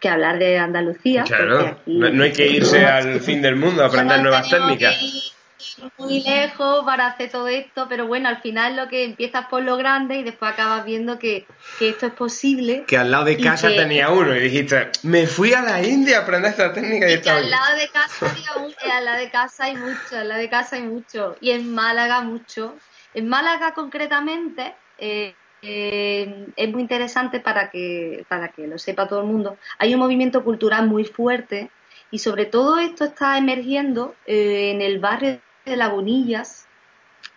que 0.00 0.08
hablar 0.08 0.38
de 0.38 0.58
Andalucía. 0.58 1.24
Claro, 1.24 1.60
aquí- 1.60 1.82
no, 1.86 2.10
no 2.10 2.24
hay 2.24 2.32
que 2.32 2.46
irse 2.56 2.84
al 2.86 3.20
fin 3.20 3.42
del 3.42 3.56
mundo 3.56 3.82
a 3.82 3.86
aprender 3.86 4.16
no 4.18 4.22
nuevas 4.24 4.48
técnicas. 4.48 4.96
que 4.98 5.04
ir 5.04 5.90
muy 5.98 6.22
lejos 6.22 6.84
para 6.86 7.06
hacer 7.08 7.30
todo 7.30 7.46
esto, 7.48 7.86
pero 7.88 8.06
bueno, 8.06 8.28
al 8.30 8.40
final 8.40 8.76
lo 8.76 8.88
que 8.88 9.04
empiezas 9.04 9.46
por 9.46 9.62
lo 9.62 9.76
grande 9.76 10.16
y 10.16 10.22
después 10.22 10.52
acabas 10.52 10.84
viendo 10.86 11.18
que, 11.18 11.46
que 11.78 11.90
esto 11.90 12.06
es 12.06 12.12
posible. 12.14 12.84
Que 12.86 12.96
al 12.96 13.10
lado 13.10 13.26
de 13.26 13.36
casa 13.38 13.68
que- 13.68 13.76
tenía 13.76 14.10
uno 14.10 14.34
y 14.34 14.40
dijiste, 14.40 14.90
me 15.02 15.26
fui 15.26 15.52
a 15.52 15.60
la 15.62 15.82
India 15.82 16.18
a 16.18 16.22
aprender 16.22 16.50
esta 16.52 16.72
técnica 16.72 17.10
y 17.10 17.14
Y 17.14 17.20
que 17.20 17.30
al 17.30 17.50
lado 17.50 17.76
de 17.76 17.88
casa 17.88 18.30
había 18.30 18.68
eh, 18.82 18.90
al 18.92 19.04
lado 19.04 19.18
de 19.18 19.30
casa 19.30 19.64
hay 19.64 19.76
mucho, 19.76 20.16
al 20.16 20.28
lado 20.28 20.40
de 20.40 20.48
casa 20.48 20.76
hay 20.76 20.82
mucho. 20.82 21.36
Y 21.42 21.50
en 21.50 21.74
Málaga 21.74 22.22
mucho. 22.22 22.74
En 23.12 23.28
Málaga 23.28 23.74
concretamente 23.74 24.72
eh, 24.98 25.34
eh, 25.62 26.46
es 26.56 26.70
muy 26.72 26.82
interesante 26.82 27.40
para 27.40 27.70
que, 27.70 28.24
para 28.28 28.48
que 28.48 28.66
lo 28.66 28.78
sepa 28.78 29.06
todo 29.08 29.20
el 29.20 29.26
mundo. 29.26 29.56
Hay 29.78 29.94
un 29.94 30.00
movimiento 30.00 30.42
cultural 30.44 30.86
muy 30.88 31.04
fuerte 31.04 31.70
y 32.10 32.18
sobre 32.18 32.46
todo 32.46 32.78
esto 32.78 33.04
está 33.04 33.38
emergiendo 33.38 34.14
eh, 34.26 34.72
en 34.74 34.82
el 34.82 34.98
barrio 34.98 35.38
de 35.64 35.76
Lagunillas, 35.76 36.66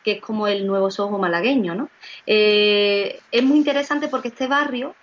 que 0.03 0.13
es 0.13 0.21
como 0.21 0.47
el 0.47 0.65
nuevo 0.67 0.89
Soho 0.91 1.17
malagueño, 1.19 1.75
¿no? 1.75 1.89
Eh, 2.25 3.19
es 3.31 3.43
muy 3.43 3.57
interesante 3.57 4.07
porque 4.07 4.29
este 4.29 4.47
barrio, 4.47 4.95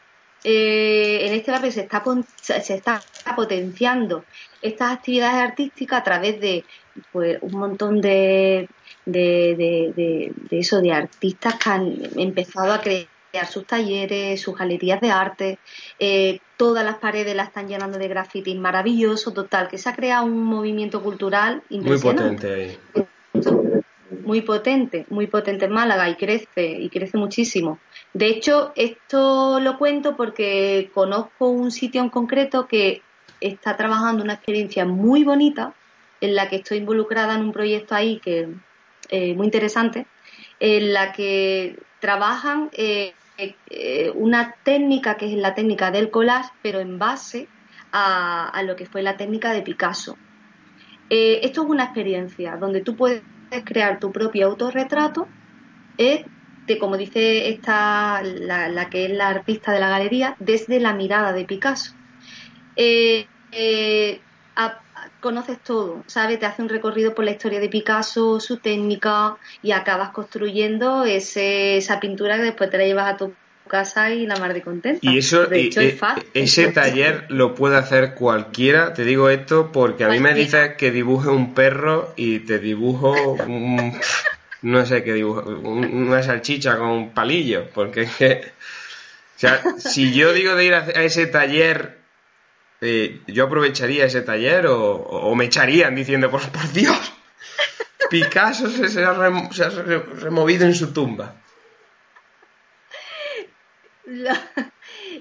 eh, 0.45 1.21
en 1.27 1.35
este 1.35 1.51
barrio 1.51 1.71
se 1.71 1.83
está, 1.83 2.03
se 2.41 2.75
está 2.75 3.03
potenciando 3.37 4.25
estas 4.63 4.93
actividades 4.93 5.43
artísticas 5.51 6.01
a 6.01 6.05
través 6.05 6.41
de 6.41 6.65
pues, 7.13 7.39
un 7.43 7.53
montón 7.53 8.01
de, 8.01 8.69
de, 9.07 9.55
de- 9.57 9.93
de- 9.97 10.33
de 10.51 10.59
eso, 10.59 10.81
de 10.81 10.93
artistas 10.93 11.55
que 11.57 11.71
han 11.71 11.95
empezado 12.17 12.73
a 12.73 12.81
crear 12.81 13.07
sus 13.51 13.67
talleres, 13.67 14.41
sus 14.41 14.57
galerías 14.57 15.01
de 15.01 15.11
arte, 15.11 15.59
eh, 15.99 16.41
todas 16.57 16.85
las 16.85 16.97
paredes 16.97 17.35
las 17.35 17.49
están 17.49 17.69
llenando 17.69 17.99
de 17.99 18.09
grafitis 18.09 18.57
maravilloso, 18.57 19.33
total, 19.33 19.69
que 19.69 19.79
se 19.79 19.89
ha 19.89 19.95
creado 19.95 20.27
un 20.27 20.45
movimiento 20.45 21.03
cultural 21.03 21.63
Muy 21.71 21.79
impresionante. 21.79 22.47
potente 22.47 22.79
ahí. 22.95 23.07
Muy 24.25 24.43
potente, 24.43 25.07
muy 25.09 25.27
potente 25.27 25.65
en 25.65 25.73
Málaga 25.73 26.09
y 26.09 26.17
crece, 26.17 26.67
y 26.79 26.89
crece 26.91 27.17
muchísimo. 27.17 27.79
De 28.13 28.27
hecho, 28.27 28.73
esto 28.77 29.61
lo 29.61 29.79
cuento 29.79 30.17
porque 30.17 30.91
conozco 30.93 31.49
un 31.49 31.71
sitio 31.71 32.03
en 32.03 32.11
concreto 32.11 32.67
que 32.67 33.03
está 33.41 33.77
trabajando 33.77 34.23
una 34.23 34.35
experiencia 34.35 34.85
muy 34.85 35.25
bonita 35.25 35.75
en 36.21 36.35
la 36.35 36.49
que 36.49 36.57
estoy 36.57 36.79
involucrada 36.79 37.35
en 37.35 37.43
un 37.43 37.53
proyecto 37.53 37.95
ahí 37.95 38.21
que 38.23 38.49
eh, 39.09 39.35
muy 39.35 39.47
interesante, 39.47 40.07
en 40.61 40.93
la 40.93 41.13
que 41.13 41.79
trabajan 42.01 42.71
eh, 42.73 43.15
eh, 43.39 44.11
una 44.15 44.55
técnica 44.63 45.17
que 45.17 45.27
es 45.33 45.39
la 45.39 45.55
técnica 45.55 45.91
del 45.91 46.11
collage, 46.11 46.51
pero 46.63 46.81
en 46.81 46.99
base 46.99 47.49
a, 47.93 48.63
lo 48.65 48.77
que 48.77 48.87
fue 48.87 49.03
la 49.03 49.17
técnica 49.17 49.53
de 49.53 49.63
Picasso. 49.63 50.17
Eh, 51.09 51.41
esto 51.43 51.63
es 51.63 51.69
una 51.69 51.85
experiencia 51.85 52.57
donde 52.57 52.83
tú 52.83 52.97
puedes 52.97 53.23
crear 53.65 53.99
tu 53.99 54.13
propio 54.13 54.47
autorretrato 54.47 55.27
como 56.79 56.97
dice 56.97 57.49
esta, 57.49 58.23
la, 58.23 58.69
la 58.69 58.89
que 58.89 59.07
es 59.07 59.11
la 59.11 59.29
artista 59.29 59.73
de 59.73 59.81
la 59.81 59.89
galería, 59.89 60.37
desde 60.39 60.79
la 60.79 60.95
mirada 60.95 61.33
de 61.33 61.45
Picasso. 61.45 61.95
Conoces 65.21 65.59
todo, 65.63 66.03
¿sabes? 66.07 66.39
Te 66.39 66.47
hace 66.47 66.63
un 66.63 66.69
recorrido 66.69 67.15
por 67.15 67.25
la 67.25 67.31
historia 67.33 67.61
de 67.61 67.69
Picasso, 67.69 68.41
su 68.41 68.57
técnica, 68.59 69.37
y 69.63 69.73
acabas 69.73 70.11
construyendo 70.11 71.05
ese, 71.05 71.77
esa 71.77 72.01
pintura 72.01 72.37
que 72.37 72.43
después 72.45 72.71
te 72.71 72.79
la 72.79 72.85
llevas 72.85 73.13
a 73.15 73.17
tu 73.17 73.33
casa 73.69 74.11
y 74.11 74.27
la 74.27 74.35
mar 74.37 74.53
de 74.53 74.63
contenta. 74.63 74.99
Y 75.01 75.19
eso, 75.19 75.47
de 75.47 75.61
y- 75.61 75.67
hecho, 75.67 75.81
e- 75.81 75.89
es 75.91 75.99
fácil. 75.99 76.25
ese 76.35 76.69
taller 76.73 77.27
lo 77.29 77.55
puede 77.55 77.77
hacer 77.77 78.15
cualquiera. 78.15 78.95
Te 78.95 79.05
digo 79.05 79.29
esto 79.31 79.71
porque 79.73 80.03
a 80.05 80.09
mí 80.09 80.19
me 80.19 80.35
dices 80.35 80.75
que 80.77 80.91
dibuje 80.91 81.29
un 81.29 81.55
perro 81.55 82.13
y 82.17 82.41
te 82.41 82.59
dibujo 82.59 83.33
un, 83.47 83.97
no 84.63 84.87
sé 84.87 85.05
qué 85.05 85.13
dibujo, 85.15 85.43
un- 85.43 85.85
una 86.09 86.21
salchicha 86.23 86.77
con 86.79 86.89
un 86.89 87.11
palillo. 87.15 87.67
Porque 87.73 88.03
es 88.03 88.17
que, 88.17 88.41
o 89.37 89.39
sea, 89.39 89.63
si 89.79 90.13
yo 90.13 90.33
digo 90.33 90.57
de 90.57 90.65
ir 90.65 90.75
a 90.75 90.87
ese 91.05 91.27
taller, 91.29 92.00
yo 93.27 93.45
aprovecharía 93.45 94.07
ese 94.07 94.23
taller 94.23 94.67
o, 94.67 94.95
o 94.95 95.35
me 95.35 95.47
echarían 95.47 95.95
diciendo, 95.95 96.31
por, 96.31 96.41
Dios, 96.73 97.13
Picasso 98.09 98.69
se, 98.71 98.89
se 98.89 99.05
ha 99.05 99.13
removido 99.13 100.65
en 100.67 100.75
su 100.75 100.93
tumba. 100.93 101.35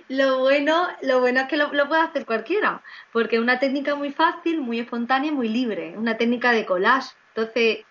Lo, 0.08 0.40
bueno, 0.40 0.88
lo 1.04 1.20
bueno 1.20 1.42
es 1.42 1.48
que 1.48 1.58
lo, 1.58 1.72
lo 1.74 1.88
puede 1.88 2.02
hacer 2.02 2.26
cualquiera, 2.26 2.82
porque 3.14 3.36
es 3.36 3.42
una 3.42 3.60
técnica 3.60 3.96
muy 3.96 4.12
fácil, 4.12 4.62
muy 4.62 4.80
espontánea 4.80 5.32
muy 5.32 5.50
libre, 5.50 5.96
una 5.98 6.18
técnica 6.18 6.52
de 6.52 6.66
collage. 6.66 7.12
Entonces, 7.36 7.86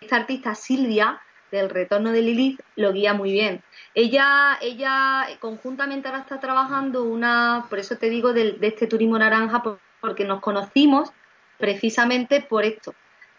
esta 0.00 0.16
artista 0.16 0.54
Silvia, 0.54 1.20
del 1.50 1.70
retorno 1.70 2.12
de 2.12 2.22
Lilith, 2.22 2.60
lo 2.76 2.92
guía 2.92 3.14
muy 3.14 3.32
bien. 3.32 3.62
Ella, 3.94 4.58
ella 4.60 5.26
conjuntamente 5.40 6.08
ahora 6.08 6.20
está 6.20 6.40
trabajando 6.40 7.04
una, 7.04 7.66
por 7.68 7.78
eso 7.78 7.96
te 7.96 8.10
digo, 8.10 8.32
del- 8.32 8.58
de, 8.60 8.66
este 8.68 8.86
turismo 8.86 9.18
naranja, 9.18 9.62
por- 9.62 9.78
porque 10.00 10.24
nos 10.24 10.40
conocimos 10.40 11.10
precisamente 11.58 12.40
por 12.42 12.64
esto, 12.64 12.94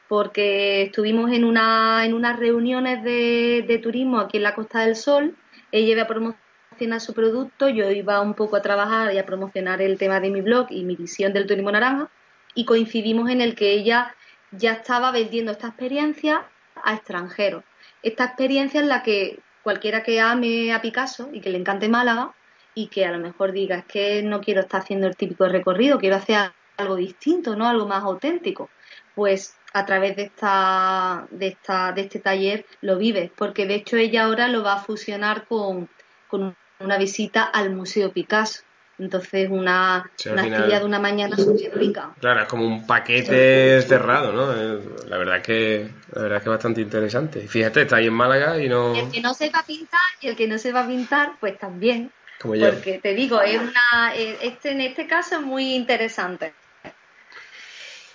porque 0.08 0.84
estuvimos 0.84 1.32
en, 1.32 1.44
una, 1.44 2.06
en 2.06 2.14
unas 2.14 2.40
reuniones 2.40 3.04
de, 3.04 3.64
de 3.68 3.78
turismo 3.78 4.20
aquí 4.20 4.38
en 4.38 4.44
la 4.44 4.56
Costa 4.56 4.82
del 4.82 4.96
Sol, 4.96 5.36
ella 5.72 5.92
iba 5.92 6.02
a 6.04 6.08
promocionar 6.08 7.02
su 7.02 7.14
producto, 7.14 7.70
yo 7.70 7.90
iba 7.92 8.22
un 8.22 8.34
poco 8.34 8.56
a 8.56 8.62
trabajar 8.62 9.14
y 9.14 9.18
a 9.20 9.26
promocionar 9.26 9.82
el 9.82 9.98
tema 9.98 10.20
de 10.20 10.30
mi 10.30 10.42
blog 10.42 10.68
y 10.70 10.84
mi 10.84 10.96
visión 10.96 11.34
del 11.34 11.46
turismo 11.46 11.72
naranja, 11.72 12.10
y 12.56 12.66
coincidimos 12.66 13.30
en 13.30 13.42
el 13.42 13.54
que 13.56 13.72
ella 13.74 14.16
ya 14.52 14.74
estaba 14.74 15.12
vendiendo 15.12 15.52
esta 15.52 15.68
experiencia 15.68 16.48
a 16.84 16.94
extranjeros. 16.96 17.64
Esta 18.04 18.26
experiencia 18.26 18.80
en 18.80 18.90
la 18.90 19.04
que 19.04 19.40
cualquiera 19.64 20.04
que 20.04 20.20
ame 20.20 20.74
a 20.74 20.82
Picasso 20.82 21.30
y 21.34 21.42
que 21.42 21.50
le 21.50 21.58
encante 21.58 21.90
Málaga 21.90 22.34
y 22.74 22.88
que 22.88 23.06
a 23.06 23.12
lo 23.12 23.20
mejor 23.20 23.52
diga 23.52 23.78
es 23.78 23.86
que 23.86 24.24
no 24.24 24.40
quiero 24.40 24.62
estar 24.62 24.82
haciendo 24.82 25.08
el 25.08 25.16
típico 25.16 25.48
recorrido, 25.48 25.98
quiero 25.98 26.16
hacer 26.16 26.52
algo 26.78 26.96
distinto, 26.96 27.56
¿no? 27.56 27.68
Algo 27.68 27.88
más 27.88 28.04
auténtico. 28.04 28.70
Pues 29.16 29.58
a 29.74 29.86
través 29.86 30.16
de 30.16 30.24
esta, 30.24 31.28
de 31.32 31.48
esta, 31.48 31.92
de 31.92 32.02
este 32.02 32.20
taller 32.20 32.66
lo 32.82 32.98
vives, 32.98 33.32
porque 33.36 33.66
de 33.66 33.76
hecho 33.76 33.98
ella 33.98 34.26
ahora 34.26 34.48
lo 34.48 34.64
va 34.64 34.74
a 34.74 34.84
fusionar 34.84 35.46
con, 35.46 35.90
con 36.28 36.56
una 36.80 36.98
visita 36.98 37.44
al 37.44 37.74
Museo 37.74 38.12
Picasso. 38.12 38.62
Entonces 39.00 39.48
una, 39.52 40.10
Sí, 40.16 40.30
una 40.30 40.42
final- 40.44 40.60
actividad 40.62 40.80
de 40.80 40.86
una 40.88 41.00
mañana 41.00 41.38
súper 41.38 41.78
rica. 41.78 42.12
Claro, 42.20 42.42
es 42.42 42.48
como 42.48 42.66
un 42.66 42.88
paquete 42.88 43.82
cerrado, 43.84 44.34
¿no? 44.34 44.52
Eh, 44.54 44.82
La 45.08 45.18
verdad 45.18 45.42
que 45.42 45.90
la 46.14 46.22
verdad 46.24 46.38
que 46.38 46.44
es 46.44 46.50
bastante 46.50 46.82
interesante. 46.82 47.48
Fíjate, 47.48 47.84
está 47.84 47.98
ahí 47.98 48.08
en 48.08 48.14
Málaga 48.14 48.60
y 48.62 48.68
no 48.68 48.96
el 48.96 49.12
que 49.12 49.22
no 49.22 49.34
sepa 49.36 49.64
pintar 49.64 50.00
y 50.22 50.28
el 50.30 50.36
que 50.36 50.48
no 50.48 50.58
sepa 50.58 50.88
pintar, 50.88 51.34
pues 51.40 51.58
también. 51.60 52.12
como 52.42 52.56
yo. 52.56 52.70
Porque 52.72 53.00
te 53.00 53.14
digo, 53.14 53.42
es 53.42 53.60
una, 53.62 54.16
eh, 54.16 54.38
este, 54.42 54.72
en 54.72 54.82
este 54.82 55.06
caso 55.08 55.36
es 55.36 55.42
muy 55.42 55.76
interesante. 55.76 56.54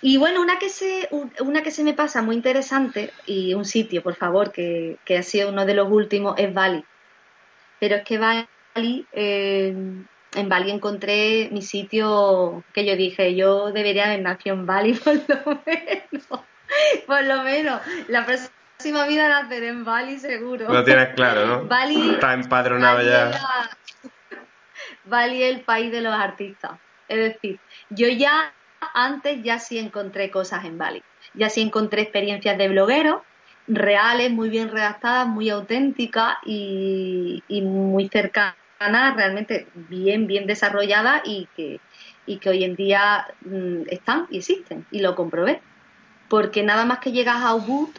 Y 0.01 0.17
bueno, 0.17 0.41
una 0.41 0.59
que 0.59 0.67
se, 0.69 1.07
un- 1.11 1.31
una 1.39 1.63
que 1.63 1.71
se 1.71 1.83
me 1.85 1.93
pasa 1.93 2.21
muy 2.21 2.35
interesante, 2.35 3.11
y 3.25 3.53
un 3.53 3.63
sitio, 3.63 4.03
por 4.03 4.15
favor, 4.15 4.51
que, 4.51 4.97
que 5.05 5.17
ha 5.17 5.23
sido 5.23 5.47
uno 5.49 5.65
de 5.65 5.73
los 5.75 5.89
últimos, 5.89 6.35
es 6.37 6.53
Bali. 6.53 6.83
Pero 7.79 7.95
es 7.95 8.03
que 8.03 8.17
Bali, 8.17 9.07
eh, 9.13 9.73
en 10.35 10.49
Bali 10.49 10.71
encontré 10.71 11.49
mi 11.51 11.61
sitio 11.61 12.63
que 12.73 12.85
yo 12.85 12.95
dije, 12.95 13.35
yo 13.35 13.71
debería 13.71 14.05
haber 14.05 14.21
nacido 14.21 14.55
en 14.55 14.65
Bali 14.65 14.93
por 15.03 15.13
lo 15.15 15.61
menos. 15.65 16.27
Por 17.05 17.23
lo 17.23 17.43
menos. 17.43 17.81
La 18.07 18.25
próxima 18.25 19.05
vida 19.07 19.27
naceré 19.29 19.67
en 19.69 19.83
Bali 19.85 20.17
seguro. 20.19 20.71
Lo 20.71 20.83
tienes 20.83 21.09
claro, 21.15 21.45
¿no? 21.45 21.63
Bali, 21.65 22.11
Está 22.11 22.33
empadronado 22.33 22.97
Bali 22.97 23.09
ya. 23.09 23.29
es 23.29 23.41
la- 23.41 23.69
Bali 25.05 25.43
es 25.43 25.55
el 25.55 25.61
país 25.61 25.91
de 25.91 26.01
los 26.01 26.13
artistas. 26.13 26.71
Es 27.07 27.17
decir, 27.17 27.59
yo 27.89 28.07
ya 28.07 28.53
antes 28.93 29.41
ya 29.43 29.59
sí 29.59 29.77
encontré 29.77 30.31
cosas 30.31 30.65
en 30.65 30.77
Bali. 30.77 31.03
Ya 31.33 31.49
sí 31.49 31.61
encontré 31.61 32.01
experiencias 32.01 32.57
de 32.57 32.69
blogueros 32.69 33.21
reales, 33.67 34.29
muy 34.31 34.49
bien 34.49 34.69
redactadas, 34.69 35.27
muy 35.27 35.49
auténticas 35.49 36.35
y, 36.45 37.43
y 37.47 37.61
muy 37.61 38.09
cercanas, 38.09 38.55
realmente 38.91 39.67
bien, 39.73 40.27
bien 40.27 40.47
desarrolladas 40.47 41.21
y 41.25 41.47
que, 41.55 41.79
y 42.25 42.37
que 42.37 42.49
hoy 42.49 42.63
en 42.63 42.75
día 42.75 43.27
mm, 43.41 43.83
están 43.89 44.27
y 44.29 44.37
existen. 44.37 44.85
Y 44.91 44.99
lo 44.99 45.15
comprobé. 45.15 45.61
Porque 46.29 46.63
nada 46.63 46.85
más 46.85 46.99
que 46.99 47.11
llegas 47.11 47.37
a 47.37 47.55
Ubud, 47.55 47.89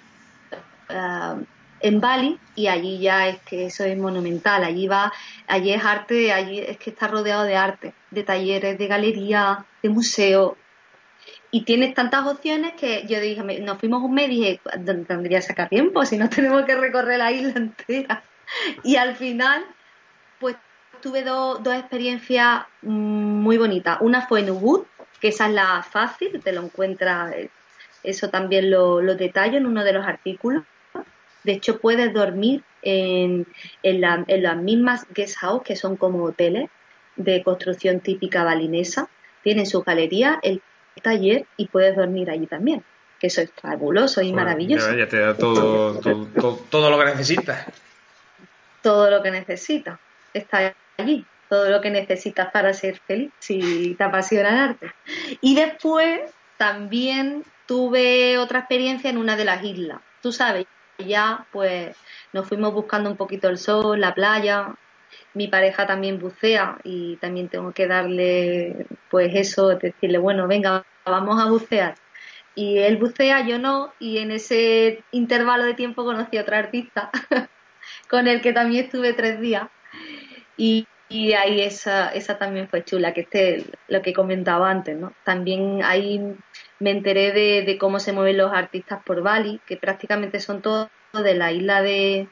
eh, 0.89 1.45
en 1.80 2.01
Bali 2.01 2.39
y 2.55 2.68
allí 2.68 2.99
ya 2.99 3.28
es 3.28 3.39
que 3.43 3.66
eso 3.66 3.85
es 3.85 3.97
monumental, 3.99 4.64
allí 4.64 4.89
va, 4.89 5.12
allí 5.47 5.70
es 5.72 5.85
arte, 5.85 6.32
allí 6.32 6.59
es 6.61 6.78
que 6.78 6.89
está 6.91 7.09
rodeado 7.09 7.45
de 7.45 7.57
arte, 7.57 7.95
de 8.11 8.22
talleres, 8.22 8.78
de 8.78 8.87
galerías, 8.87 9.59
de 9.82 9.91
museos 9.91 10.55
y 11.55 11.62
tienes 11.62 11.95
tantas 11.95 12.26
opciones 12.26 12.72
que 12.72 13.07
yo 13.07 13.20
dije, 13.20 13.41
nos 13.61 13.78
fuimos 13.78 14.03
un 14.03 14.12
mes 14.12 14.26
y 14.26 14.41
dije, 14.41 14.61
¿dónde 14.76 15.05
tendría 15.05 15.39
que 15.39 15.47
sacar 15.47 15.68
tiempo 15.68 16.05
si 16.05 16.18
no 16.18 16.28
tenemos 16.28 16.64
que 16.64 16.74
recorrer 16.74 17.18
la 17.18 17.30
isla 17.30 17.53
entera? 17.55 18.24
Y 18.82 18.97
al 18.97 19.14
final, 19.14 19.64
tuve 21.05 21.22
do- 21.22 21.59
dos 21.59 21.74
experiencias 21.74 22.62
mm, 22.82 23.42
muy 23.46 23.59
bonitas. 23.59 23.98
Una 24.00 24.26
fue 24.26 24.40
en 24.40 24.50
Ubud, 24.50 24.84
que 25.20 25.28
esa 25.28 25.46
es 25.48 25.52
la 25.52 25.82
fácil, 25.82 26.40
te 26.42 26.52
lo 26.52 26.62
encuentras, 26.62 27.34
eh, 27.34 27.50
eso 28.02 28.30
también 28.30 28.70
lo, 28.70 29.02
lo 29.02 29.14
detallo 29.14 29.59
en 29.59 29.66
uno 29.66 29.84
de 29.84 29.92
los 29.92 30.07
artículos. 30.07 30.64
De 31.42 31.52
hecho, 31.52 31.78
puedes 31.78 32.12
dormir 32.14 32.64
en, 32.80 33.46
en, 33.82 34.00
la- 34.00 34.24
en 34.26 34.42
las 34.42 34.57
mismas 34.57 35.07
guest 35.14 35.36
house, 35.40 35.62
que 35.62 35.76
son 35.76 35.96
como 35.96 36.24
hoteles 36.24 36.70
de 37.16 37.42
construcción 37.42 38.00
típica 38.00 38.42
balinesa. 38.42 39.09
Tienen 39.42 39.66
su 39.66 39.82
galería, 39.82 40.40
el 40.42 40.62
taller 41.02 41.44
y 41.59 41.68
puedes 41.68 41.94
dormir 41.96 42.30
allí 42.30 42.46
también. 42.46 42.82
Que 43.20 43.26
eso 43.26 43.42
es 43.42 43.50
fabuloso 43.61 44.22
y 44.22 44.32
Bueno, 44.32 44.46
maravilloso. 44.46 44.90
Ya, 44.92 44.96
ya 45.05 45.09
te 45.09 45.18
da 45.20 45.36
todo, 45.36 46.00
todo, 46.00 46.26
todo, 46.40 46.57
todo 46.70 46.90
lo 46.90 46.98
que 46.98 47.05
necesitas. 47.05 47.66
Todo 48.80 49.11
lo 49.11 49.22
que 49.22 49.30
necesitas 49.30 49.98
está 50.32 50.74
allí. 50.97 51.24
Todo 51.49 51.70
lo 51.70 51.80
que 51.80 51.90
necesitas 51.90 52.51
para 52.51 52.72
ser 52.72 52.99
feliz, 53.07 53.30
si 53.38 53.95
te 53.97 54.05
apasiona 54.05 54.49
el 54.49 54.59
arte. 54.70 54.92
Y 55.40 55.55
después 55.55 56.20
también 56.57 57.45
tuve 57.66 58.38
otra 58.38 58.61
experiencia 58.61 59.11
en 59.11 59.18
una 59.18 59.36
de 59.36 59.45
las 59.45 59.62
islas. 59.62 60.01
Tú 60.22 60.32
sabes, 60.32 60.66
ya 60.99 61.47
pues 61.53 61.97
nos 62.32 62.49
fuimos 62.49 62.72
buscando 62.72 63.11
un 63.11 63.16
poquito 63.16 63.49
el 63.49 63.59
sol, 63.59 64.01
la 64.01 64.14
playa. 64.14 64.74
Mi 65.34 65.49
pareja 65.49 65.86
también 65.86 66.18
bucea 66.18 66.78
y 66.84 67.16
también 67.16 67.49
tengo 67.49 67.72
que 67.72 67.86
darle 67.86 68.86
pues 69.11 69.34
eso, 69.34 69.68
decirle, 69.76 70.18
bueno, 70.18 70.49
venga, 70.49 70.84
vamos 71.05 71.40
a 71.40 71.47
bucear. 71.47 71.95
Y 72.55 72.78
él 72.78 72.97
bucea, 72.97 73.47
yo 73.47 73.59
no, 73.59 73.92
y 73.99 74.18
en 74.18 74.30
ese 74.30 75.03
intervalo 75.11 75.64
de 75.64 75.74
tiempo 75.74 76.05
conocí 76.05 76.38
a 76.38 76.42
otra 76.42 76.59
artista 76.59 77.11
con 78.09 78.28
el 78.28 78.40
que 78.40 78.53
también 78.53 78.84
estuve 78.84 79.12
tres 79.12 79.40
días 79.40 79.68
Y, 80.57 80.86
y 81.09 81.32
ahí 81.32 81.61
esa, 81.61 82.09
esa 82.11 82.38
también 82.38 82.68
fue 82.68 82.84
chula, 82.84 83.12
que 83.12 83.22
este, 83.22 83.64
lo 83.88 84.02
que 84.02 84.12
comentaba 84.12 84.70
antes, 84.70 84.96
¿no? 84.96 85.12
También 85.24 85.80
ahí 85.82 86.20
me 86.80 86.90
enteré 86.90 87.32
de, 87.32 87.62
de 87.62 87.78
cómo 87.78 87.98
se 87.98 88.12
mueven 88.12 88.38
los 88.38 88.52
artistas 88.52 89.02
por 89.05 89.22
Bali, 89.22 89.61
que 89.66 89.76
prácticamente 89.76 90.40
son 90.40 90.62
todos 90.62 90.88
de 91.12 91.34
la 91.34 91.52
isla 91.52 91.82
de, 91.82 92.28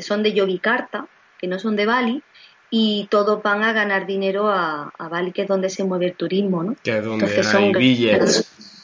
son 0.00 0.22
de 0.22 0.32
Yogyakarta, 0.32 1.06
que 1.38 1.46
no 1.46 1.58
son 1.58 1.76
de 1.76 1.86
Bali, 1.86 2.22
y 2.70 3.08
todos 3.10 3.42
van 3.42 3.64
a 3.64 3.72
ganar 3.72 4.06
dinero 4.06 4.48
a, 4.48 4.92
a 4.96 5.08
Bali, 5.08 5.32
que 5.32 5.42
es 5.42 5.48
donde 5.48 5.70
se 5.70 5.84
mueve 5.84 6.06
el 6.06 6.14
turismo, 6.14 6.62
¿no? 6.62 6.76
Que 6.82 6.98
es 6.98 7.04
donde 7.04 7.26
Entonces 7.26 7.54
hay 7.54 7.72
son 7.72 7.72
billets. 7.72 8.76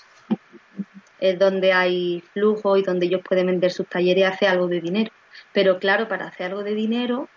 es 1.21 1.39
donde 1.39 1.73
hay 1.73 2.23
flujo 2.33 2.77
y 2.77 2.83
donde 2.83 3.07
ellos 3.07 3.23
pueden 3.27 3.47
vender 3.47 3.73
sus 3.73 3.87
talleres 3.89 4.23
y 4.23 4.25
hacer 4.25 4.49
algo 4.49 4.67
de 4.69 4.81
dinero. 4.81 5.13
Pero 5.53 5.79
claro, 5.79 6.09
para 6.09 6.27
hacer 6.27 6.47
algo 6.47 6.63
de 6.63 6.75
dinero 6.75 7.29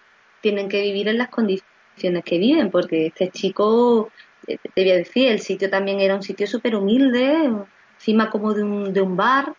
tienen 0.41 0.69
que 0.69 0.81
vivir 0.81 1.07
en 1.07 1.17
las 1.17 1.29
condiciones 1.29 2.23
que 2.23 2.37
viven, 2.37 2.71
porque 2.71 3.07
este 3.07 3.29
chico, 3.29 4.11
eh, 4.47 4.57
te 4.73 4.81
voy 4.81 4.91
a 4.91 4.97
decir, 4.97 5.29
el 5.29 5.39
sitio 5.39 5.69
también 5.69 5.99
era 5.99 6.15
un 6.15 6.23
sitio 6.23 6.47
súper 6.47 6.75
humilde, 6.75 7.51
encima 7.95 8.29
como 8.29 8.53
de 8.53 8.63
un, 8.63 8.93
de 8.93 9.01
un 9.01 9.15
bar, 9.15 9.53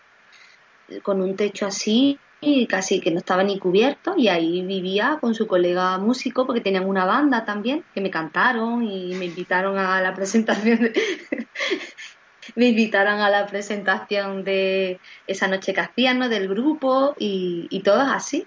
con 1.03 1.21
un 1.21 1.37
techo 1.37 1.67
así, 1.67 2.19
y 2.41 2.67
casi 2.67 3.01
que 3.01 3.11
no 3.11 3.19
estaba 3.19 3.45
ni 3.45 3.59
cubierto, 3.59 4.15
y 4.17 4.29
ahí 4.29 4.63
vivía 4.63 5.19
con 5.21 5.35
su 5.35 5.47
colega 5.47 5.99
músico, 5.99 6.47
porque 6.47 6.63
tenían 6.63 6.87
una 6.89 7.05
banda 7.05 7.45
también, 7.45 7.85
que 7.95 8.01
me 8.01 8.11
cantaron 8.11 8.83
y 8.83 9.15
me 9.15 9.27
invitaron 9.27 9.79
a 9.79 10.01
la 10.01 10.15
presentación 10.15 10.81
de, 10.81 10.93
me 12.55 12.67
invitaron 12.67 13.21
a 13.21 13.31
la 13.31 13.47
presentación 13.47 14.45
de 14.45 15.01
esa 15.27 15.49
noche 15.49 15.75
que 15.75 15.81
hacían, 15.81 16.19
¿no? 16.19 16.29
Del 16.29 16.49
grupo 16.49 17.15
y, 17.19 17.67
y 17.71 17.81
todo 17.81 18.03
es 18.03 18.09
así. 18.09 18.47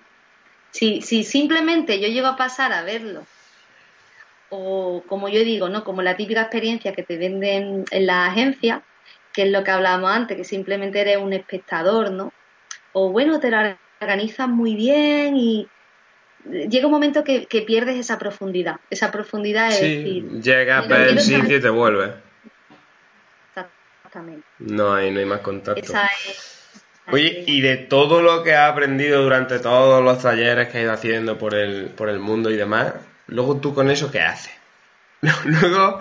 Si, 0.74 1.02
si 1.02 1.24
simplemente 1.24 2.00
yo 2.00 2.08
llego 2.08 2.28
a 2.28 2.36
pasar 2.36 2.74
a 2.74 2.82
verlo, 2.82 3.26
o 4.50 5.04
como 5.08 5.30
yo 5.30 5.40
digo, 5.44 5.70
¿no? 5.70 5.84
Como 5.84 6.02
la 6.02 6.18
típica 6.18 6.42
experiencia 6.42 6.94
que 6.94 7.04
te 7.04 7.18
venden 7.18 7.86
en 7.92 8.06
la 8.06 8.26
agencia, 8.26 8.82
que 9.34 9.44
es 9.44 9.52
lo 9.52 9.64
que 9.64 9.72
hablábamos 9.72 10.12
antes, 10.12 10.36
que 10.36 10.44
simplemente 10.44 11.00
eres 11.00 11.18
un 11.18 11.32
espectador, 11.34 12.12
¿no? 12.12 12.34
O 12.92 13.10
bueno, 13.10 13.40
te 13.40 13.50
lo 13.52 13.58
organizas 14.02 14.50
muy 14.50 14.76
bien 14.76 15.38
y 15.38 15.68
llega 16.46 16.88
un 16.88 16.92
momento 16.92 17.24
que, 17.24 17.46
que 17.46 17.62
pierdes 17.62 17.98
esa 17.98 18.18
profundidad. 18.18 18.78
Esa 18.90 19.12
profundidad 19.12 19.70
es 19.70 19.78
Sí, 19.78 19.96
decir, 19.98 20.42
llegas, 20.42 20.88
ves 20.88 21.12
el 21.12 21.20
sitio 21.20 21.58
y 21.58 21.62
te 21.62 21.70
vuelves. 21.70 22.12
exactamente. 23.48 24.46
No 24.60 24.94
hay, 24.94 25.12
no 25.12 25.20
hay 25.20 25.26
más 25.26 25.42
contacto. 25.42 25.82
Esa 25.82 26.10
es. 26.28 26.53
Oye, 27.12 27.44
y 27.48 27.62
de 27.62 27.78
todo 27.78 28.22
lo 28.22 28.44
que 28.44 28.56
has 28.56 28.72
aprendido 28.72 29.22
durante 29.22 29.60
todos 29.60 30.04
los 30.04 30.22
talleres 30.22 30.70
que 30.70 30.78
has 30.80 30.84
ido 30.84 30.94
haciendo 30.94 31.38
por 31.38 31.54
el, 31.54 31.88
por 31.88 32.10
el 32.10 32.20
mundo 32.20 32.50
y 32.50 32.56
demás, 32.56 32.94
luego 33.28 33.58
tú 33.58 33.74
con 33.74 33.92
eso, 33.92 34.10
¿qué 34.12 34.22
haces? 34.22 34.54
Luego, 35.46 36.00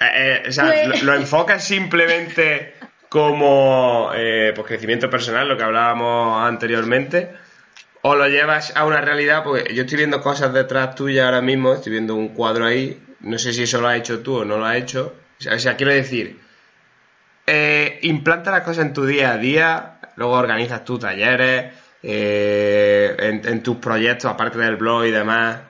eh, 0.00 0.42
eh, 0.44 0.48
o 0.48 0.52
sea, 0.52 0.66
Pues- 0.66 1.02
lo, 1.02 1.12
lo 1.12 1.18
enfocas 1.18 1.64
simplemente 1.64 2.74
como 3.08 4.10
eh, 4.14 4.52
pues 4.54 4.66
crecimiento 4.66 5.08
personal, 5.08 5.48
lo 5.48 5.56
que 5.56 5.62
hablábamos 5.62 6.44
anteriormente, 6.48 7.30
o 8.02 8.14
lo 8.16 8.26
llevas 8.28 8.76
a 8.76 8.84
una 8.84 9.00
realidad, 9.00 9.44
porque 9.44 9.72
yo 9.74 9.82
estoy 9.82 9.98
viendo 9.98 10.20
cosas 10.20 10.52
detrás 10.52 10.94
tuya 10.96 11.26
ahora 11.26 11.40
mismo, 11.40 11.74
estoy 11.74 11.92
viendo 11.92 12.14
un 12.16 12.28
cuadro 12.28 12.66
ahí, 12.66 13.00
no 13.20 13.38
sé 13.38 13.52
si 13.52 13.62
eso 13.62 13.80
lo 13.80 13.88
has 13.88 13.96
hecho 13.98 14.20
tú 14.20 14.38
o 14.38 14.44
no 14.44 14.56
lo 14.58 14.66
has 14.66 14.76
hecho, 14.76 15.14
o 15.50 15.58
sea, 15.58 15.76
quiero 15.76 15.92
decir, 15.92 16.38
eh, 17.46 17.98
implanta 18.02 18.50
las 18.50 18.62
cosas 18.62 18.84
en 18.86 18.92
tu 18.92 19.04
día 19.06 19.32
a 19.32 19.38
día, 19.38 19.93
luego 20.16 20.32
organizas 20.34 20.84
tus 20.84 21.00
talleres, 21.00 21.72
eh, 22.02 23.16
en, 23.18 23.46
en 23.46 23.62
tus 23.62 23.76
proyectos, 23.76 24.30
aparte 24.30 24.58
del 24.58 24.76
blog 24.76 25.04
y 25.06 25.10
demás, 25.10 25.60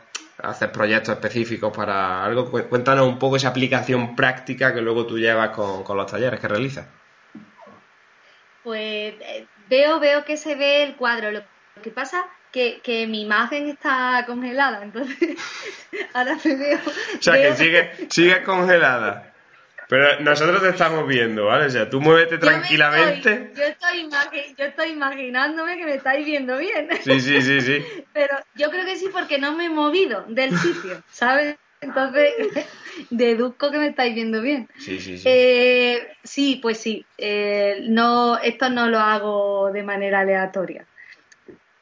haces 0.43 0.69
proyectos 0.71 1.15
específicos 1.15 1.75
para 1.77 2.25
algo. 2.25 2.51
Cu- 2.51 2.65
Cuéntanos 2.69 3.07
un 3.07 3.19
poco 3.19 3.37
esa 3.37 3.49
aplicación 3.49 4.17
práctica 4.17 4.75
que 4.75 4.81
luego 4.81 5.07
tú 5.07 5.19
llevas 5.19 5.51
con, 5.51 5.85
con 5.85 5.97
los 5.97 6.11
talleres 6.11 6.41
que 6.41 6.49
realizas. 6.49 6.87
Pues 8.63 9.15
eh, 9.21 9.47
veo, 9.69 10.01
veo 10.01 10.25
que 10.25 10.37
se 10.37 10.55
ve 10.55 10.83
el 10.83 10.97
cuadro. 10.97 11.31
Lo 11.31 11.43
que 11.83 11.91
pasa 11.91 12.25
que, 12.51 12.81
que 12.83 13.07
mi 13.07 13.23
imagen 13.23 13.69
está 13.69 14.25
congelada, 14.27 14.83
entonces 14.83 15.17
ahora 16.15 16.37
me 16.45 16.57
veo. 16.57 16.79
O 16.79 17.23
sea, 17.23 17.35
veo- 17.35 17.51
que 17.51 17.57
sigue, 17.57 17.91
sigue 18.09 18.43
congelada. 18.43 19.34
Pero 19.89 20.21
nosotros 20.21 20.63
te 20.63 20.69
estamos 20.71 21.07
viendo, 21.07 21.47
¿vale? 21.47 21.67
O 21.67 21.71
sea, 21.71 21.89
tú 21.91 22.01
muévete 22.01 22.35
Yo 22.37 22.41
me 22.47 22.53
tranquilamente. 22.53 23.33
estoy- 23.33 23.55
yo, 23.57 23.63
estoy 23.65 24.55
yo 24.57 24.65
estoy 24.65 24.91
imaginándome 24.91 25.77
que 25.77 25.85
me 25.85 25.95
estáis 25.95 26.25
viendo 26.25 26.57
bien. 26.59 26.89
Sí, 27.03 27.21
sí, 27.21 27.43
sí, 27.43 27.61
sí. 27.61 27.85
Pero 28.13 28.37
yo 28.55 28.71
creo 28.71 28.85
que 28.85 28.97
sí 28.97 29.09
porque 29.13 29.39
no 29.39 29.57
me 29.57 29.67
he 29.67 29.71
movido 29.71 30.25
del 30.29 30.57
sitio, 30.59 31.03
¿sabes? 31.11 31.57
Entonces 31.81 32.33
deduzco 33.11 33.71
que 33.71 33.79
me 33.79 33.89
estáis 33.89 34.15
viendo 34.15 34.41
bien. 34.41 34.69
Sí, 34.79 34.99
sí, 35.01 35.19
sí. 35.19 35.25
Eh, 35.27 36.09
sí, 36.23 36.59
pues 36.63 36.79
sí. 36.79 37.05
Eh, 37.19 37.81
no, 37.89 38.39
esto 38.39 38.71
no 38.71 38.89
lo 38.89 38.99
hago 38.99 39.71
de 39.73 39.83
manera 39.83 40.21
aleatoria. 40.21 40.87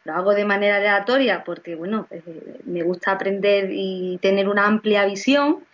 Lo 0.05 0.14
hago 0.14 0.34
de 0.34 0.44
manera 0.44 0.76
aleatoria 0.78 1.44
porque, 1.44 1.76
bueno, 1.76 2.09
eh, 2.11 2.22
me 2.64 2.82
gusta 2.82 3.12
aprender 3.12 3.68
y 3.70 4.18
tener 4.20 4.48
una 4.48 4.66
amplia 4.66 5.05
visión, 5.07 5.64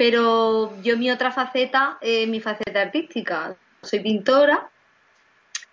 pero 0.00 0.80
yo 0.80 0.96
mi 0.96 1.10
otra 1.10 1.30
faceta 1.30 1.98
es 2.00 2.26
mi 2.26 2.40
faceta 2.40 2.80
artística. 2.80 3.54
Soy 3.82 4.00
pintora, 4.00 4.70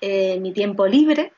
eh, 0.02 0.38
mi 0.42 0.52
tiempo 0.52 0.86
libre, 0.86 1.32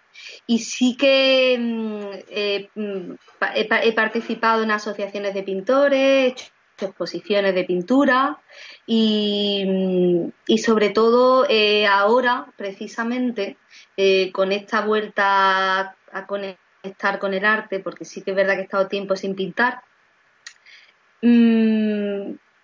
y 0.48 0.58
sí 0.58 0.98
que 0.98 1.56
mm, 1.60 2.80
mm, 2.82 3.16
he, 3.54 3.66
pa- 3.66 3.84
he 3.84 3.94
participado 3.94 4.64
en 4.64 4.72
asociaciones 4.72 5.36
de 5.36 5.44
pintores, 5.44 6.00
he 6.00 6.26
hecho 6.30 6.46
exposiciones 6.88 7.54
de 7.54 7.64
pintura 7.64 8.40
y, 8.88 9.64
mm, 9.68 10.32
y 10.48 10.58
sobre 10.58 10.90
todo 10.90 11.46
eh, 11.48 11.86
ahora, 11.86 12.48
precisamente, 12.58 13.58
eh, 13.98 14.32
con 14.32 14.52
esta 14.52 14.82
vuelta 14.82 15.96
a 16.12 16.26
conectar 16.26 17.20
con 17.20 17.36
el 17.36 17.46
arte, 17.46 17.82
porque 17.82 18.04
sí 18.04 18.24
que 18.24 18.32
es 18.32 18.36
verdad 18.36 18.56
que 18.56 18.62
he 18.62 18.64
estado 18.64 18.88
tiempo 18.88 19.16
sin 19.16 19.36
pintar, 19.36 19.84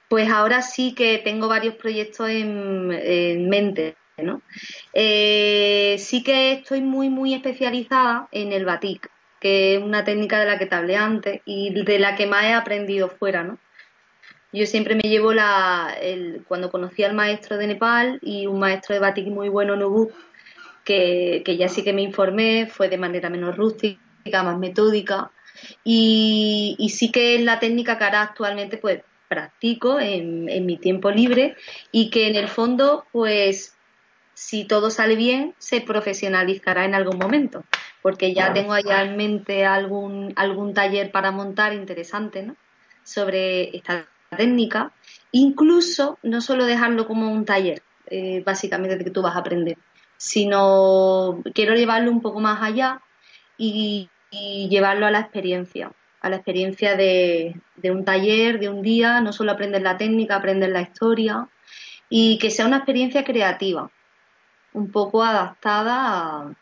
pues 0.10 0.30
ahora 0.30 0.62
sí 0.62 0.94
que 0.94 1.18
tengo 1.20 1.48
varios 1.48 1.76
proyectos 1.76 2.30
en, 2.30 2.92
en 2.92 3.50
mente, 3.50 3.96
¿no? 4.18 4.42
Eh, 4.94 5.96
sí 6.00 6.24
que 6.24 6.54
estoy 6.54 6.82
muy, 6.82 7.10
muy 7.10 7.34
especializada 7.34 8.28
en 8.32 8.54
el 8.54 8.66
batik, 8.66 9.10
que 9.40 9.76
es 9.76 9.82
una 9.82 10.04
técnica 10.04 10.40
de 10.40 10.46
la 10.46 10.58
que 10.58 10.66
te 10.66 10.76
hablé 10.76 10.96
antes 10.96 11.42
y 11.46 11.84
de 11.84 12.00
la 12.00 12.16
que 12.16 12.28
más 12.28 12.46
he 12.46 12.54
aprendido 12.54 13.10
fuera, 13.10 13.44
¿no? 13.44 13.58
Yo 14.54 14.66
siempre 14.66 14.96
me 14.96 15.10
llevo 15.10 15.34
la, 15.34 15.94
el, 16.02 16.46
cuando 16.48 16.72
conocí 16.72 17.04
al 17.04 17.14
maestro 17.14 17.58
de 17.58 17.68
Nepal 17.68 18.20
y 18.22 18.48
un 18.48 18.60
maestro 18.60 18.94
de 18.94 19.02
batik 19.02 19.28
muy 19.28 19.50
bueno, 19.50 19.76
Nubuk, 19.76 20.14
que, 20.86 21.42
que 21.44 21.58
ya 21.58 21.68
sí 21.68 21.84
que 21.84 21.92
me 21.92 22.04
informé, 22.04 22.68
fue 22.68 22.88
de 22.88 22.98
manera 22.98 23.30
menos 23.30 23.58
rústica, 23.58 24.44
más 24.44 24.58
metódica, 24.58 25.32
y, 25.84 26.76
y 26.80 26.90
sí 26.90 27.12
que 27.12 27.36
es 27.36 27.42
la 27.42 27.60
técnica 27.60 27.98
que 27.98 28.04
ahora 28.06 28.22
actualmente 28.22 28.78
pues 28.78 29.02
practico 29.28 30.00
en, 30.00 30.50
en 30.50 30.66
mi 30.66 30.78
tiempo 30.78 31.12
libre 31.12 31.56
y 31.92 32.10
que 32.10 32.28
en 32.28 32.36
el 32.36 32.48
fondo 32.48 33.06
pues 33.12 33.76
si 34.34 34.66
todo 34.66 34.90
sale 34.90 35.16
bien 35.16 35.54
se 35.58 35.82
profesionalizará 35.82 36.86
en 36.86 36.96
algún 36.96 37.18
momento 37.18 37.64
porque 38.02 38.34
ya 38.34 38.54
tengo 38.54 38.74
allá 38.74 39.02
en 39.04 39.18
mente 39.18 39.66
algún 39.66 40.34
algún 40.36 40.74
taller 40.74 41.12
para 41.12 41.32
montar 41.32 41.74
interesante 41.74 42.44
¿no? 42.44 42.56
sobre 43.04 43.76
esta 43.76 44.08
técnica. 44.36 44.92
Incluso 45.32 46.20
no 46.22 46.42
solo 46.42 46.66
dejarlo 46.66 47.08
como 47.08 47.32
un 47.32 47.46
taller 47.46 47.82
eh, 48.08 48.44
básicamente 48.46 48.98
de 48.98 49.04
que 49.04 49.12
tú 49.12 49.22
vas 49.22 49.36
a 49.36 49.40
aprender 49.40 49.78
sino 50.18 51.42
quiero 51.54 51.76
llevarlo 51.76 52.12
un 52.12 52.22
poco 52.22 52.40
más 52.40 52.62
allá 52.62 53.02
y, 53.58 54.10
y 54.32 54.68
llevarlo 54.70 55.06
a 55.06 55.12
la 55.12 55.20
experiencia, 55.20 55.92
a 56.26 56.30
la 56.30 56.38
experiencia 56.38 56.96
de, 56.96 57.62
un 57.84 58.04
taller, 58.04 58.60
de 58.60 58.68
un 58.68 58.82
día, 58.82 59.22
no 59.22 59.32
solo 59.32 59.52
aprender 59.52 59.84
la 59.84 59.96
técnica, 59.96 60.38
aprender 60.38 60.72
la 60.72 60.82
historia 60.82 61.48
y 62.10 62.40
que 62.40 62.50
sea 62.50 62.66
una 62.66 62.78
experiencia 62.78 63.24
creativa, 63.24 63.92
un 64.74 64.92
poco 64.92 65.24
adaptada 65.24 66.56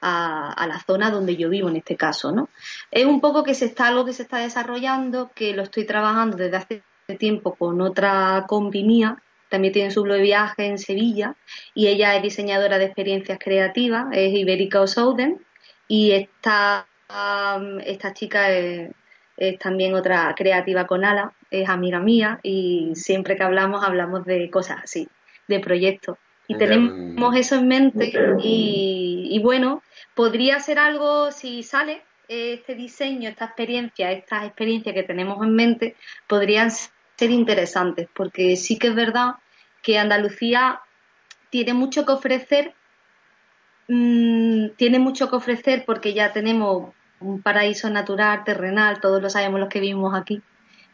a, 0.00 0.66
la 0.66 0.80
zona 0.84 1.12
donde 1.12 1.36
yo 1.36 1.48
vivo 1.48 1.68
en 1.68 1.76
este 1.76 1.96
caso, 1.96 2.32
¿no? 2.32 2.48
Es 2.90 3.04
un 3.04 3.20
poco 3.20 3.44
que 3.44 3.54
se 3.54 3.66
está 3.66 3.86
algo 3.86 4.04
que 4.04 4.12
se 4.12 4.24
está 4.24 4.38
desarrollando, 4.38 5.30
que 5.32 5.54
lo 5.54 5.62
estoy 5.62 5.84
trabajando 5.86 6.36
desde 6.36 6.56
hace 6.56 6.82
tiempo 7.20 7.54
con 7.54 7.80
otra 7.80 8.46
compi 8.48 8.82
mía, 8.82 9.22
también 9.48 9.72
tiene 9.72 9.92
su 9.92 10.02
blog 10.02 10.16
de 10.16 10.22
viaje 10.24 10.66
en 10.66 10.78
Sevilla 10.78 11.36
y 11.72 11.86
ella 11.86 12.16
es 12.16 12.22
diseñadora 12.22 12.78
de 12.78 12.86
experiencias 12.86 13.38
creativas, 13.38 14.06
es 14.10 14.34
Ibérica 14.34 14.80
O'Souden 14.80 15.46
y 15.86 16.10
esta, 16.10 16.88
um, 17.10 17.80
esta 17.80 18.12
chica 18.12 18.50
es, 18.50 18.90
es, 19.36 19.58
también 19.58 19.94
otra 19.94 20.34
creativa 20.36 20.86
con 20.86 21.04
ala, 21.04 21.32
es 21.50 21.68
amiga 21.68 22.00
mía 22.00 22.40
y 22.42 22.92
siempre 22.94 23.36
que 23.36 23.42
hablamos 23.42 23.84
hablamos 23.84 24.24
de 24.24 24.50
cosas 24.50 24.78
así, 24.84 25.08
de 25.46 25.60
proyectos. 25.60 26.18
Y 26.50 26.56
tenemos 26.56 27.36
eso 27.36 27.56
en 27.56 27.68
mente 27.68 28.10
y, 28.42 29.28
y 29.30 29.38
bueno, 29.40 29.82
podría 30.14 30.58
ser 30.60 30.78
algo, 30.78 31.30
si 31.30 31.62
sale, 31.62 32.02
este 32.28 32.74
diseño, 32.74 33.28
esta 33.28 33.46
experiencia, 33.46 34.12
estas 34.12 34.44
experiencias 34.44 34.94
que 34.94 35.02
tenemos 35.02 35.42
en 35.42 35.54
mente 35.54 35.96
podrían 36.26 36.70
ser 36.70 37.30
interesantes, 37.30 38.08
porque 38.14 38.56
sí 38.56 38.78
que 38.78 38.88
es 38.88 38.94
verdad 38.94 39.36
que 39.82 39.98
Andalucía 39.98 40.80
tiene 41.50 41.72
mucho 41.72 42.04
que 42.04 42.12
ofrecer, 42.12 42.74
mm, 43.88 44.70
tiene 44.76 44.98
mucho 44.98 45.30
que 45.30 45.36
ofrecer 45.36 45.84
porque 45.86 46.12
ya 46.12 46.32
tenemos 46.32 46.94
un 47.20 47.42
paraíso 47.42 47.90
natural, 47.90 48.44
terrenal, 48.44 49.00
todos 49.00 49.20
lo 49.22 49.30
sabemos 49.30 49.60
los 49.60 49.68
que 49.68 49.80
vivimos 49.80 50.14
aquí, 50.14 50.40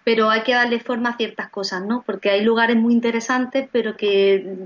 pero 0.05 0.31
hay 0.31 0.43
que 0.43 0.55
darle 0.55 0.81
forma 0.81 1.11
a 1.11 1.17
ciertas 1.17 1.49
cosas, 1.51 1.85
¿no? 1.85 2.03
Porque 2.07 2.31
hay 2.31 2.43
lugares 2.43 2.77
muy 2.77 2.93
interesantes, 2.93 3.69
pero 3.73 3.97
que 3.97 4.57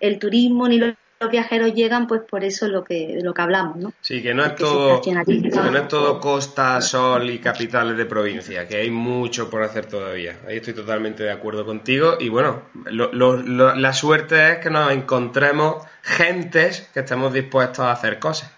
el 0.00 0.18
turismo 0.18 0.68
ni 0.68 0.78
los 0.78 0.94
viajeros 1.30 1.72
llegan 1.74 2.06
pues 2.06 2.20
por 2.28 2.44
eso 2.44 2.68
lo 2.68 2.84
que 2.84 3.18
lo 3.22 3.32
que 3.32 3.42
hablamos, 3.42 3.76
¿no? 3.76 3.92
Sí, 4.02 4.22
que 4.22 4.34
no 4.34 4.42
es 4.44 4.50
Porque 4.50 4.64
todo 4.64 5.00
que 5.00 5.12
no 5.12 5.78
es 5.78 5.88
todo 5.88 6.20
costa, 6.20 6.80
sol 6.80 7.30
y 7.30 7.38
capitales 7.38 7.96
de 7.96 8.04
provincia, 8.04 8.68
que 8.68 8.76
hay 8.76 8.90
mucho 8.90 9.48
por 9.48 9.62
hacer 9.62 9.86
todavía. 9.86 10.36
Ahí 10.46 10.56
estoy 10.56 10.74
totalmente 10.74 11.22
de 11.22 11.30
acuerdo 11.30 11.64
contigo 11.64 12.16
y 12.20 12.28
bueno, 12.28 12.62
lo- 12.86 13.12
lo- 13.12 13.36
lo- 13.36 13.74
la 13.74 13.92
suerte 13.92 14.52
es 14.52 14.58
que 14.58 14.70
nos 14.70 14.92
encontremos 14.92 15.86
gentes 16.02 16.90
que 16.92 17.00
estemos 17.00 17.32
dispuestos 17.32 17.80
a 17.86 17.92
hacer 17.92 18.18
cosas. 18.18 18.50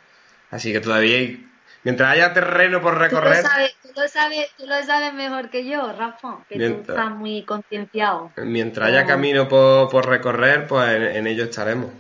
Así 0.51 0.73
que 0.73 0.81
todavía 0.81 1.19
hay, 1.19 1.46
mientras 1.87 2.13
haya 2.13 2.33
terreno 2.35 2.81
por 2.83 2.95
Tú 2.95 2.99
lo, 2.99 3.05
recorrer, 3.05 3.43
sabes, 3.43 3.77
tú, 3.81 3.89
lo 3.95 4.09
sabes, 4.09 4.51
tú 4.59 4.67
lo 4.67 4.83
sabes 4.83 5.15
mejor 5.15 5.49
que 5.51 5.65
yo, 5.65 5.93
Rafa, 5.97 6.39
que 6.49 6.59
Mientras- 6.59 6.85
tú 6.87 6.93
estás 6.93 7.11
muy 7.13 7.43
concienciado. 7.45 8.33
Mientras 8.39 8.89
haya 8.89 9.07
camino 9.07 9.49
por, 9.49 9.89
por 9.89 10.09
recorrer, 10.09 10.67
pues 10.67 10.91
en, 10.91 11.03
en 11.05 11.27
ello 11.29 11.45
estaremos. 11.45 11.91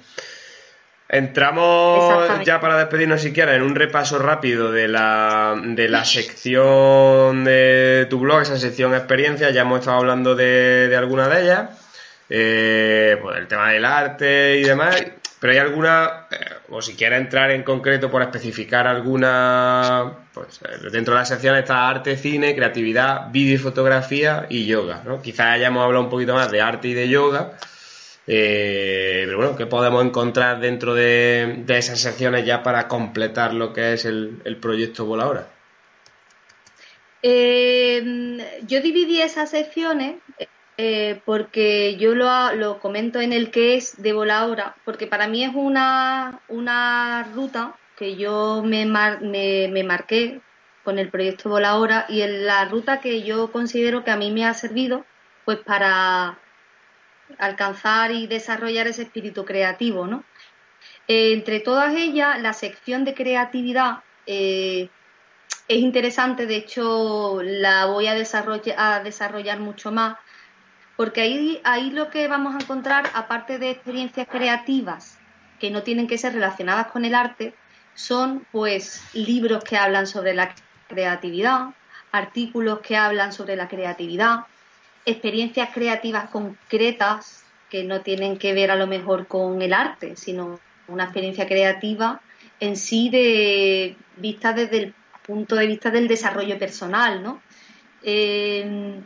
Entramos 1.08 2.44
ya 2.44 2.60
para 2.60 2.76
despedirnos 2.78 3.22
si 3.22 3.32
quieres 3.32 3.54
en 3.56 3.62
un 3.62 3.76
repaso 3.76 4.18
rápido 4.18 4.72
de 4.72 4.88
la, 4.88 5.54
de 5.64 5.88
la 5.88 6.04
sección 6.04 7.44
de 7.44 8.08
tu 8.10 8.18
blog, 8.18 8.42
esa 8.42 8.56
sección 8.58 8.92
experiencia, 8.92 9.50
ya 9.50 9.60
hemos 9.62 9.78
estado 9.80 9.98
hablando 9.98 10.34
de, 10.34 10.88
de 10.88 10.96
alguna 10.96 11.28
de 11.28 11.42
ellas, 11.42 11.70
eh, 12.28 13.18
pues 13.22 13.36
el 13.38 13.46
tema 13.46 13.70
del 13.70 13.84
arte 13.84 14.58
y 14.58 14.64
demás, 14.64 15.00
pero 15.40 15.52
hay 15.52 15.58
alguna, 15.58 16.26
eh, 16.30 16.36
o 16.70 16.80
si 16.80 16.94
quieres 16.94 17.20
entrar 17.20 17.50
en 17.50 17.62
concreto 17.62 18.10
por 18.10 18.22
especificar 18.22 18.86
alguna, 18.86 20.26
pues 20.32 20.60
eh, 20.62 20.88
dentro 20.90 21.14
de 21.14 21.20
la 21.20 21.26
sección 21.26 21.56
está 21.56 21.88
arte, 21.88 22.16
cine, 22.16 22.54
creatividad, 22.54 23.30
vídeo 23.30 23.54
y 23.54 23.58
fotografía 23.58 24.46
y 24.48 24.66
yoga, 24.66 25.02
¿no? 25.04 25.20
Quizás 25.20 25.46
hayamos 25.46 25.84
hablado 25.84 26.04
un 26.04 26.10
poquito 26.10 26.34
más 26.34 26.50
de 26.50 26.60
arte 26.60 26.88
y 26.88 26.94
de 26.94 27.08
yoga, 27.08 27.52
eh, 28.26 29.22
pero 29.26 29.36
bueno, 29.36 29.56
¿qué 29.56 29.66
podemos 29.66 30.04
encontrar 30.04 30.58
dentro 30.58 30.94
de, 30.94 31.62
de 31.66 31.78
esas 31.78 32.00
secciones 32.00 32.44
ya 32.44 32.62
para 32.62 32.88
completar 32.88 33.54
lo 33.54 33.72
que 33.72 33.92
es 33.92 34.04
el, 34.04 34.40
el 34.44 34.56
proyecto 34.56 35.04
Voladora? 35.04 35.48
Eh, 37.22 38.38
yo 38.66 38.80
dividí 38.80 39.20
esas 39.20 39.50
secciones 39.50 40.16
eh, 40.78 41.20
porque 41.24 41.96
yo 41.96 42.14
lo, 42.14 42.54
lo 42.54 42.78
comento 42.80 43.20
en 43.20 43.32
el 43.32 43.50
que 43.50 43.76
es 43.76 44.00
de 44.02 44.12
voladora, 44.12 44.76
porque 44.84 45.06
para 45.06 45.26
mí 45.26 45.44
es 45.44 45.54
una, 45.54 46.40
una 46.48 47.28
ruta 47.34 47.76
que 47.96 48.16
yo 48.16 48.62
me, 48.64 48.84
me, 48.86 49.68
me 49.68 49.82
marqué 49.84 50.40
con 50.86 51.00
el 51.00 51.10
proyecto 51.10 51.48
Voladora 51.48 52.06
y 52.08 52.22
en 52.22 52.46
la 52.46 52.64
ruta 52.66 53.00
que 53.00 53.24
yo 53.24 53.50
considero 53.50 54.04
que 54.04 54.12
a 54.12 54.16
mí 54.16 54.30
me 54.30 54.46
ha 54.46 54.54
servido 54.54 55.04
pues 55.44 55.58
para 55.58 56.38
alcanzar 57.38 58.12
y 58.12 58.28
desarrollar 58.28 58.86
ese 58.86 59.02
espíritu 59.02 59.44
creativo, 59.44 60.06
¿no? 60.06 60.22
Eh, 61.08 61.32
entre 61.32 61.58
todas 61.58 61.92
ellas, 61.96 62.40
la 62.40 62.52
sección 62.52 63.04
de 63.04 63.14
creatividad 63.14 64.04
eh, 64.26 64.88
es 65.66 65.78
interesante, 65.78 66.46
de 66.46 66.56
hecho 66.56 67.40
la 67.42 67.86
voy 67.86 68.06
a 68.06 68.14
desarrollar, 68.14 68.76
a 68.78 69.02
desarrollar 69.02 69.58
mucho 69.58 69.90
más, 69.90 70.16
porque 70.96 71.20
ahí, 71.20 71.60
ahí 71.64 71.90
lo 71.90 72.10
que 72.10 72.26
vamos 72.26 72.54
a 72.54 72.58
encontrar, 72.58 73.10
aparte 73.14 73.58
de 73.58 73.70
experiencias 73.70 74.26
creativas 74.28 75.18
que 75.60 75.70
no 75.70 75.82
tienen 75.82 76.06
que 76.06 76.18
ser 76.18 76.32
relacionadas 76.32 76.88
con 76.88 77.04
el 77.04 77.14
arte, 77.14 77.54
son 77.94 78.46
pues 78.52 79.02
libros 79.14 79.62
que 79.64 79.76
hablan 79.76 80.06
sobre 80.06 80.34
la 80.34 80.54
creatividad, 80.88 81.70
artículos 82.12 82.80
que 82.80 82.96
hablan 82.96 83.32
sobre 83.32 83.56
la 83.56 83.68
creatividad, 83.68 84.40
experiencias 85.04 85.70
creativas 85.72 86.30
concretas 86.30 87.44
que 87.70 87.84
no 87.84 88.00
tienen 88.00 88.38
que 88.38 88.54
ver 88.54 88.70
a 88.70 88.76
lo 88.76 88.86
mejor 88.86 89.26
con 89.26 89.60
el 89.60 89.72
arte, 89.72 90.16
sino 90.16 90.60
una 90.88 91.04
experiencia 91.04 91.46
creativa 91.46 92.20
en 92.60 92.76
sí 92.76 93.10
de 93.10 93.96
vista 94.16 94.52
desde 94.52 94.78
el 94.78 94.94
punto 95.26 95.56
de 95.56 95.66
vista 95.66 95.90
del 95.90 96.08
desarrollo 96.08 96.58
personal, 96.58 97.22
¿no? 97.22 97.40
Eh, 98.02 99.00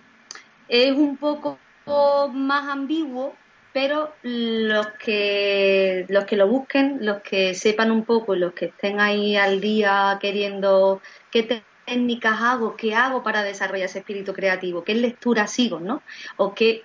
es 0.69 0.93
un 0.93 1.17
poco 1.17 1.59
más 2.33 2.69
ambiguo, 2.69 3.35
pero 3.73 4.13
los 4.23 4.87
que 5.05 6.07
los 6.09 6.25
que 6.25 6.37
lo 6.37 6.49
busquen, 6.49 6.99
los 7.03 7.23
que 7.23 7.55
sepan 7.55 7.91
un 7.91 8.05
poco, 8.05 8.35
los 8.35 8.53
que 8.53 8.67
estén 8.67 9.01
ahí 9.01 9.37
al 9.37 9.61
día 9.61 10.19
queriendo 10.21 11.01
qué 11.31 11.63
técnicas 11.87 12.41
hago, 12.41 12.77
qué 12.77 12.95
hago 12.95 13.23
para 13.23 13.43
desarrollar 13.43 13.87
ese 13.87 14.01
espíritu 14.01 14.33
creativo, 14.33 14.85
qué 14.85 14.95
lectura 14.95 15.47
sigo, 15.47 15.81
¿no? 15.81 16.03
O 16.37 16.55
qué 16.55 16.85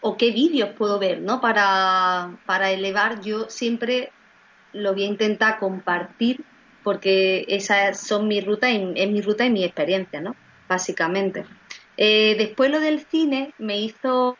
o 0.00 0.16
qué 0.16 0.30
vídeos 0.30 0.70
puedo 0.70 0.98
ver, 0.98 1.20
¿no? 1.20 1.40
Para, 1.40 2.36
para 2.46 2.70
elevar, 2.70 3.20
yo 3.22 3.48
siempre 3.48 4.12
lo 4.72 4.92
voy 4.92 5.04
a 5.04 5.06
intentar 5.06 5.58
compartir 5.58 6.44
porque 6.82 7.44
esas 7.48 7.98
son 7.98 8.28
mi 8.28 8.40
ruta 8.40 8.70
y 8.70 8.92
es 8.94 9.10
mi 9.10 9.20
ruta 9.20 9.44
y 9.44 9.50
mi 9.50 9.64
experiencia, 9.64 10.20
¿no? 10.20 10.36
Básicamente. 10.68 11.44
Eh, 11.96 12.36
después 12.38 12.70
lo 12.70 12.78
del 12.78 13.00
cine 13.06 13.54
me 13.58 13.80
hizo 13.80 14.36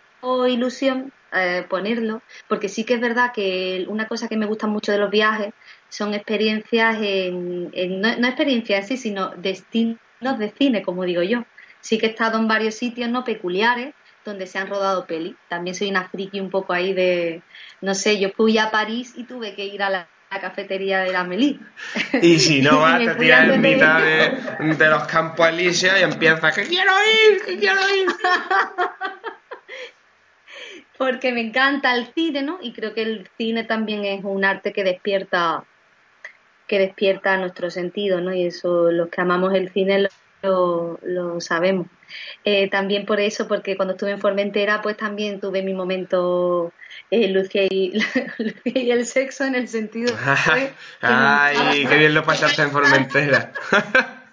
ilusión 0.48 1.12
eh, 1.32 1.64
ponerlo, 1.68 2.22
porque 2.48 2.68
sí 2.68 2.84
que 2.84 2.94
es 2.94 3.00
verdad 3.00 3.32
que 3.34 3.84
una 3.88 4.06
cosa 4.08 4.28
que 4.28 4.36
me 4.36 4.46
gusta 4.46 4.66
mucho 4.66 4.92
de 4.92 4.98
los 4.98 5.10
viajes 5.10 5.52
son 5.88 6.14
experiencias 6.14 6.96
en, 7.00 7.70
en- 7.72 8.00
no, 8.00 8.16
no 8.16 8.26
experiencias 8.26 8.84
así, 8.84 8.96
sino 8.96 9.30
destinos 9.36 9.98
de 10.38 10.52
cine, 10.56 10.82
como 10.82 11.04
digo 11.04 11.22
yo. 11.22 11.44
Sí 11.80 11.98
que 11.98 12.06
he 12.06 12.10
estado 12.10 12.38
en 12.38 12.48
varios 12.48 12.74
sitios 12.74 13.10
no 13.10 13.22
peculiares 13.24 13.94
donde 14.24 14.46
se 14.48 14.58
han 14.58 14.68
rodado 14.68 15.06
pelis. 15.06 15.36
También 15.48 15.76
soy 15.76 15.88
una 15.90 16.08
friki 16.08 16.40
un 16.40 16.50
poco 16.50 16.72
ahí 16.72 16.92
de, 16.94 17.42
no 17.80 17.94
sé, 17.94 18.18
yo 18.18 18.30
fui 18.30 18.58
a 18.58 18.70
París 18.72 19.12
y 19.16 19.24
tuve 19.24 19.54
que 19.54 19.64
ir 19.66 19.82
a 19.84 19.90
la, 19.90 20.08
la 20.32 20.40
cafetería 20.40 21.00
de 21.00 21.12
la 21.12 21.22
Meli. 21.22 21.60
Y 22.20 22.40
si 22.40 22.60
no 22.60 22.80
vas, 22.80 22.98
te 22.98 23.14
tiras 23.14 23.48
en 23.50 23.60
mitad 23.60 24.00
de, 24.00 24.74
de 24.74 24.90
los 24.90 25.04
campos 25.04 25.46
elíseos 25.48 25.94
y 26.00 26.02
empiezas 26.02 26.54
que 26.56 26.64
quiero 26.64 26.92
ir, 27.30 27.42
que 27.44 27.56
quiero 27.58 27.80
ir. 27.94 28.06
porque 30.98 31.32
me 31.32 31.40
encanta 31.40 31.94
el 31.94 32.06
cine, 32.14 32.42
¿no? 32.42 32.58
Y 32.60 32.72
creo 32.72 32.94
que 32.94 33.02
el 33.02 33.28
cine 33.36 33.64
también 33.64 34.04
es 34.04 34.24
un 34.24 34.44
arte 34.44 34.72
que 34.72 34.84
despierta 34.84 35.64
que 36.66 36.78
despierta 36.78 37.36
nuestro 37.36 37.70
sentido, 37.70 38.20
¿no? 38.20 38.34
Y 38.34 38.46
eso, 38.46 38.90
los 38.90 39.08
que 39.08 39.20
amamos 39.20 39.54
el 39.54 39.70
cine 39.72 40.08
lo, 40.42 40.98
lo, 41.02 41.40
sabemos. 41.40 41.86
Eh, 42.44 42.68
también 42.68 43.06
por 43.06 43.20
eso, 43.20 43.46
porque 43.46 43.76
cuando 43.76 43.94
estuve 43.94 44.10
en 44.12 44.20
Formentera, 44.20 44.82
pues 44.82 44.96
también 44.96 45.40
tuve 45.40 45.62
mi 45.62 45.74
momento 45.74 46.72
eh, 47.10 47.28
Lucia, 47.28 47.62
y, 47.70 47.92
Lucia 48.38 48.72
y 48.74 48.90
el 48.90 49.06
sexo 49.06 49.44
en 49.44 49.54
el 49.54 49.68
sentido... 49.68 50.12
Ay, 51.00 51.86
qué 51.88 51.96
bien 51.96 52.14
lo 52.14 52.24
pasaste 52.24 52.62
en 52.62 52.70
Formentera. 52.72 53.52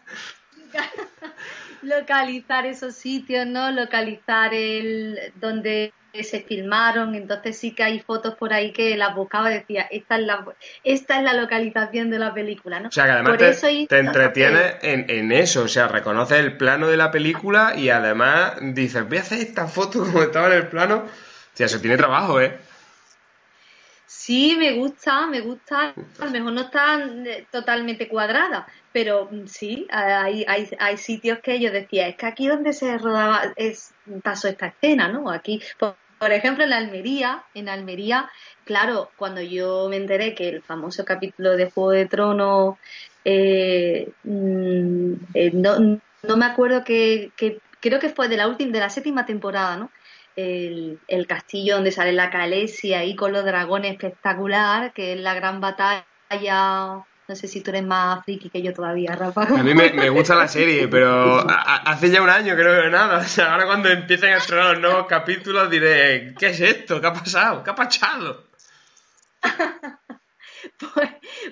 localizar 1.84 2.66
esos 2.66 2.96
sitios, 2.96 3.46
¿no? 3.46 3.72
Localizar 3.72 4.54
el 4.54 5.34
donde 5.36 5.94
se 6.22 6.42
filmaron, 6.42 7.16
entonces 7.16 7.58
sí 7.58 7.72
que 7.72 7.84
hay 7.84 8.00
fotos 8.00 8.36
por 8.36 8.54
ahí 8.54 8.72
que 8.72 8.96
las 8.96 9.16
buscaba 9.16 9.50
y 9.52 9.56
decía, 9.56 9.88
esta 9.90 10.18
es 10.18 10.26
la 10.26 10.46
esta 10.84 11.18
es 11.18 11.24
la 11.24 11.34
localización 11.34 12.12
de 12.12 12.20
la 12.20 12.34
película, 12.36 12.80
¿no? 12.80 12.90
O 12.90 12.92
sea, 12.92 13.06
que 13.06 13.12
además 13.12 13.32
Por 13.32 13.40
te, 13.40 13.50
eso 13.50 13.68
te 13.88 13.98
entretienes 13.98 14.76
en, 14.84 15.06
en 15.10 15.32
eso, 15.32 15.64
o 15.64 15.68
sea, 15.68 15.88
reconoces 15.88 16.38
el 16.38 16.56
plano 16.58 16.88
de 16.88 16.98
la 16.98 17.10
película 17.10 17.74
y 17.76 17.90
además 17.90 18.54
dices, 18.62 19.08
voy 19.10 19.18
a 19.18 19.22
hacer 19.22 19.40
esta 19.40 19.68
foto 19.68 20.00
como 20.00 20.22
estaba 20.22 20.48
en 20.48 20.54
el 20.54 20.68
plano. 20.68 20.98
O 20.98 21.56
sea, 21.56 21.66
eso 21.68 21.80
tiene 21.80 21.98
trabajo, 21.98 22.42
¿eh? 22.42 22.58
Sí, 24.06 24.56
me 24.58 24.74
gusta, 24.74 25.28
me 25.28 25.42
gusta. 25.42 25.94
A 26.20 26.26
lo 26.26 26.32
mejor 26.32 26.54
no 26.54 26.62
está 26.62 26.98
eh, 27.04 27.46
totalmente 27.52 28.08
cuadrada, 28.08 28.68
pero 28.92 29.28
mm, 29.30 29.48
sí, 29.48 29.88
hay, 29.92 30.46
hay, 30.48 30.70
hay 30.80 30.98
sitios 30.98 31.40
que 31.40 31.60
yo 31.60 31.72
decía, 31.72 32.08
es 32.08 32.16
que 32.16 32.26
aquí 32.26 32.48
donde 32.48 32.74
se 32.74 32.98
rodaba, 32.98 33.54
es, 33.56 33.94
pasó 34.24 34.48
esta 34.48 34.68
escena, 34.68 35.10
¿no? 35.10 35.30
Aquí, 35.30 35.62
por, 35.78 35.96
por 36.20 36.32
ejemplo, 36.32 36.64
en 36.64 36.74
Almería, 36.74 37.44
en 37.54 37.70
Almería, 37.70 38.30
claro, 38.66 39.10
cuando 39.18 39.42
yo 39.42 39.88
me 39.90 39.98
enteré 39.98 40.36
que 40.36 40.50
el 40.50 40.62
famoso 40.62 41.06
capítulo 41.06 41.56
de 41.58 41.70
Juego 41.72 41.92
de 41.92 42.06
Tronos, 42.08 42.76
eh, 43.26 44.12
mm, 44.24 45.14
eh, 45.34 45.52
no, 45.54 46.00
no 46.24 46.38
me 46.38 46.46
acuerdo 46.46 46.84
que, 46.84 47.32
que, 47.36 47.60
creo 47.80 48.00
que 48.00 48.10
fue 48.10 48.28
de 48.28 48.38
la 48.38 48.48
última, 48.48 48.72
de 48.72 48.80
la 48.80 48.90
séptima 48.90 49.26
temporada, 49.26 49.78
¿no? 49.78 49.92
el, 50.36 51.00
el 51.08 51.28
castillo 51.28 51.76
donde 51.76 51.92
sale 51.92 52.12
la 52.12 52.30
Calesia 52.30 53.00
ahí 53.00 53.16
con 53.16 53.32
los 53.34 53.46
dragones 53.46 53.92
espectacular, 53.92 54.94
que 54.94 55.14
es 55.14 55.20
la 55.20 55.34
gran 55.34 55.62
batalla 55.62 56.06
No 57.28 57.36
sé 57.36 57.48
si 57.48 57.62
tú 57.62 57.72
eres 57.72 57.84
más 57.84 58.24
friki 58.26 58.50
que 58.50 58.62
yo 58.62 58.74
todavía, 58.74 59.16
Rafa. 59.16 59.44
A 59.44 59.64
mí 59.64 59.74
me, 59.74 59.92
me 59.94 60.10
gusta 60.10 60.36
la 60.36 60.48
serie, 60.48 60.88
pero 60.90 61.40
a- 61.40 61.78
hace 61.92 62.10
ya 62.12 62.22
un 62.22 62.30
año 62.30 62.56
que 62.56 62.64
no 62.64 62.72
veo 62.72 62.90
nada. 62.90 63.20
O 63.20 63.24
sea, 63.24 63.54
ahora 63.54 63.66
cuando 63.66 63.90
empiecen 63.90 64.34
a 64.34 64.38
estrenar 64.38 64.72
los 64.74 64.82
nuevos 64.82 65.08
capítulos 65.08 65.70
diré, 65.70 66.34
¿qué 66.38 66.48
es 66.48 66.60
esto? 66.60 67.00
¿Qué 67.00 67.08
ha 67.08 67.14
pasado? 67.14 67.64
¿Qué 67.64 67.70
ha 67.72 67.76
pasado? 67.76 68.48
Pues, 70.80 71.10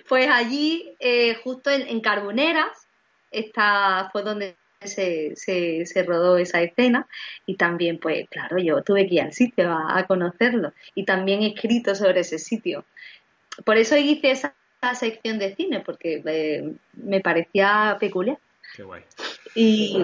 pues 0.07 0.29
allí, 0.29 0.95
eh, 0.99 1.35
justo 1.43 1.69
en, 1.69 1.81
en 1.87 1.99
Carboneras, 1.99 2.87
esta 3.29 4.09
fue 4.11 4.23
donde 4.23 4.55
se, 4.81 5.35
se, 5.35 5.85
se 5.85 6.03
rodó 6.03 6.37
esa 6.37 6.61
escena 6.61 7.07
y 7.45 7.55
también, 7.55 7.99
pues 7.99 8.27
claro, 8.29 8.57
yo 8.57 8.81
tuve 8.83 9.07
que 9.07 9.15
ir 9.15 9.21
al 9.21 9.33
sitio 9.33 9.69
a, 9.69 9.97
a 9.99 10.07
conocerlo 10.07 10.71
y 10.95 11.03
también 11.05 11.41
he 11.43 11.47
escrito 11.47 11.93
sobre 11.93 12.21
ese 12.21 12.39
sitio. 12.39 12.85
Por 13.65 13.77
eso 13.77 13.97
hice 13.97 14.31
esa, 14.31 14.55
esa 14.81 14.95
sección 14.95 15.37
de 15.37 15.55
cine, 15.55 15.81
porque 15.81 16.23
eh, 16.25 16.73
me 16.93 17.21
parecía 17.21 17.97
peculiar. 17.99 18.39
Qué 18.75 18.83
guay. 18.83 19.03
Y, 19.53 19.97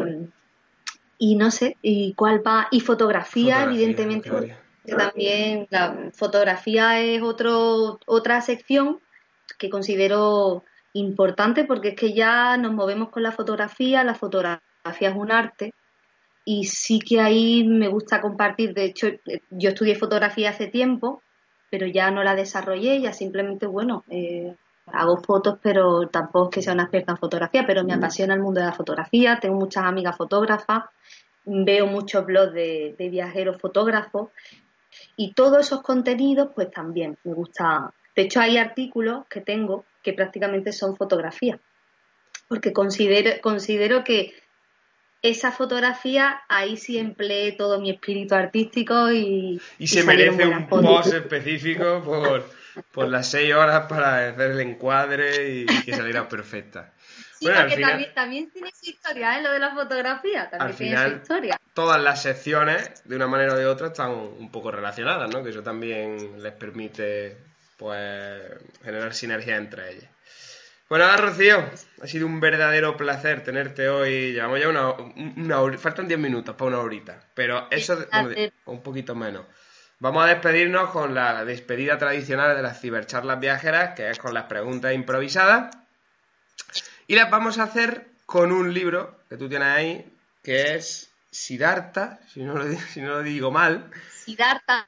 y 1.17 1.35
no 1.35 1.51
sé, 1.51 1.77
y 1.81 2.13
cuál 2.13 2.45
va, 2.45 2.67
y 2.71 2.79
fotografía, 2.81 3.59
Fotografía, 3.59 3.63
evidentemente, 3.63 4.57
que 4.85 4.93
también 4.93 5.67
la 5.69 6.11
fotografía 6.13 7.01
es 7.01 7.21
otro, 7.21 7.99
otra 8.05 8.41
sección 8.41 8.99
que 9.57 9.69
considero 9.69 10.63
importante 10.93 11.63
porque 11.63 11.89
es 11.89 11.95
que 11.95 12.13
ya 12.13 12.57
nos 12.57 12.73
movemos 12.73 13.09
con 13.09 13.23
la 13.23 13.31
fotografía, 13.31 14.03
la 14.03 14.15
fotografía 14.15 14.61
es 15.09 15.15
un 15.15 15.31
arte 15.31 15.73
y 16.45 16.65
sí 16.65 16.99
que 16.99 17.19
ahí 17.19 17.63
me 17.65 17.87
gusta 17.87 18.21
compartir, 18.21 18.73
de 18.73 18.85
hecho 18.85 19.07
yo 19.49 19.69
estudié 19.69 19.95
fotografía 19.95 20.51
hace 20.51 20.67
tiempo, 20.67 21.21
pero 21.69 21.87
ya 21.87 22.09
no 22.11 22.23
la 22.23 22.35
desarrollé, 22.35 23.01
ya 23.01 23.11
simplemente, 23.11 23.67
bueno, 23.67 24.05
eh, 24.09 24.55
hago 24.91 25.17
fotos, 25.17 25.57
pero 25.61 26.07
tampoco 26.07 26.49
es 26.49 26.55
que 26.55 26.61
sea 26.61 26.73
una 26.73 26.83
experta 26.83 27.11
en 27.11 27.17
fotografía, 27.17 27.65
pero 27.65 27.83
me 27.83 27.93
apasiona 27.93 28.33
el 28.33 28.39
mundo 28.39 28.59
de 28.61 28.67
la 28.67 28.73
fotografía, 28.73 29.39
tengo 29.39 29.55
muchas 29.55 29.83
amigas 29.83 30.15
fotógrafas, 30.15 30.85
veo 31.45 31.87
muchos 31.87 32.25
blogs 32.25 32.53
de, 32.53 32.95
de 32.97 33.09
viajeros 33.09 33.59
fotógrafos 33.59 34.29
y 35.15 35.33
todos 35.33 35.65
esos 35.65 35.81
contenidos 35.81 36.49
pues 36.55 36.71
también 36.71 37.17
me 37.23 37.33
gusta. 37.33 37.91
De 38.15 38.23
hecho 38.23 38.39
hay 38.39 38.57
artículos 38.57 39.25
que 39.29 39.41
tengo 39.41 39.85
que 40.03 40.13
prácticamente 40.13 40.71
son 40.71 40.95
fotografías, 40.95 41.59
porque 42.47 42.71
considero, 42.71 43.31
considero 43.41 44.03
que 44.03 44.33
esa 45.21 45.51
fotografía 45.51 46.41
ahí 46.47 46.77
sí 46.77 46.97
empleé 46.97 47.51
todo 47.51 47.81
mi 47.81 47.89
espíritu 47.89 48.35
artístico 48.35 49.11
y, 49.11 49.59
Y 49.79 49.87
se 49.87 50.03
salieron 50.03 50.37
merece 50.37 50.55
un 50.55 50.67
post 50.67 51.13
específico 51.13 52.01
por, 52.05 52.45
por 52.91 53.07
las 53.07 53.29
seis 53.31 53.53
horas 53.53 53.85
para 53.87 54.29
hacer 54.29 54.51
el 54.51 54.59
encuadre 54.61 55.49
y 55.49 55.65
que 55.83 55.93
saliera 55.95 56.27
perfecta. 56.29 56.93
Sí, 57.39 57.45
Bueno, 57.45 57.59
porque 57.61 57.75
final- 57.75 57.91
también, 57.91 58.13
también 58.15 58.49
tiene 58.51 58.71
su 58.71 58.89
historia, 58.89 59.37
¿eh? 59.37 59.43
Lo 59.43 59.51
de 59.51 59.59
la 59.59 59.73
fotografía, 59.75 60.49
también 60.49 60.71
Al 60.71 60.75
tiene 60.75 60.95
final- 60.95 61.11
su 61.11 61.17
historia. 61.17 61.61
Todas 61.73 62.01
las 62.01 62.21
secciones, 62.23 63.03
de 63.07 63.15
una 63.15 63.27
manera 63.27 63.53
o 63.53 63.55
de 63.57 63.67
otra, 63.67 63.87
están 63.87 64.09
un 64.11 64.51
poco 64.51 64.71
relacionadas, 64.71 65.29
¿no? 65.31 65.43
Que 65.43 65.51
eso 65.51 65.61
también 65.61 66.41
les 66.41 66.53
permite, 66.53 67.37
pues, 67.77 68.41
generar 68.83 69.13
sinergia 69.13 69.55
entre 69.55 69.91
ellas. 69.91 70.09
Bueno, 70.89 71.05
nada, 71.05 71.17
Rocío, 71.17 71.69
ha 72.01 72.07
sido 72.07 72.25
un 72.25 72.39
verdadero 72.39 72.95
placer 72.97 73.43
tenerte 73.43 73.89
hoy. 73.89 74.31
Llevamos 74.33 74.59
ya 74.59 74.69
una, 74.69 74.91
una 74.93 75.59
hora, 75.59 75.77
faltan 75.77 76.07
10 76.07 76.19
minutos 76.19 76.55
para 76.55 76.69
una 76.69 76.79
horita, 76.79 77.19
pero 77.35 77.67
eso, 77.69 78.03
un 78.65 78.81
poquito 78.81 79.13
menos. 79.13 79.45
Vamos 79.99 80.23
a 80.23 80.27
despedirnos 80.27 80.91
con 80.91 81.15
la 81.15 81.43
despedida 81.43 81.97
tradicional 81.97 82.55
de 82.55 82.61
las 82.61 82.79
cibercharlas 82.79 83.39
viajeras, 83.39 83.95
que 83.95 84.09
es 84.11 84.19
con 84.19 84.33
las 84.33 84.43
preguntas 84.43 84.93
improvisadas. 84.93 85.75
Y 87.07 87.15
las 87.15 87.29
vamos 87.31 87.57
a 87.57 87.63
hacer 87.63 88.07
con 88.25 88.51
un 88.51 88.73
libro 88.73 89.19
que 89.29 89.37
tú 89.37 89.49
tienes 89.49 89.67
ahí, 89.69 90.13
que 90.43 90.75
es 90.75 91.11
Siddhartha, 91.31 92.19
si 92.31 92.41
no 92.43 92.53
lo, 92.53 92.65
di- 92.65 92.77
si 92.77 93.01
no 93.01 93.09
lo 93.09 93.23
digo 93.23 93.49
mal, 93.51 93.89
Siddhartha, 94.11 94.87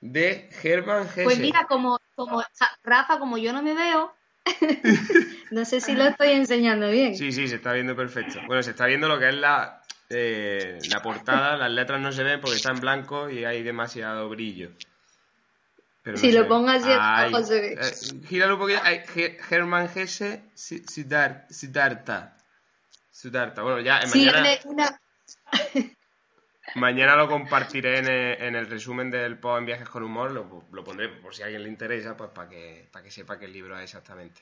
de 0.00 0.48
Hermann 0.62 1.06
Hesse. 1.06 1.24
pues 1.24 1.38
mira, 1.38 1.66
como, 1.66 1.98
como 2.14 2.42
Rafa, 2.82 3.18
como 3.18 3.36
yo 3.38 3.52
no 3.52 3.62
me 3.62 3.74
veo, 3.74 4.14
no 5.50 5.64
sé 5.64 5.80
si 5.80 5.94
lo 5.94 6.04
estoy 6.04 6.30
enseñando 6.30 6.88
bien. 6.90 7.16
Sí, 7.16 7.32
sí, 7.32 7.48
se 7.48 7.56
está 7.56 7.72
viendo 7.72 7.94
perfecto. 7.94 8.40
Bueno, 8.46 8.62
se 8.62 8.70
está 8.70 8.86
viendo 8.86 9.08
lo 9.08 9.18
que 9.18 9.28
es 9.28 9.34
la, 9.34 9.81
eh, 10.14 10.78
la 10.90 11.02
portada, 11.02 11.56
las 11.56 11.70
letras 11.70 12.00
no 12.00 12.12
se 12.12 12.22
ven 12.22 12.40
porque 12.40 12.56
está 12.56 12.70
en 12.70 12.80
blanco 12.80 13.30
y 13.30 13.44
hay 13.44 13.62
demasiado 13.62 14.28
brillo. 14.28 14.70
Pero 16.02 16.16
Si 16.18 16.32
lo 16.32 16.48
Ahí. 17.00 17.28
abajo 17.28 17.44
se 17.44 17.60
ve. 17.60 17.72
Eh, 17.80 18.26
gíralo 18.26 18.54
un 18.54 18.60
poquito. 18.60 18.80
Ahí, 18.82 19.02
Ge- 19.14 19.38
Hermann 19.50 19.88
Hesse, 19.94 20.42
Si- 20.54 20.82
Siddhar- 20.84 21.46
Siddhartha. 21.48 22.36
Siddhartha. 23.10 23.62
Bueno, 23.62 23.80
ya 23.80 24.00
eh, 24.00 24.06
mañana, 24.08 24.42
tiene 24.42 24.60
una- 24.64 25.00
mañana 26.74 27.16
lo 27.16 27.28
compartiré 27.28 27.98
en 27.98 28.06
el, 28.08 28.42
en 28.42 28.56
el 28.56 28.66
resumen 28.68 29.10
del 29.10 29.38
post 29.38 29.60
en 29.60 29.66
Viajes 29.66 29.88
con 29.88 30.02
Humor. 30.02 30.32
Lo, 30.32 30.64
lo 30.72 30.84
pondré 30.84 31.08
por 31.08 31.34
si 31.34 31.42
a 31.42 31.46
alguien 31.46 31.62
le 31.62 31.68
interesa, 31.68 32.16
pues 32.16 32.30
para 32.30 32.48
que, 32.48 32.88
para 32.92 33.04
que 33.04 33.10
sepa 33.10 33.38
qué 33.38 33.46
libro 33.48 33.76
es 33.78 33.84
exactamente. 33.84 34.40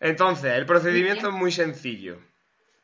Entonces, 0.00 0.52
el 0.54 0.66
procedimiento 0.66 1.28
es 1.28 1.34
muy 1.34 1.52
sencillo. 1.52 2.18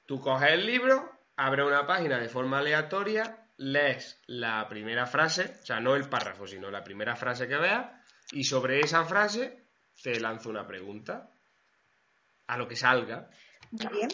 Tú 0.07 0.21
coges 0.21 0.51
el 0.53 0.67
libro, 0.67 1.11
abres 1.37 1.67
una 1.67 1.87
página 1.87 2.19
de 2.19 2.29
forma 2.29 2.59
aleatoria, 2.59 3.47
lees 3.57 4.21
la 4.27 4.69
primera 4.69 5.07
frase, 5.07 5.57
o 5.63 5.67
sea, 5.67 5.81
no 5.81 5.95
el 5.95 6.09
párrafo, 6.09 6.47
sino 6.47 6.71
la 6.71 6.85
primera 6.85 7.17
frase 7.17 7.49
que 7.49 7.57
veas, 7.57 7.91
y 8.33 8.45
sobre 8.45 8.81
esa 8.81 9.05
frase 9.05 9.65
te 10.03 10.19
lanzo 10.21 10.51
una 10.51 10.67
pregunta. 10.67 11.29
A 12.49 12.57
lo 12.57 12.69
que 12.69 12.77
salga, 12.77 13.31
Muy 13.71 13.89
bien. 13.89 14.09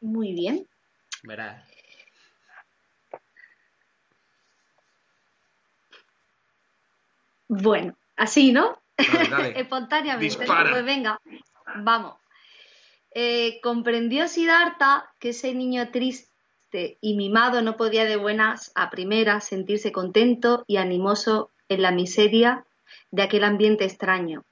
Muy 0.00 0.32
bien. 0.34 0.66
verás. 1.22 1.66
Bueno, 7.48 7.96
así, 8.16 8.52
¿no? 8.52 8.82
Dale, 8.98 9.28
dale. 9.30 9.48
Espontáneamente. 9.60 10.24
Dispara. 10.24 10.70
Pues 10.72 10.84
venga, 10.84 11.20
vamos. 11.76 12.16
Eh, 13.12 13.60
comprendió 13.62 14.26
Siddhartha 14.26 15.08
que 15.20 15.30
ese 15.30 15.54
niño 15.54 15.90
triste 15.90 16.33
y 17.00 17.16
mimado 17.16 17.62
no 17.62 17.76
podía 17.76 18.04
de 18.04 18.16
buenas 18.16 18.72
a 18.74 18.90
primeras 18.90 19.44
sentirse 19.46 19.92
contento 19.92 20.64
y 20.66 20.76
animoso 20.76 21.50
en 21.68 21.82
la 21.82 21.92
miseria 21.92 22.64
de 23.10 23.22
aquel 23.22 23.44
ambiente 23.44 23.84
extraño. 23.84 24.44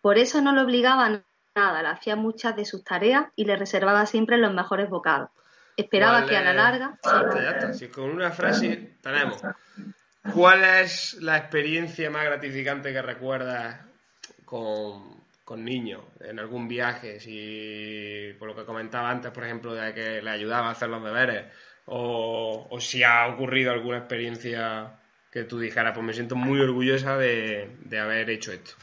Por 0.00 0.18
eso 0.18 0.40
no 0.40 0.52
lo 0.52 0.62
obligaba 0.62 1.06
a 1.06 1.22
nada, 1.54 1.82
le 1.82 1.88
hacía 1.88 2.16
muchas 2.16 2.56
de 2.56 2.64
sus 2.64 2.82
tareas 2.82 3.26
y 3.36 3.44
le 3.44 3.56
reservaba 3.56 4.06
siempre 4.06 4.38
los 4.38 4.54
mejores 4.54 4.88
bocados. 4.88 5.30
Esperaba 5.76 6.20
¿Cuál 6.20 6.28
que 6.30 6.36
a 6.36 6.42
la 6.42 6.52
larga... 6.52 6.98
Ya 7.04 7.50
está. 7.50 7.72
Si 7.74 7.88
con 7.88 8.10
una 8.10 8.30
frase 8.30 8.96
tenemos. 9.02 9.40
¿Cuál 10.34 10.64
es 10.64 11.14
la 11.20 11.38
experiencia 11.38 12.10
más 12.10 12.24
gratificante 12.24 12.92
que 12.92 13.02
recuerdas 13.02 13.80
con, 14.44 15.19
con 15.50 15.64
niños 15.64 16.04
en 16.20 16.38
algún 16.38 16.68
viaje? 16.68 17.18
Si, 17.18 18.36
por 18.38 18.46
lo 18.46 18.54
que 18.54 18.64
comentaba 18.64 19.10
antes, 19.10 19.32
por 19.32 19.42
ejemplo, 19.42 19.74
de 19.74 19.92
que 19.92 20.22
le 20.22 20.30
ayudaba 20.30 20.68
a 20.68 20.70
hacer 20.70 20.88
los 20.88 21.02
deberes, 21.02 21.46
o, 21.86 22.68
si 22.78 23.02
ha 23.02 23.26
ocurrido 23.26 23.72
alguna 23.72 23.98
experiencia 23.98 25.00
que 25.32 25.42
tú 25.42 25.58
dijeras, 25.58 25.92
pues 25.92 26.06
me 26.06 26.12
siento 26.12 26.36
muy 26.36 26.60
orgullosa 26.60 27.18
de, 27.18 27.76
de 27.80 27.98
haber 27.98 28.30
hecho 28.30 28.52
esto. 28.52 28.74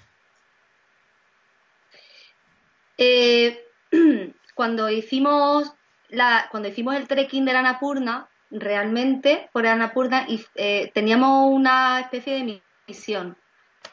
Eh, 2.97 3.65
cuando 4.53 4.89
hicimos 4.89 5.73
la, 6.09 6.49
cuando 6.51 6.67
hicimos 6.67 6.97
el 6.97 7.07
trekking 7.07 7.45
de 7.45 7.53
la 7.53 7.59
Annapurna, 7.59 8.27
realmente 8.51 9.49
por 9.53 9.65
y, 9.65 10.45
eh, 10.55 10.91
teníamos 10.93 11.49
una 11.49 12.01
especie 12.01 12.33
de 12.33 12.61
misión. 12.87 13.37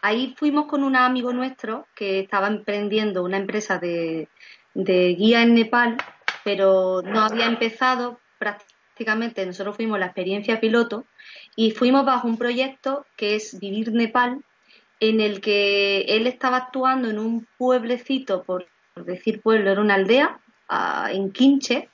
Ahí 0.06 0.34
fuimos 0.36 0.66
con 0.66 0.84
un 0.84 0.96
amigo 0.96 1.32
nuestro 1.32 1.86
que 1.94 2.20
estaba 2.20 2.48
emprendiendo 2.48 3.24
una 3.24 3.38
empresa 3.38 3.78
de, 3.78 4.28
guía 4.74 5.40
en 5.40 5.54
Nepal, 5.54 5.96
pero 6.44 7.00
no 7.00 7.20
había 7.20 7.46
empezado 7.46 8.20
prácticamente. 8.38 9.46
Nosotros 9.46 9.76
fuimos 9.76 9.98
la 9.98 10.04
experiencia 10.04 10.60
piloto 10.60 11.06
y 11.56 11.70
fuimos 11.70 12.04
bajo 12.04 12.28
un 12.28 12.36
proyecto 12.36 13.06
que 13.16 13.36
es 13.36 13.58
Vivir 13.58 13.92
Nepal, 13.92 14.44
en 15.00 15.22
el 15.22 15.40
que 15.40 16.02
él 16.02 16.26
estaba 16.26 16.58
actuando 16.58 17.08
en 17.08 17.18
un 17.18 17.48
pueblecito, 17.56 18.42
por, 18.42 18.66
por 18.92 19.06
decir 19.06 19.40
pueblo, 19.40 19.70
era 19.70 19.80
una 19.80 19.94
aldea, 19.94 20.38
ah, 20.68 21.08
en 21.12 21.32
Quinche, 21.32 21.88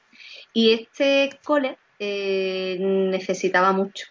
y 0.53 0.73
este 0.73 1.39
cole 1.45 1.79
eh, 2.01 2.77
necesitaba 2.81 3.71
mucho. 3.71 4.07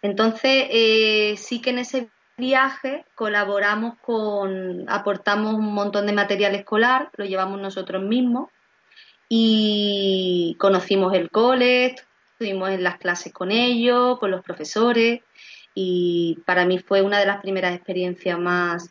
Entonces, 0.00 0.68
eh, 0.70 1.34
sí 1.36 1.60
que 1.60 1.70
en 1.70 1.80
ese 1.80 2.08
viaje 2.36 3.04
colaboramos 3.14 3.98
con, 3.98 4.88
aportamos 4.88 5.54
un 5.54 5.72
montón 5.72 6.06
de 6.06 6.12
material 6.12 6.54
escolar, 6.54 7.10
lo 7.16 7.24
llevamos 7.24 7.60
nosotros 7.60 8.02
mismos 8.02 8.50
y 9.28 10.56
conocimos 10.58 11.14
el 11.14 11.30
cole, 11.30 11.96
estuvimos 12.32 12.70
en 12.70 12.82
las 12.82 12.98
clases 12.98 13.32
con 13.32 13.50
ellos, 13.50 14.18
con 14.18 14.30
los 14.30 14.42
profesores 14.42 15.20
y 15.74 16.38
para 16.44 16.66
mí 16.66 16.78
fue 16.78 17.02
una 17.02 17.18
de 17.18 17.26
las 17.26 17.40
primeras 17.40 17.74
experiencias 17.74 18.38
más, 18.38 18.90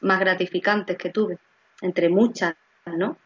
más 0.00 0.20
gratificantes 0.20 0.96
que 0.96 1.10
tuve, 1.10 1.38
entre 1.80 2.08
muchas, 2.08 2.54
¿no? 2.86 3.18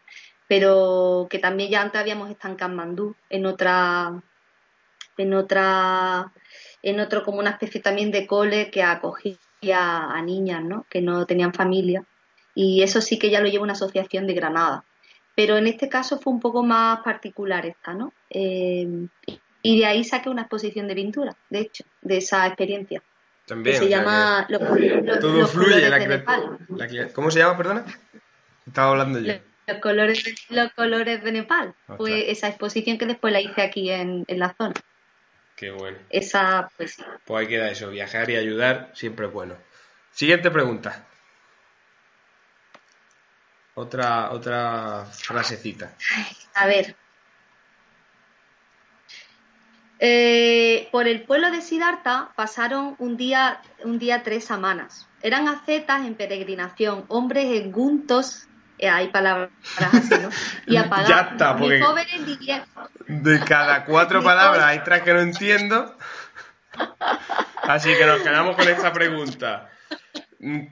Pero 0.49 1.27
que 1.31 1.39
también 1.39 1.71
ya 1.71 1.81
antes 1.81 2.01
habíamos 2.01 2.29
estado 2.29 2.53
en 2.53 2.59
Katmandú, 2.59 3.17
en 3.31 3.47
otra, 3.47 4.23
en 5.17 5.35
otra, 5.35 6.33
en 6.83 7.01
otro 7.01 7.23
como 7.25 7.39
una 7.39 7.51
especie 7.51 7.81
también 7.81 8.11
de 8.11 8.27
cole 8.27 8.71
que 8.71 8.83
acogía 8.83 9.37
a 9.69 10.21
niñas, 10.23 10.63
¿no? 10.65 10.87
Que 10.91 11.01
no 11.01 11.27
tenían 11.27 11.53
familia. 11.55 12.05
Y 12.55 12.83
eso 12.83 13.01
sí 13.01 13.19
que 13.19 13.31
ya 13.31 13.41
lo 13.41 13.49
lleva 13.49 13.65
una 13.65 13.73
asociación 13.73 14.27
de 14.27 14.35
Granada. 14.35 14.85
Pero 15.35 15.57
en 15.57 15.67
este 15.67 15.89
caso 15.89 16.19
fue 16.21 16.33
un 16.33 16.41
poco 16.41 16.63
más 16.63 17.01
particular 17.01 17.65
esta, 17.65 17.95
¿no? 17.95 18.13
Eh, 18.29 19.07
y 19.63 19.79
de 19.79 19.87
ahí 19.87 20.05
saqué 20.05 20.29
una 20.29 20.43
exposición 20.43 20.89
de 20.89 20.95
pintura, 20.95 21.37
de 21.49 21.61
hecho, 21.61 21.85
de 22.03 22.19
esa 22.19 22.47
experiencia. 22.47 23.03
También. 23.47 23.75
que 23.77 23.85
se 23.85 23.89
llama 23.89 24.45
que 24.47 24.53
Los, 24.53 24.63
los- 25.05 25.21
todo 25.21 25.39
los 25.39 25.51
fluye. 25.51 25.89
La 25.89 25.99
de 25.99 26.25
la 26.99 27.13
¿Cómo 27.13 27.31
se 27.31 27.39
llama, 27.41 27.57
perdona? 27.57 27.85
Estaba 28.67 28.91
hablando 28.91 29.19
yo. 29.21 29.33
Los, 29.33 29.41
los 29.67 29.79
colores, 29.79 30.25
los 30.51 30.73
colores 30.75 31.25
de 31.25 31.33
Nepal. 31.33 31.69
Ostras. 31.81 31.97
Fue 31.97 32.31
esa 32.31 32.49
exposición 32.49 32.99
que 32.99 33.07
después 33.07 33.33
la 33.33 33.41
hice 33.41 33.63
aquí 33.63 33.91
en, 33.91 34.25
en 34.29 34.39
la 34.39 34.55
zona. 34.55 34.75
Qué 35.57 35.71
bueno. 35.71 35.99
Esa, 36.11 36.69
pues 36.77 36.95
sí. 36.95 37.05
Pues 37.25 37.41
ahí 37.41 37.49
queda 37.49 37.71
eso. 37.71 37.91
Viajar 37.91 38.31
y 38.31 38.37
ayudar 38.37 38.91
siempre 38.95 39.27
es 39.27 39.33
bueno. 39.33 39.57
Siguiente 40.11 40.51
pregunta. 40.51 41.07
Otra, 43.75 44.33
otra 44.33 45.07
frasecita. 45.07 45.97
A 46.55 46.67
ver. 46.67 46.95
Eh, 49.99 50.89
por 50.91 51.07
el 51.07 51.23
pueblo 51.23 51.51
de 51.51 51.63
Siddhartha 51.63 52.33
pasaron 52.35 52.97
un 52.99 53.17
día, 53.17 53.63
un 53.85 53.99
día 53.99 54.23
tres 54.25 54.45
semanas. 54.45 55.09
Eran 55.23 55.47
ascetas 55.47 56.05
en 56.05 56.17
peregrinación, 56.17 57.05
hombres 57.09 57.47
enguntos, 57.63 58.49
hay 58.89 59.09
palabras 59.09 59.51
así, 59.76 60.14
¿no? 60.20 60.28
Y 60.66 60.76
apagados. 60.78 61.09
Ya 61.09 61.20
está, 61.33 61.57
porque- 61.57 61.80
jóvenes. 61.80 62.22
De 63.07 63.41
cada 63.41 63.85
cuatro 63.85 64.22
palabras 64.24 64.64
hay 64.64 64.80
tres 64.80 65.03
que 65.03 65.12
no 65.14 65.20
entiendo. 65.20 65.97
Así 67.62 67.95
que 67.97 68.07
nos 68.07 68.20
quedamos 68.22 68.57
con 68.57 68.68
esta 68.68 68.93
pregunta. 68.93 69.68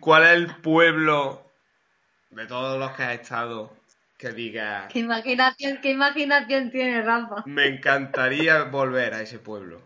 ¿Cuál 0.00 0.22
es 0.24 0.30
el 0.30 0.56
pueblo 0.56 1.46
de 2.30 2.46
todos 2.46 2.78
los 2.78 2.92
que 2.92 3.02
has 3.04 3.12
estado 3.20 3.76
que 4.18 4.30
diga 4.32 4.88
Qué 4.88 4.98
imaginación, 5.00 5.78
qué 5.80 5.90
imaginación 5.90 6.70
tiene 6.70 7.02
Rafa. 7.02 7.42
me 7.46 7.66
encantaría 7.66 8.64
volver 8.64 9.14
a 9.14 9.20
ese 9.22 9.38
pueblo? 9.38 9.80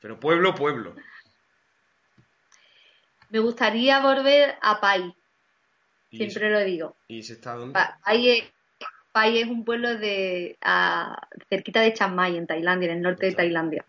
Pero 0.00 0.18
pueblo, 0.18 0.54
pueblo. 0.54 0.94
Me 3.30 3.38
gustaría 3.40 4.00
volver 4.00 4.56
a 4.62 4.80
Pai, 4.80 5.02
¿Y, 5.02 5.17
siempre 6.16 6.50
lo 6.50 6.60
digo. 6.60 6.96
¿Y 7.08 7.22
se 7.22 7.34
está 7.34 7.54
dónde? 7.54 7.74
Pa- 7.74 7.98
Pai 8.04 8.28
es, 8.28 8.44
Pai 9.12 9.38
es 9.38 9.46
un 9.48 9.64
pueblo 9.64 9.96
de 9.96 10.56
a- 10.62 11.20
cerquita 11.48 11.80
de 11.80 11.92
Chiang 11.94 12.14
Mai, 12.14 12.36
en 12.36 12.46
Tailandia, 12.46 12.90
en 12.90 12.96
el 12.98 13.02
norte 13.02 13.26
de 13.26 13.32
Tailandia. 13.34 13.84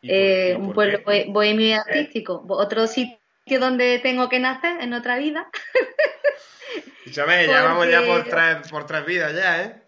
¿Y 0.00 0.08
por- 0.08 0.16
Eh, 0.16 0.56
un 0.56 0.72
pueblo 0.72 0.98
qué? 1.04 1.26
bohemio 1.28 1.66
y 1.66 1.72
artístico. 1.72 2.44
Otro 2.48 2.86
sitio 2.86 3.18
donde 3.60 3.98
tengo 4.00 4.28
que 4.28 4.38
nacer 4.40 4.80
en 4.80 4.92
otra 4.94 5.18
vida. 5.18 5.48
Escúchame, 7.04 7.46
ya 7.46 7.62
vamos 7.62 7.88
ya 7.90 8.02
por 8.04 8.24
tres, 8.24 8.68
por 8.70 8.86
tres 8.86 9.04
vidas 9.06 9.34
ya, 9.34 9.62
¿eh? 9.62 9.82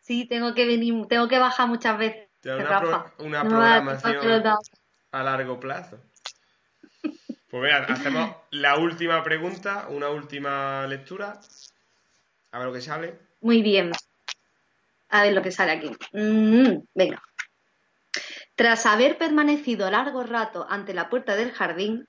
Sí, 0.00 0.26
tengo 0.26 0.54
que 0.54 0.66
venir, 0.66 1.06
tengo 1.08 1.28
que 1.28 1.38
bajar 1.38 1.66
muchas 1.68 1.98
veces. 1.98 2.28
Una, 2.44 2.64
Rafa. 2.64 3.12
pro- 3.16 3.24
No 3.28 3.48
programación 3.48 4.44
a 5.12 5.22
largo 5.22 5.58
plazo. 5.58 5.98
Pues 7.54 7.72
venga, 7.72 7.84
hacemos 7.84 8.34
la 8.50 8.78
última 8.78 9.22
pregunta, 9.22 9.86
una 9.88 10.08
última 10.08 10.88
lectura. 10.88 11.38
A 12.50 12.58
ver 12.58 12.66
lo 12.66 12.72
que 12.72 12.80
sale. 12.80 13.14
Muy 13.42 13.62
bien. 13.62 13.92
A 15.10 15.22
ver 15.22 15.34
lo 15.34 15.40
que 15.40 15.52
sale 15.52 15.70
aquí. 15.70 15.96
Mm, 16.12 16.78
venga. 16.96 17.22
Tras 18.56 18.86
haber 18.86 19.18
permanecido 19.18 19.88
largo 19.88 20.24
rato 20.24 20.66
ante 20.68 20.94
la 20.94 21.08
puerta 21.08 21.36
del 21.36 21.52
jardín, 21.52 22.08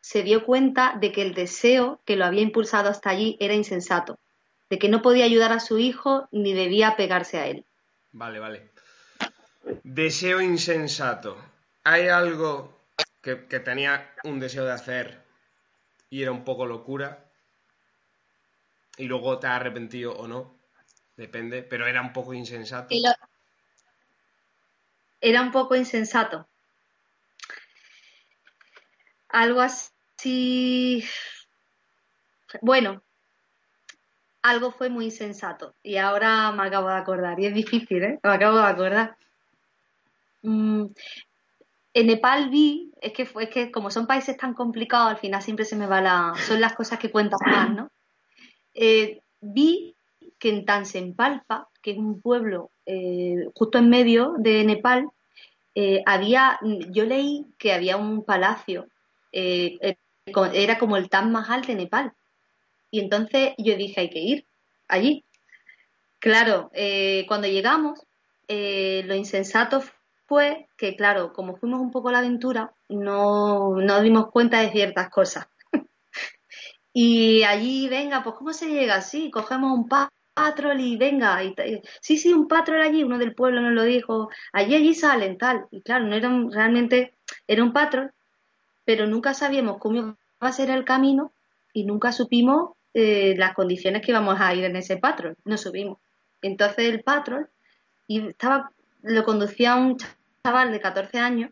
se 0.00 0.22
dio 0.22 0.46
cuenta 0.46 0.96
de 0.98 1.12
que 1.12 1.20
el 1.20 1.34
deseo 1.34 2.00
que 2.06 2.16
lo 2.16 2.24
había 2.24 2.40
impulsado 2.40 2.88
hasta 2.88 3.10
allí 3.10 3.36
era 3.38 3.52
insensato, 3.52 4.18
de 4.70 4.78
que 4.78 4.88
no 4.88 5.02
podía 5.02 5.26
ayudar 5.26 5.52
a 5.52 5.60
su 5.60 5.78
hijo 5.78 6.26
ni 6.32 6.54
debía 6.54 6.96
pegarse 6.96 7.36
a 7.36 7.46
él. 7.48 7.66
Vale, 8.12 8.38
vale. 8.38 8.70
Deseo 9.82 10.40
insensato. 10.40 11.36
¿Hay 11.84 12.08
algo 12.08 12.75
que, 13.34 13.60
tenía 13.60 14.14
un 14.22 14.38
deseo 14.38 14.64
de 14.64 14.72
hacer 14.72 15.24
y 16.10 16.22
era 16.22 16.30
un 16.30 16.44
poco 16.44 16.64
locura? 16.66 17.24
Y 18.96 19.04
luego 19.04 19.38
te 19.38 19.48
has 19.48 19.54
arrepentido 19.54 20.12
o 20.16 20.28
no. 20.28 20.56
Depende, 21.16 21.62
pero 21.62 21.86
era 21.86 22.00
un 22.00 22.12
poco 22.12 22.34
insensato. 22.34 22.94
Era 25.20 25.42
un 25.42 25.50
poco 25.50 25.74
insensato. 25.74 26.46
Algo 29.28 29.60
así. 29.60 31.04
Bueno, 32.60 33.02
algo 34.42 34.70
fue 34.70 34.88
muy 34.88 35.06
insensato. 35.06 35.74
Y 35.82 35.96
ahora 35.96 36.52
me 36.52 36.66
acabo 36.66 36.88
de 36.88 36.94
acordar. 36.94 37.40
Y 37.40 37.46
es 37.46 37.54
difícil, 37.54 38.04
¿eh? 38.04 38.20
Me 38.22 38.32
acabo 38.32 38.58
de 38.58 38.66
acordar. 38.66 39.16
Mm, 40.42 40.86
en 41.96 42.08
Nepal 42.08 42.50
vi, 42.50 42.92
es 43.00 43.14
que 43.14 43.24
fue, 43.24 43.44
es 43.44 43.48
que 43.50 43.70
como 43.70 43.90
son 43.90 44.06
países 44.06 44.36
tan 44.36 44.52
complicados, 44.52 45.08
al 45.08 45.16
final 45.16 45.40
siempre 45.40 45.64
se 45.64 45.76
me 45.76 45.86
va 45.86 46.02
la. 46.02 46.34
Son 46.46 46.60
las 46.60 46.74
cosas 46.74 46.98
que 46.98 47.10
cuentan 47.10 47.38
más, 47.46 47.70
¿no? 47.70 47.88
Eh, 48.74 49.22
vi 49.40 49.96
que 50.38 50.50
en 50.50 50.66
Tansenpalpa, 50.66 51.70
que 51.80 51.92
es 51.92 51.96
un 51.96 52.20
pueblo 52.20 52.70
eh, 52.84 53.46
justo 53.54 53.78
en 53.78 53.88
medio 53.88 54.34
de 54.36 54.62
Nepal, 54.64 55.08
eh, 55.74 56.02
había, 56.04 56.58
yo 56.90 57.06
leí 57.06 57.46
que 57.56 57.72
había 57.72 57.96
un 57.96 58.26
palacio, 58.26 58.88
era 59.32 60.78
como 60.78 60.98
el 60.98 61.08
Taj 61.08 61.24
Mahal 61.24 61.62
de 61.62 61.76
Nepal. 61.76 62.12
Y 62.90 63.00
entonces 63.00 63.54
yo 63.56 63.74
dije, 63.74 64.02
hay 64.02 64.10
que 64.10 64.20
ir 64.20 64.46
allí. 64.86 65.24
Claro, 66.18 66.70
cuando 67.26 67.48
llegamos, 67.48 68.00
lo 68.48 69.14
insensato 69.14 69.82
fue 70.26 70.68
que, 70.76 70.96
claro, 70.96 71.32
como 71.32 71.56
fuimos 71.56 71.80
un 71.80 71.90
poco 71.90 72.08
a 72.08 72.12
la 72.12 72.18
aventura, 72.18 72.72
no 72.88 73.76
nos 73.76 74.02
dimos 74.02 74.30
cuenta 74.30 74.60
de 74.60 74.70
ciertas 74.70 75.10
cosas. 75.10 75.48
Y 76.92 77.42
allí, 77.42 77.88
venga, 77.88 78.22
pues 78.22 78.36
¿cómo 78.36 78.52
se 78.52 78.68
llega? 78.68 79.00
Sí, 79.02 79.30
cogemos 79.30 79.72
un 79.72 79.88
pa- 79.88 80.10
patrol 80.34 80.80
y 80.80 80.96
venga. 80.96 81.42
Y, 81.44 81.54
sí, 82.00 82.16
sí, 82.16 82.32
un 82.32 82.48
patrol 82.48 82.80
allí, 82.82 83.02
uno 83.04 83.18
del 83.18 83.34
pueblo 83.34 83.60
nos 83.60 83.72
lo 83.72 83.84
dijo. 83.84 84.30
Allí, 84.52 84.74
allí 84.74 84.94
salen, 84.94 85.36
tal. 85.38 85.66
Y 85.70 85.82
claro, 85.82 86.06
no 86.06 86.14
era 86.16 86.30
realmente, 86.50 87.14
era 87.46 87.62
un 87.62 87.72
patrol, 87.72 88.12
pero 88.84 89.06
nunca 89.06 89.34
sabíamos 89.34 89.78
cómo 89.78 89.98
iba 89.98 90.16
a 90.40 90.52
ser 90.52 90.70
el 90.70 90.84
camino 90.84 91.32
y 91.72 91.84
nunca 91.84 92.12
supimos 92.12 92.72
eh, 92.94 93.34
las 93.38 93.54
condiciones 93.54 94.02
que 94.02 94.12
íbamos 94.12 94.40
a 94.40 94.54
ir 94.54 94.64
en 94.64 94.76
ese 94.76 94.98
patrol. 94.98 95.36
No 95.44 95.58
subimos. 95.58 95.98
Entonces 96.42 96.86
el 96.90 97.02
patrol 97.02 97.50
y 98.08 98.26
estaba, 98.28 98.72
lo 99.06 99.24
conducía 99.24 99.76
un 99.76 99.96
chaval 100.44 100.72
de 100.72 100.80
14 100.80 101.18
años 101.18 101.50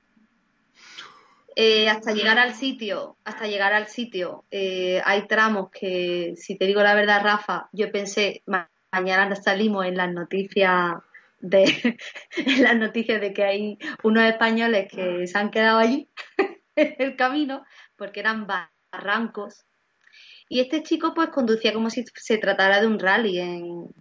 eh, 1.57 1.89
hasta 1.89 2.13
llegar 2.13 2.39
al 2.39 2.55
sitio, 2.55 3.17
hasta 3.25 3.47
llegar 3.47 3.73
al 3.73 3.87
sitio, 3.87 4.45
eh, 4.51 5.01
hay 5.05 5.27
tramos 5.29 5.71
que, 5.71 6.35
si 6.37 6.59
te 6.59 6.67
digo 6.67 6.83
la 6.83 6.95
verdad, 6.95 7.23
Rafa, 7.23 7.69
yo 7.73 7.93
pensé, 7.93 8.43
ma- 8.47 8.69
mañana 8.91 9.29
nos 9.29 9.39
salimos 9.45 9.87
en 9.87 9.97
las 9.97 10.13
noticias 10.13 10.95
de, 11.39 11.65
en 12.37 12.63
las 12.63 12.77
noticias 12.77 13.21
de 13.21 13.33
que 13.33 13.45
hay 13.45 13.79
unos 14.03 14.25
españoles 14.25 14.89
que 14.91 15.27
se 15.29 15.39
han 15.39 15.51
quedado 15.51 15.79
allí 15.79 16.09
en 16.77 16.97
el 16.99 17.15
camino 17.17 17.65
porque 17.97 18.21
eran 18.21 18.49
barrancos. 18.49 19.65
Y 20.49 20.61
este 20.61 20.83
chico 20.83 21.15
pues 21.15 21.29
conducía 21.29 21.73
como 21.73 21.89
si 21.89 22.05
se 22.15 22.39
tratara 22.39 22.81
de 22.81 22.87
un 22.89 22.99
rally 22.99 23.39
en- 23.39 23.95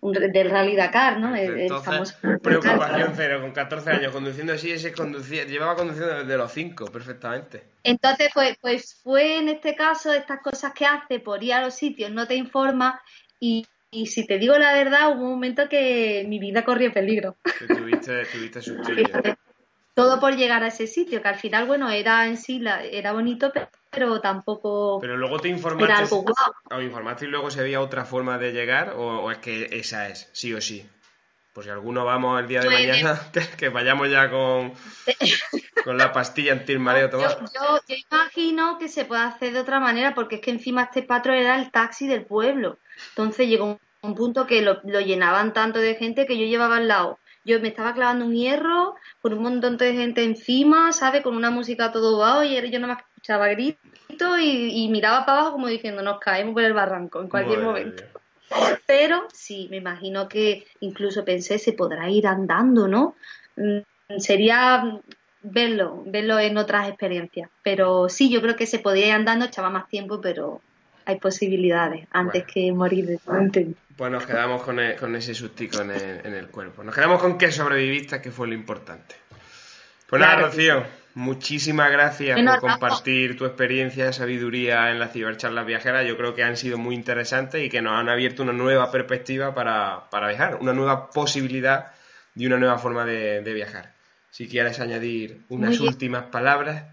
un- 0.00 0.12
del 0.12 0.50
rally 0.50 0.76
Dakar, 0.76 1.18
¿no? 1.18 1.34
El 1.34 1.68
preocupación 2.42 3.12
cero, 3.16 3.40
con 3.40 3.52
14 3.52 3.90
años 3.90 4.12
conduciendo 4.12 4.52
así, 4.52 4.70
ese 4.70 4.92
conducía, 4.92 5.44
llevaba 5.44 5.74
conduciendo 5.76 6.18
desde 6.18 6.36
los 6.36 6.52
5 6.52 6.86
perfectamente. 6.86 7.64
Entonces, 7.82 8.28
pues, 8.34 8.56
pues 8.60 9.00
fue 9.02 9.38
en 9.38 9.48
este 9.48 9.74
caso 9.74 10.12
estas 10.12 10.40
cosas 10.40 10.72
que 10.72 10.86
hace 10.86 11.20
por 11.20 11.42
ir 11.42 11.54
a 11.54 11.62
los 11.62 11.74
sitios, 11.74 12.10
no 12.10 12.26
te 12.26 12.34
informa 12.34 13.00
y, 13.40 13.66
y 13.90 14.06
si 14.06 14.26
te 14.26 14.38
digo 14.38 14.56
la 14.58 14.72
verdad, 14.74 15.10
hubo 15.16 15.24
un 15.24 15.30
momento 15.30 15.68
que 15.68 16.24
mi 16.28 16.38
vida 16.38 16.64
corrió 16.64 16.92
peligro. 16.92 17.36
Que 17.58 17.66
tuviste, 17.74 18.24
tuviste 18.26 18.62
sustillo. 18.62 18.96
Fíjate. 19.06 19.36
Todo 19.94 20.20
por 20.20 20.36
llegar 20.36 20.62
a 20.62 20.66
ese 20.66 20.86
sitio, 20.86 21.22
que 21.22 21.28
al 21.28 21.36
final, 21.36 21.66
bueno, 21.66 21.90
era 21.90 22.26
en 22.26 22.36
sí, 22.36 22.58
la- 22.58 22.84
era 22.84 23.12
bonito, 23.12 23.50
pe- 23.50 23.66
pero 23.96 24.20
tampoco 24.20 24.98
Pero 25.00 25.16
luego 25.16 25.38
te 25.40 25.48
era 25.48 25.56
informaste, 25.56 25.92
algo 25.94 26.22
guau. 26.22 26.34
o 26.78 26.80
informaste 26.82 27.24
y 27.24 27.28
luego 27.28 27.50
se 27.50 27.62
veía 27.62 27.80
otra 27.80 28.04
forma 28.04 28.38
de 28.38 28.52
llegar, 28.52 28.90
o, 28.96 29.22
o 29.24 29.30
es 29.30 29.38
que 29.38 29.68
esa 29.72 30.08
es, 30.08 30.28
sí 30.32 30.52
o 30.54 30.60
sí. 30.60 30.86
Por 31.52 31.64
si 31.64 31.70
alguno 31.70 32.04
vamos 32.04 32.38
el 32.38 32.48
día 32.48 32.60
de 32.60 32.66
Pues- 32.66 32.78
mañana, 32.86 33.18
que, 33.32 33.40
que 33.58 33.68
vayamos 33.70 34.10
ya 34.10 34.30
con, 34.30 34.72
con 35.84 35.96
la 35.96 36.12
pastilla 36.12 36.52
antimareo 36.52 37.06
Yo, 37.06 37.10
tomada. 37.10 37.40
yo, 37.54 37.80
yo 37.88 37.96
imagino 38.10 38.78
que 38.78 38.88
se 38.88 39.04
puede 39.06 39.22
hacer 39.22 39.52
de 39.54 39.60
otra 39.60 39.80
manera, 39.80 40.14
porque 40.14 40.36
es 40.36 40.40
que 40.42 40.50
encima 40.50 40.82
este 40.84 41.02
patrón 41.02 41.36
era 41.36 41.58
el 41.58 41.70
taxi 41.70 42.06
del 42.06 42.24
pueblo. 42.26 42.78
Entonces 43.10 43.48
llegó 43.48 43.64
un, 43.64 43.78
un 44.02 44.14
punto 44.14 44.46
que 44.46 44.60
lo, 44.62 44.80
lo 44.84 45.00
llenaban 45.00 45.52
tanto 45.52 45.78
de 45.78 45.94
gente 45.94 46.26
que 46.26 46.38
yo 46.38 46.44
llevaba 46.46 46.76
al 46.76 46.88
lado. 46.88 47.18
Yo 47.44 47.60
me 47.60 47.68
estaba 47.68 47.94
clavando 47.94 48.24
un 48.26 48.34
hierro 48.34 48.96
con 49.22 49.32
un 49.32 49.42
montón 49.42 49.76
de 49.76 49.92
gente 49.94 50.24
encima, 50.24 50.92
¿sabes? 50.92 51.22
Con 51.22 51.36
una 51.36 51.50
música 51.50 51.92
todo 51.92 52.18
bajo 52.18 52.42
y 52.42 52.54
yo 52.70 52.78
nada 52.80 52.94
más 52.94 53.04
escuchaba 53.26 53.48
gritos 53.48 54.40
y, 54.40 54.84
y 54.84 54.88
miraba 54.88 55.26
para 55.26 55.38
abajo 55.38 55.52
como 55.52 55.66
diciendo 55.66 56.00
nos 56.02 56.20
caemos 56.20 56.54
por 56.54 56.62
el 56.62 56.72
barranco 56.72 57.20
en 57.20 57.28
cualquier 57.28 57.58
Madre 57.58 57.84
momento. 57.84 58.04
mía. 58.04 58.78
Pero 58.86 59.26
sí, 59.32 59.66
me 59.70 59.78
imagino 59.78 60.28
que 60.28 60.66
incluso 60.80 61.24
pensé, 61.24 61.58
se 61.58 61.72
podrá 61.72 62.08
ir 62.08 62.26
andando, 62.28 62.86
¿no? 62.86 63.16
Mm, 63.56 63.80
Sería 64.18 64.84
verlo, 65.42 66.04
verlo 66.06 66.38
en 66.38 66.56
otras 66.56 66.88
experiencias. 66.88 67.50
Pero 67.64 68.08
sí, 68.08 68.30
yo 68.30 68.40
creo 68.40 68.54
que 68.54 68.66
se 68.66 68.78
podía 68.78 69.08
ir 69.08 69.12
andando, 69.12 69.46
echaba 69.46 69.68
más 69.70 69.88
tiempo, 69.88 70.20
pero 70.20 70.60
hay 71.04 71.18
posibilidades 71.18 72.06
antes 72.12 72.44
Bueno. 72.44 72.52
que 72.54 72.72
morir 72.72 73.06
de 73.06 73.18
intento. 73.40 73.80
Pues 73.96 74.12
nos 74.12 74.24
quedamos 74.24 74.62
con, 74.62 74.78
e- 74.78 74.94
con 74.94 75.16
ese 75.16 75.34
sustico 75.34 75.80
en 75.80 75.90
el, 75.90 76.20
en 76.24 76.34
el 76.34 76.46
cuerpo. 76.46 76.84
Nos 76.84 76.94
quedamos 76.94 77.20
con 77.20 77.36
que 77.36 77.50
sobreviviste, 77.50 78.20
que 78.22 78.30
fue 78.30 78.46
lo 78.46 78.54
importante. 78.54 79.16
Pues 80.08 80.20
nada, 80.20 80.34
Claro 80.36 80.46
Rocío, 80.46 80.84
muchísimas 81.16 81.90
gracias 81.90 82.38
por 82.38 82.60
compartir 82.60 83.38
tu 83.38 83.46
experiencia, 83.46 84.12
sabiduría 84.12 84.90
en 84.90 84.98
las 84.98 85.12
cibercharlas 85.12 85.64
viajeras. 85.64 86.06
Yo 86.06 86.18
creo 86.18 86.34
que 86.34 86.44
han 86.44 86.58
sido 86.58 86.76
muy 86.76 86.94
interesantes 86.94 87.64
y 87.64 87.70
que 87.70 87.80
nos 87.80 87.98
han 87.98 88.10
abierto 88.10 88.42
una 88.42 88.52
nueva 88.52 88.90
perspectiva 88.90 89.54
para, 89.54 90.10
para 90.10 90.28
viajar, 90.28 90.58
una 90.60 90.74
nueva 90.74 91.08
posibilidad 91.08 91.92
y 92.34 92.46
una 92.46 92.58
nueva 92.58 92.76
forma 92.78 93.06
de, 93.06 93.40
de 93.40 93.52
viajar. 93.54 93.94
Si 94.30 94.46
quieres 94.46 94.78
añadir 94.78 95.46
unas 95.48 95.80
últimas 95.80 96.24
palabras. 96.24 96.84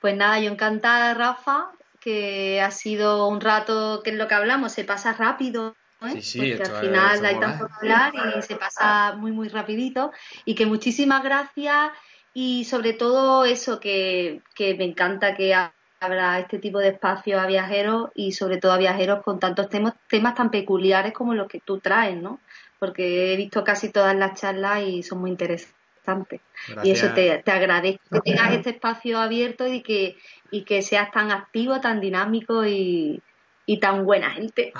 Pues 0.00 0.16
nada, 0.16 0.40
yo 0.40 0.50
encantada, 0.50 1.12
Rafa, 1.12 1.72
que 2.00 2.62
ha 2.62 2.70
sido 2.70 3.28
un 3.28 3.42
rato 3.42 4.00
que 4.02 4.10
es 4.10 4.16
lo 4.16 4.26
que 4.26 4.34
hablamos, 4.34 4.72
se 4.72 4.84
pasa 4.84 5.12
rápido. 5.12 5.76
¿eh? 6.00 6.12
Sí, 6.12 6.22
sí, 6.22 6.54
Porque 6.56 6.72
al 6.72 6.80
final 6.80 7.26
hay 7.26 7.38
tanto 7.38 7.66
que 7.66 7.74
hablar 7.74 8.14
y 8.38 8.40
se 8.40 8.56
pasa 8.56 9.16
muy, 9.16 9.32
muy 9.32 9.48
rapidito. 9.48 10.12
Y 10.46 10.54
que 10.54 10.64
muchísimas 10.64 11.22
gracias 11.22 11.90
y 12.38 12.66
sobre 12.66 12.92
todo 12.92 13.46
eso, 13.46 13.80
que, 13.80 14.42
que 14.54 14.74
me 14.74 14.84
encanta 14.84 15.34
que 15.34 15.54
habrá 16.00 16.38
este 16.38 16.58
tipo 16.58 16.80
de 16.80 16.88
espacios 16.88 17.40
a 17.40 17.46
viajeros 17.46 18.10
y 18.14 18.32
sobre 18.32 18.58
todo 18.58 18.72
a 18.72 18.76
viajeros 18.76 19.22
con 19.22 19.40
tantos 19.40 19.70
temas, 19.70 19.94
temas 20.06 20.34
tan 20.34 20.50
peculiares 20.50 21.14
como 21.14 21.32
los 21.32 21.48
que 21.48 21.60
tú 21.60 21.78
traes, 21.78 22.14
¿no? 22.20 22.38
Porque 22.78 23.32
he 23.32 23.36
visto 23.38 23.64
casi 23.64 23.90
todas 23.90 24.14
las 24.14 24.38
charlas 24.38 24.82
y 24.82 25.02
son 25.02 25.20
muy 25.20 25.30
interesantes. 25.30 26.42
Y 26.84 26.90
eso 26.90 27.14
te, 27.14 27.38
te 27.38 27.50
agradezco 27.52 28.02
que 28.10 28.20
tengas 28.20 28.52
este 28.52 28.68
espacio 28.68 29.18
abierto 29.18 29.66
y 29.66 29.80
que, 29.80 30.18
y 30.50 30.64
que 30.64 30.82
seas 30.82 31.10
tan 31.10 31.30
activo, 31.30 31.80
tan 31.80 32.02
dinámico 32.02 32.66
y, 32.66 33.22
y 33.64 33.80
tan 33.80 34.04
buena 34.04 34.30
gente. 34.32 34.74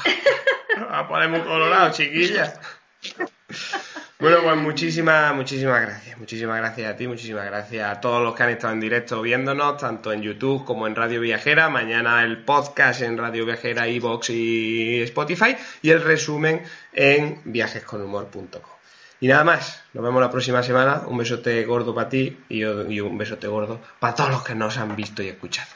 Ah, 0.91 1.09
ponemos 1.09 1.41
un 1.41 1.47
colorado, 1.47 1.91
chiquilla. 1.91 2.53
Bueno, 4.19 4.39
pues 4.43 4.57
muchísimas, 4.57 5.35
muchísimas 5.35 5.83
gracias. 5.83 6.19
Muchísimas 6.19 6.57
gracias 6.57 6.91
a 6.91 6.97
ti, 6.97 7.07
muchísimas 7.07 7.45
gracias 7.45 7.87
a 7.87 8.01
todos 8.01 8.23
los 8.23 8.35
que 8.35 8.43
han 8.45 8.49
estado 8.49 8.73
en 8.73 8.81
directo 8.81 9.21
viéndonos, 9.21 9.77
tanto 9.77 10.11
en 10.11 10.23
YouTube 10.23 10.64
como 10.64 10.87
en 10.87 10.95
Radio 10.95 11.21
Viajera. 11.21 11.69
Mañana 11.69 12.25
el 12.25 12.43
podcast 12.43 13.03
en 13.03 13.19
Radio 13.19 13.45
Viajera, 13.45 13.87
iVoox 13.87 14.31
y 14.31 15.03
Spotify. 15.03 15.55
Y 15.83 15.91
el 15.91 16.03
resumen 16.03 16.62
en 16.95 17.43
viajesconhumor.com. 17.45 18.77
Y 19.21 19.29
nada 19.29 19.45
más, 19.45 19.83
nos 19.93 20.03
vemos 20.03 20.23
la 20.23 20.31
próxima 20.31 20.62
semana. 20.62 21.03
Un 21.07 21.19
besote 21.19 21.62
gordo 21.64 21.95
para 21.95 22.09
ti 22.09 22.39
y 22.49 22.64
un 22.64 23.19
besote 23.19 23.49
gordo 23.49 23.83
para 23.99 24.14
todos 24.14 24.31
los 24.31 24.43
que 24.43 24.55
nos 24.55 24.79
han 24.79 24.97
visto 24.97 25.23
y 25.23 25.29
escuchado. 25.29 25.69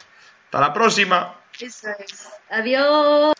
¡Hasta 0.47 0.61
la 0.61 0.72
próxima! 0.72 1.36
Adiós. 2.49 3.39